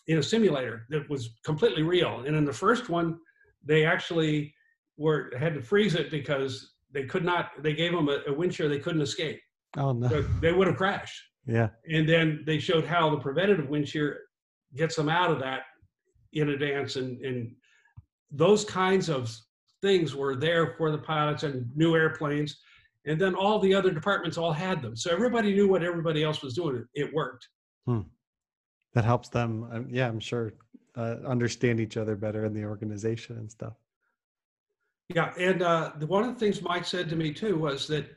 in 0.08 0.20
a 0.20 0.24
simulator 0.24 0.86
that 0.90 1.10
was 1.10 1.32
completely 1.44 1.84
real. 1.84 2.24
And 2.26 2.36
in 2.36 2.46
the 2.46 2.54
first 2.54 2.88
one, 2.88 3.18
they 3.66 3.84
actually 3.86 4.54
were 4.98 5.32
had 5.38 5.54
to 5.54 5.62
freeze 5.62 5.95
it 5.95 6.12
because 6.12 6.74
they 6.91 7.06
could 7.06 7.24
not. 7.24 7.52
They 7.62 7.74
gave 7.74 7.91
them 7.91 8.10
a, 8.10 8.20
a 8.28 8.34
wind 8.34 8.54
shear 8.54 8.68
they 8.68 8.80
couldn't 8.80 9.02
escape. 9.02 9.39
Oh 9.78 9.93
no! 9.93 10.10
So 10.10 10.22
they 10.41 10.52
would 10.52 10.68
have 10.68 10.78
crashed. 10.78 11.22
Yeah. 11.45 11.70
And 11.89 12.08
then 12.08 12.43
they 12.45 12.60
showed 12.60 12.86
how 12.86 13.10
the 13.10 13.18
preventative 13.18 13.70
wind 13.70 13.88
shear 13.88 14.20
gets 14.76 14.95
them 14.95 15.08
out 15.08 15.32
of 15.32 15.39
that 15.39 15.62
in 16.34 16.50
advance, 16.50 16.98
and 16.98 17.24
and 17.24 17.56
those 18.32 18.66
kinds 18.66 19.10
of 19.10 19.34
things 19.82 20.16
were 20.16 20.36
there 20.36 20.76
for 20.78 20.91
the 20.91 20.98
pilots 20.98 21.43
and 21.43 21.70
new 21.76 21.95
airplanes. 21.95 22.58
And 23.06 23.22
then 23.22 23.36
all 23.36 23.60
the 23.60 23.74
other 23.74 23.91
departments 23.91 24.38
all 24.38 24.52
had 24.52 24.82
them. 24.82 24.98
So 24.98 25.12
everybody 25.12 25.54
knew 25.54 25.70
what 25.70 25.82
everybody 25.82 26.24
else 26.24 26.41
was 26.41 26.54
doing. 26.54 26.84
It 26.93 27.14
worked. 27.14 27.48
Hmm. 27.86 28.02
That 28.95 29.06
helps 29.06 29.30
them, 29.30 29.70
um, 29.72 29.88
yeah, 29.89 30.10
I'm 30.10 30.20
sure, 30.20 30.56
uh, 30.98 31.18
understand 31.26 31.80
each 31.80 31.95
other 31.95 32.18
better 32.18 32.43
in 32.43 32.54
the 32.54 32.66
organization 32.66 33.38
and 33.38 33.50
stuff. 33.50 33.76
Yeah, 35.14 35.34
and 35.38 35.62
uh, 35.62 35.91
the, 35.99 36.08
one 36.08 36.24
of 36.24 36.34
the 36.34 36.39
things 36.39 36.62
Mike 36.62 36.86
said 36.86 37.10
to 37.10 37.16
me 37.16 37.34
too 37.34 37.58
was 37.58 37.88
that 37.88 38.08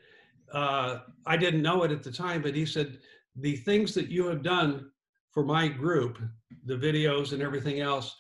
uh, 0.53 0.99
I 1.27 1.37
didn't 1.37 1.63
know 1.63 1.85
it 1.85 1.93
at 1.93 2.03
the 2.03 2.11
time, 2.11 2.43
but 2.43 2.55
he 2.55 2.67
said 2.67 2.99
the 3.37 3.57
things 3.57 3.95
that 3.95 4.09
you 4.09 4.27
have 4.27 4.43
done 4.43 4.91
for 5.31 5.45
my 5.45 5.69
group, 5.69 6.19
the 6.67 6.75
videos 6.75 7.33
and 7.33 7.43
everything 7.43 7.81
else, 7.81 8.17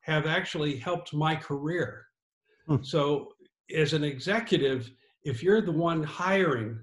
have 0.00 0.26
actually 0.26 0.76
helped 0.76 1.14
my 1.14 1.34
career. 1.34 2.04
Hmm. 2.66 2.82
So, 2.82 3.28
as 3.74 3.94
an 3.94 4.04
executive, 4.04 4.90
if 5.24 5.42
you're 5.42 5.62
the 5.62 5.72
one 5.72 6.02
hiring 6.02 6.78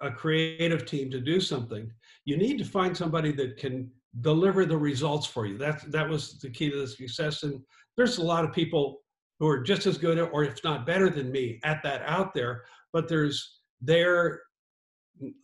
a 0.00 0.10
creative 0.10 0.84
team 0.84 1.10
to 1.12 1.20
do 1.20 1.38
something, 1.40 1.90
you 2.24 2.36
need 2.36 2.58
to 2.58 2.64
find 2.64 2.96
somebody 2.96 3.30
that 3.32 3.56
can 3.56 3.88
deliver 4.20 4.64
the 4.66 4.76
results 4.76 5.26
for 5.26 5.46
you. 5.46 5.56
That 5.58 5.90
that 5.92 6.08
was 6.08 6.40
the 6.40 6.50
key 6.50 6.70
to 6.70 6.80
the 6.80 6.88
success. 6.88 7.44
And 7.44 7.60
there's 7.96 8.18
a 8.18 8.24
lot 8.24 8.44
of 8.44 8.52
people 8.52 9.01
who 9.42 9.48
are 9.48 9.60
just 9.60 9.86
as 9.86 9.98
good 9.98 10.20
or 10.20 10.44
if 10.44 10.62
not 10.62 10.86
better 10.86 11.10
than 11.10 11.32
me 11.32 11.58
at 11.64 11.82
that 11.82 12.00
out 12.06 12.32
there, 12.32 12.62
but 12.92 13.08
there's 13.08 13.58
they're 13.80 14.40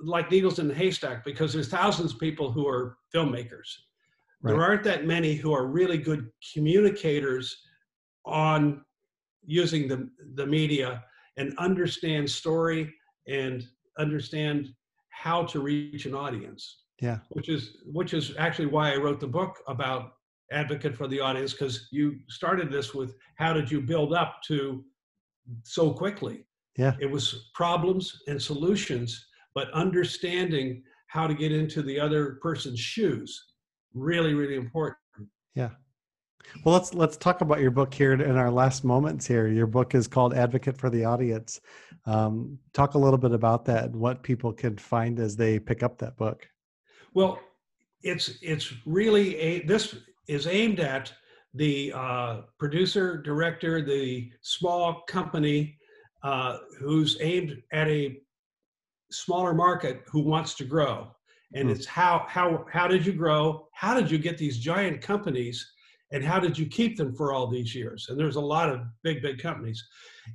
like 0.01 0.30
needles 0.30 0.61
in 0.61 0.68
the 0.68 0.74
haystack 0.74 1.24
because 1.24 1.53
there's 1.53 1.68
thousands 1.68 2.12
of 2.12 2.20
people 2.20 2.53
who 2.53 2.64
are 2.68 2.96
filmmakers. 3.12 3.68
Right. 4.40 4.53
There 4.53 4.62
aren't 4.62 4.84
that 4.84 5.05
many 5.05 5.34
who 5.34 5.53
are 5.53 5.66
really 5.66 5.99
good 5.99 6.30
communicators 6.55 7.61
on 8.24 8.84
using 9.44 9.88
the, 9.88 10.09
the 10.34 10.46
media 10.46 11.03
and 11.36 11.53
understand 11.59 12.30
story 12.30 12.94
and 13.26 13.64
understand 13.99 14.68
how 15.09 15.42
to 15.46 15.59
reach 15.59 16.07
an 16.07 16.14
audience. 16.14 16.84
Yeah. 17.03 17.18
Which 17.30 17.49
is 17.49 17.78
which 17.84 18.14
is 18.14 18.32
actually 18.38 18.66
why 18.66 18.92
I 18.92 18.96
wrote 18.96 19.18
the 19.18 19.26
book 19.26 19.57
about 19.66 20.12
advocate 20.51 20.96
for 20.96 21.09
the 21.09 21.20
audience 21.20 21.53
because 21.53 21.88
you 21.90 22.18
started 22.28 22.70
this 22.70 22.94
with 22.94 23.14
how 23.36 23.53
did 23.53 23.70
you 23.70 23.80
build 23.80 24.12
up 24.14 24.40
to 24.46 24.84
so 25.62 25.90
quickly? 25.90 26.46
Yeah. 26.76 26.94
It 27.01 27.11
was 27.11 27.51
problems 27.55 28.22
and 28.28 28.40
solutions 28.40 29.26
but 29.55 29.70
understanding 29.72 30.82
how 31.09 31.26
to 31.26 31.34
get 31.34 31.51
into 31.53 31.82
the 31.82 31.99
other 31.99 32.38
person's 32.42 32.78
shoes 32.78 33.44
really 33.94 34.34
really 34.34 34.55
important. 34.55 34.99
Yeah. 35.55 35.70
Well 36.64 36.74
let's 36.74 36.94
let's 36.94 37.16
talk 37.16 37.40
about 37.40 37.61
your 37.61 37.70
book 37.70 37.92
here 37.92 38.12
in 38.12 38.36
our 38.36 38.51
last 38.51 38.84
moments 38.84 39.26
here. 39.26 39.49
Your 39.49 39.66
book 39.66 39.94
is 39.94 40.07
called 40.07 40.34
advocate 40.34 40.78
for 40.78 40.88
the 40.88 41.05
audience. 41.05 41.61
Um, 42.07 42.59
talk 42.72 42.94
a 42.94 42.99
little 42.99 43.18
bit 43.18 43.32
about 43.32 43.64
that 43.66 43.84
and 43.84 43.96
what 43.96 44.22
people 44.22 44.53
can 44.53 44.76
find 44.76 45.18
as 45.18 45.36
they 45.36 45.59
pick 45.59 45.82
up 45.82 45.99
that 45.99 46.16
book. 46.16 46.49
Well 47.12 47.40
it's 48.03 48.38
it's 48.42 48.72
really 48.86 49.36
a 49.36 49.64
this 49.64 49.96
is 50.29 50.47
aimed 50.47 50.81
at 50.81 51.12
the 51.55 51.93
uh, 51.95 52.43
producer, 52.59 53.20
director, 53.22 53.83
the 53.83 54.31
small 54.43 55.03
company 55.09 55.76
uh, 56.22 56.59
who's 56.79 57.16
aimed 57.20 57.57
at 57.72 57.89
a 57.89 58.18
smaller 59.11 59.55
market 59.55 60.03
who 60.07 60.20
wants 60.20 60.55
to 60.55 60.64
grow. 60.64 61.09
And 61.55 61.68
mm. 61.68 61.72
it's 61.72 61.87
how 61.87 62.26
how 62.29 62.66
how 62.70 62.87
did 62.87 63.07
you 63.07 63.12
grow? 63.12 63.66
How 63.72 63.99
did 63.99 64.11
you 64.11 64.18
get 64.18 64.37
these 64.37 64.59
giant 64.59 65.01
companies? 65.01 65.66
And 66.11 66.24
how 66.24 66.41
did 66.41 66.59
you 66.59 66.66
keep 66.66 66.97
them 66.97 67.14
for 67.14 67.33
all 67.33 67.47
these 67.47 67.74
years? 67.74 68.07
And 68.09 68.18
there's 68.18 68.37
a 68.37 68.41
lot 68.41 68.70
of 68.70 68.81
big, 69.03 69.20
big 69.20 69.39
companies. 69.39 69.83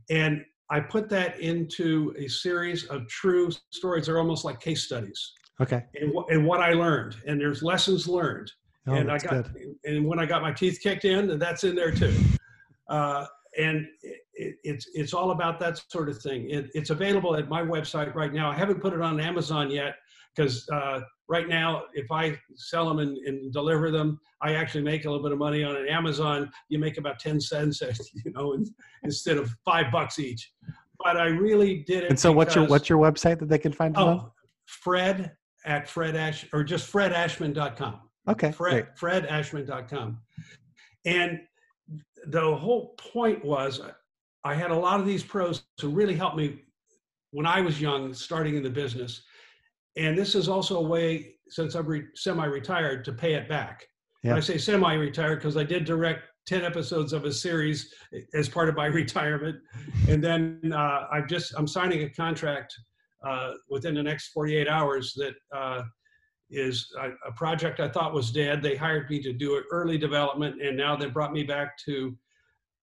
And 0.10 0.44
I 0.70 0.80
put 0.80 1.10
that 1.10 1.40
into 1.40 2.14
a 2.18 2.28
series 2.28 2.86
of 2.86 3.08
true 3.08 3.50
stories. 3.72 4.06
They're 4.06 4.20
almost 4.20 4.46
like 4.46 4.60
case 4.60 4.84
studies. 4.84 5.32
Okay. 5.60 5.84
And, 5.96 6.14
and 6.30 6.46
what 6.46 6.62
I 6.62 6.74
learned. 6.74 7.16
And 7.28 7.40
there's 7.40 7.64
lessons 7.64 8.08
learned. 8.08 8.52
Oh, 8.88 8.94
and 8.94 9.12
I 9.12 9.18
got 9.18 9.54
good. 9.54 9.76
and 9.86 10.06
when 10.06 10.20
I 10.20 10.26
got 10.26 10.42
my 10.42 10.52
teeth 10.52 10.80
kicked 10.82 11.06
in, 11.06 11.32
and 11.32 11.42
that's 11.42 11.64
in 11.64 11.76
there 11.76 11.92
too. 11.92 12.14
Uh, 12.90 13.26
and 13.58 13.88
it, 14.02 14.56
it's 14.64 14.88
it's 14.94 15.14
all 15.14 15.32
about 15.32 15.60
that 15.60 15.82
sort 15.90 16.10
of 16.10 16.22
thing. 16.22 16.50
It, 16.50 16.70
it's 16.74 16.90
available 16.90 17.36
at 17.36 17.48
my 17.48 17.62
website 17.62 18.14
right 18.14 18.34
now. 18.34 18.52
I 18.52 18.56
haven't 18.56 18.82
put 18.82 18.94
it 18.94 19.02
on 19.02 19.20
Amazon 19.20 19.72
yet 19.72 19.96
because 20.36 20.68
uh, 20.70 21.02
right 21.28 21.48
now, 21.48 21.84
if 21.94 22.12
I 22.12 22.38
sell 22.56 22.88
them 22.88 23.00
and, 23.00 23.18
and, 23.20 23.54
deliver 23.54 23.92
them, 23.92 24.20
I 24.42 24.56
actually 24.56 24.84
make 24.84 25.06
a 25.06 25.10
little 25.10 25.24
bit 25.24 25.32
of 25.32 25.38
money 25.38 25.64
on 25.64 25.76
it. 25.76 25.88
Amazon, 25.90 26.52
you 26.70 26.80
make 26.80 26.98
about 26.98 27.20
ten 27.20 27.40
cents, 27.40 27.82
you 28.26 28.32
know, 28.32 28.58
instead 29.04 29.38
of 29.38 29.54
five 29.64 29.92
bucks 29.92 30.20
each. 30.20 30.52
But 31.04 31.18
I 31.18 31.28
really 31.28 31.84
did 31.88 32.04
it. 32.04 32.10
And 32.10 32.20
so, 32.20 32.32
what's 32.32 32.56
your 32.56 32.68
what's 32.68 32.90
your 32.90 33.00
website 33.00 33.40
that 33.40 33.50
they 33.50 33.60
can 33.60 33.72
find? 33.72 33.96
Oh, 33.98 34.32
Fred 34.66 35.32
at 35.66 35.88
Fred 35.88 36.16
Ash 36.16 36.46
or 36.54 36.64
just 36.64 36.92
fredashman.com. 36.92 38.02
Okay. 38.28 38.52
Fred, 38.52 38.96
fredashman.com. 38.98 40.20
And 41.06 41.40
the 42.28 42.56
whole 42.56 42.96
point 42.98 43.44
was 43.44 43.82
I 44.44 44.54
had 44.54 44.72
a 44.72 44.76
lot 44.76 45.00
of 45.00 45.06
these 45.06 45.24
pros 45.24 45.64
to 45.78 45.90
really 45.90 46.16
help 46.16 46.36
me 46.36 46.62
when 47.32 47.46
I 47.46 47.62
was 47.62 47.82
young, 47.82 48.14
starting 48.14 48.56
in 48.56 48.64
the 48.64 48.70
business. 48.70 49.24
And 49.98 50.18
this 50.18 50.36
is 50.36 50.48
also 50.48 50.78
a 50.78 50.82
way, 50.82 51.36
since 51.50 51.76
I'm 51.76 51.86
re- 51.86 52.08
semi 52.16 52.46
retired, 52.46 53.06
to 53.06 53.14
pay 53.14 53.34
it 53.34 53.50
back. 53.50 53.86
Yeah. 54.24 54.36
I 54.36 54.40
say 54.40 54.58
semi 54.58 54.94
retired 54.94 55.40
because 55.40 55.58
I 55.58 55.64
did 55.64 55.86
direct 55.86 56.24
10 56.48 56.64
episodes 56.64 57.14
of 57.14 57.26
a 57.26 57.32
series 57.32 57.94
as 58.34 58.50
part 58.50 58.70
of 58.70 58.76
my 58.76 58.86
retirement. 59.02 59.58
And 60.08 60.24
then 60.24 60.72
uh, 60.74 61.08
I'm 61.12 61.28
just, 61.28 61.54
I'm 61.58 61.68
signing 61.68 62.04
a 62.04 62.10
contract 62.10 62.74
uh, 63.26 63.54
within 63.70 63.96
the 63.96 64.04
next 64.04 64.30
48 64.30 64.68
hours 64.68 65.14
that 65.16 65.34
uh, 65.56 65.84
is 66.54 66.94
a, 67.00 67.10
a, 67.28 67.32
project 67.32 67.80
I 67.80 67.90
thought 67.90 68.14
was 68.14 68.32
dead. 68.32 68.62
They 68.62 68.76
hired 68.76 69.10
me 69.10 69.22
to 69.24 69.34
do 69.34 69.62
early 69.72 69.98
development, 69.98 70.62
and 70.62 70.78
now 70.78 70.96
they 70.96 71.08
brought 71.08 71.34
me 71.34 71.44
back 71.44 71.78
to 71.86 72.16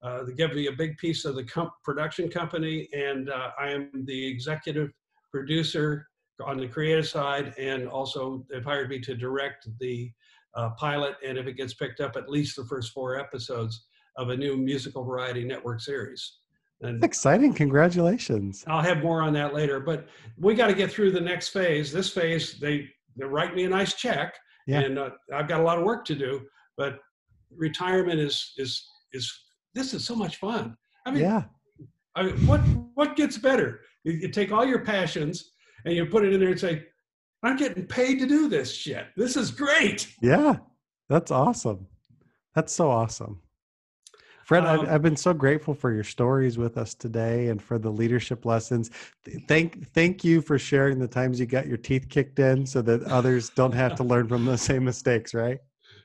uh, 0.02 0.24
they 0.24 0.32
give 0.32 0.54
me 0.54 0.66
a 0.66 0.72
big 0.72 0.96
piece 0.96 1.24
of 1.24 1.34
the 1.34 1.44
comp- 1.44 1.74
production 1.84 2.28
company, 2.28 2.88
and 2.92 3.30
uh, 3.30 3.50
I 3.58 3.68
am 3.68 3.90
the 4.06 4.26
executive 4.26 4.90
producer 5.30 6.08
on 6.44 6.56
the 6.56 6.66
creative 6.66 7.06
side, 7.06 7.54
and 7.58 7.86
also 7.86 8.44
they've 8.48 8.64
hired 8.64 8.88
me 8.88 8.98
to 9.00 9.14
direct 9.14 9.68
the 9.78 10.10
uh, 10.54 10.70
pilot, 10.70 11.16
and 11.24 11.36
if 11.36 11.46
it 11.46 11.52
gets 11.52 11.74
picked 11.74 12.00
up, 12.00 12.16
at 12.16 12.30
least 12.30 12.56
the 12.56 12.64
first 12.64 12.92
four 12.92 13.18
episodes 13.18 13.84
of 14.16 14.30
a 14.30 14.36
new 14.36 14.56
musical 14.56 15.04
variety 15.04 15.44
network 15.44 15.80
series. 15.80 16.38
And 16.80 17.00
That's 17.00 17.08
exciting! 17.08 17.52
Congratulations. 17.52 18.64
I'll 18.66 18.82
have 18.82 19.02
more 19.02 19.20
on 19.20 19.34
that 19.34 19.52
later, 19.52 19.80
but 19.80 20.08
we 20.38 20.54
got 20.54 20.68
to 20.68 20.74
get 20.74 20.90
through 20.90 21.12
the 21.12 21.20
next 21.20 21.50
phase. 21.50 21.92
This 21.92 22.10
phase, 22.10 22.58
they 22.58 22.88
they 23.16 23.24
write 23.24 23.54
me 23.54 23.64
a 23.64 23.68
nice 23.68 23.94
check, 23.94 24.34
yeah. 24.66 24.80
and 24.80 24.98
uh, 24.98 25.10
I've 25.34 25.48
got 25.48 25.60
a 25.60 25.64
lot 25.64 25.78
of 25.78 25.84
work 25.84 26.04
to 26.06 26.14
do. 26.14 26.40
But 26.76 26.98
retirement 27.56 28.20
is 28.20 28.52
is 28.56 28.82
is 29.12 29.32
this 29.74 29.94
is 29.94 30.04
so 30.04 30.14
much 30.14 30.36
fun. 30.36 30.76
I 31.06 31.10
mean, 31.10 31.22
yeah. 31.22 31.44
I 32.14 32.24
mean, 32.24 32.46
what 32.46 32.60
what 32.94 33.16
gets 33.16 33.38
better? 33.38 33.80
You, 34.04 34.12
you 34.12 34.28
take 34.28 34.52
all 34.52 34.64
your 34.64 34.84
passions 34.84 35.52
and 35.84 35.94
you 35.94 36.06
put 36.06 36.24
it 36.24 36.32
in 36.32 36.40
there 36.40 36.50
and 36.50 36.60
say, 36.60 36.84
"I'm 37.42 37.56
getting 37.56 37.86
paid 37.86 38.18
to 38.20 38.26
do 38.26 38.48
this 38.48 38.74
shit. 38.74 39.06
This 39.16 39.36
is 39.36 39.50
great." 39.50 40.12
Yeah, 40.22 40.56
that's 41.08 41.30
awesome. 41.30 41.86
That's 42.54 42.72
so 42.72 42.90
awesome. 42.90 43.40
Fred, 44.50 44.66
um, 44.66 44.80
I've, 44.80 44.94
I've, 44.94 45.02
been 45.02 45.14
so 45.14 45.32
grateful 45.32 45.74
for 45.74 45.92
your 45.92 46.02
stories 46.02 46.58
with 46.58 46.76
us 46.76 46.92
today 46.92 47.50
and 47.50 47.62
for 47.62 47.78
the 47.78 47.88
leadership 47.88 48.44
lessons. 48.44 48.90
Thank, 49.46 49.86
thank 49.92 50.24
you 50.24 50.42
for 50.42 50.58
sharing 50.58 50.98
the 50.98 51.06
times 51.06 51.38
you 51.38 51.46
got 51.46 51.68
your 51.68 51.76
teeth 51.76 52.08
kicked 52.08 52.40
in, 52.40 52.66
so 52.66 52.82
that 52.82 53.04
others 53.04 53.50
don't 53.50 53.70
have 53.70 53.94
to 53.94 54.02
learn 54.02 54.26
from 54.26 54.44
the 54.44 54.58
same 54.58 54.84
mistakes. 54.84 55.34
Right? 55.34 55.58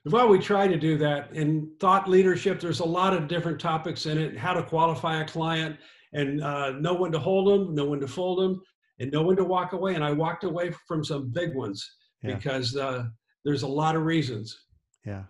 Well, 0.06 0.28
we 0.28 0.38
try 0.38 0.68
to 0.68 0.78
do 0.78 0.96
that. 1.00 1.34
In 1.34 1.72
thought 1.80 2.08
leadership, 2.08 2.60
there's 2.60 2.82
a 2.82 2.86
lot 2.86 3.16
of 3.16 3.28
different 3.28 3.60
topics 3.60 4.06
in 4.06 4.20
it. 4.20 4.38
How 4.38 4.54
to 4.54 4.62
qualify 4.62 5.24
a 5.24 5.26
client, 5.26 5.78
and 6.14 6.44
uh, 6.44 6.74
know 6.74 6.94
when 6.94 7.12
to 7.14 7.20
hold 7.20 7.48
them, 7.48 7.74
know 7.74 7.86
when 7.86 8.00
to 8.00 8.08
fold 8.08 8.38
them, 8.38 8.62
and 9.00 9.12
know 9.12 9.24
when 9.24 9.38
to 9.38 9.44
walk 9.44 9.74
away. 9.74 9.96
And 9.96 10.04
I 10.04 10.12
walked 10.12 10.44
away 10.44 10.72
from 10.88 11.04
some 11.04 11.32
big 11.32 11.56
ones 11.56 11.84
yeah. 12.22 12.36
because 12.36 12.76
uh, 12.76 13.06
there's 13.44 13.64
a 13.64 13.68
lot 13.68 13.96
of 13.96 14.04
reasons. 14.04 14.56
Yeah, 15.04 15.24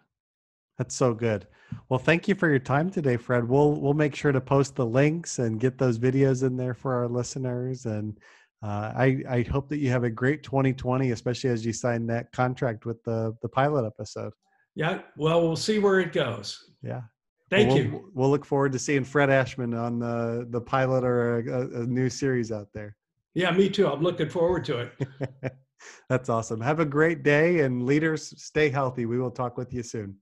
that's 0.78 0.96
so 0.96 1.14
good. 1.14 1.48
Well, 1.90 2.00
thank 2.00 2.28
you 2.28 2.36
for 2.36 2.50
your 2.50 2.60
time 2.60 2.90
today, 2.90 3.18
Fred. 3.18 3.48
We'll 3.48 3.80
we'll 3.80 3.94
make 3.94 4.16
sure 4.16 4.32
to 4.32 4.42
post 4.42 4.76
the 4.76 4.86
links 4.86 5.40
and 5.40 5.60
get 5.60 5.78
those 5.78 5.98
videos 5.98 6.44
in 6.44 6.58
there 6.58 6.74
for 6.74 6.94
our 6.94 7.08
listeners. 7.08 7.86
And 7.86 8.18
uh, 8.64 8.92
I 8.96 9.24
I 9.30 9.42
hope 9.44 9.70
that 9.70 9.78
you 9.78 9.90
have 9.90 10.04
a 10.04 10.10
great 10.10 10.44
2020, 10.44 11.12
especially 11.12 11.50
as 11.50 11.66
you 11.66 11.74
sign 11.74 12.08
that 12.08 12.32
contract 12.32 12.86
with 12.86 13.04
the 13.04 13.36
the 13.42 13.50
pilot 13.50 13.86
episode. 13.86 14.34
Yeah. 14.76 15.02
Well, 15.18 15.42
we'll 15.42 15.56
see 15.56 15.80
where 15.80 16.00
it 16.00 16.12
goes. 16.12 16.72
Yeah. 16.82 17.02
Thank 17.50 17.70
we'll, 17.70 17.78
you. 17.78 18.12
We'll 18.14 18.30
look 18.30 18.46
forward 18.46 18.72
to 18.74 18.80
seeing 18.80 19.04
Fred 19.04 19.30
Ashman 19.30 19.74
on 19.74 20.00
the 20.00 20.48
the 20.50 20.62
pilot 20.62 21.04
or 21.04 21.40
a, 21.40 21.82
a 21.82 21.86
new 21.86 22.10
series 22.10 22.52
out 22.52 22.68
there. 22.74 22.96
Yeah, 23.34 23.52
me 23.52 23.70
too. 23.70 23.88
I'm 23.88 24.02
looking 24.02 24.30
forward 24.30 24.66
to 24.66 24.80
it. 24.80 25.54
That's 26.10 26.30
awesome. 26.30 26.62
Have 26.62 26.80
a 26.80 26.86
great 26.86 27.22
day 27.24 27.60
and 27.60 27.86
leaders 27.86 28.34
stay 28.42 28.70
healthy. 28.70 29.06
We 29.06 29.20
will 29.20 29.32
talk 29.32 29.58
with 29.58 29.74
you 29.74 29.84
soon. 29.84 30.16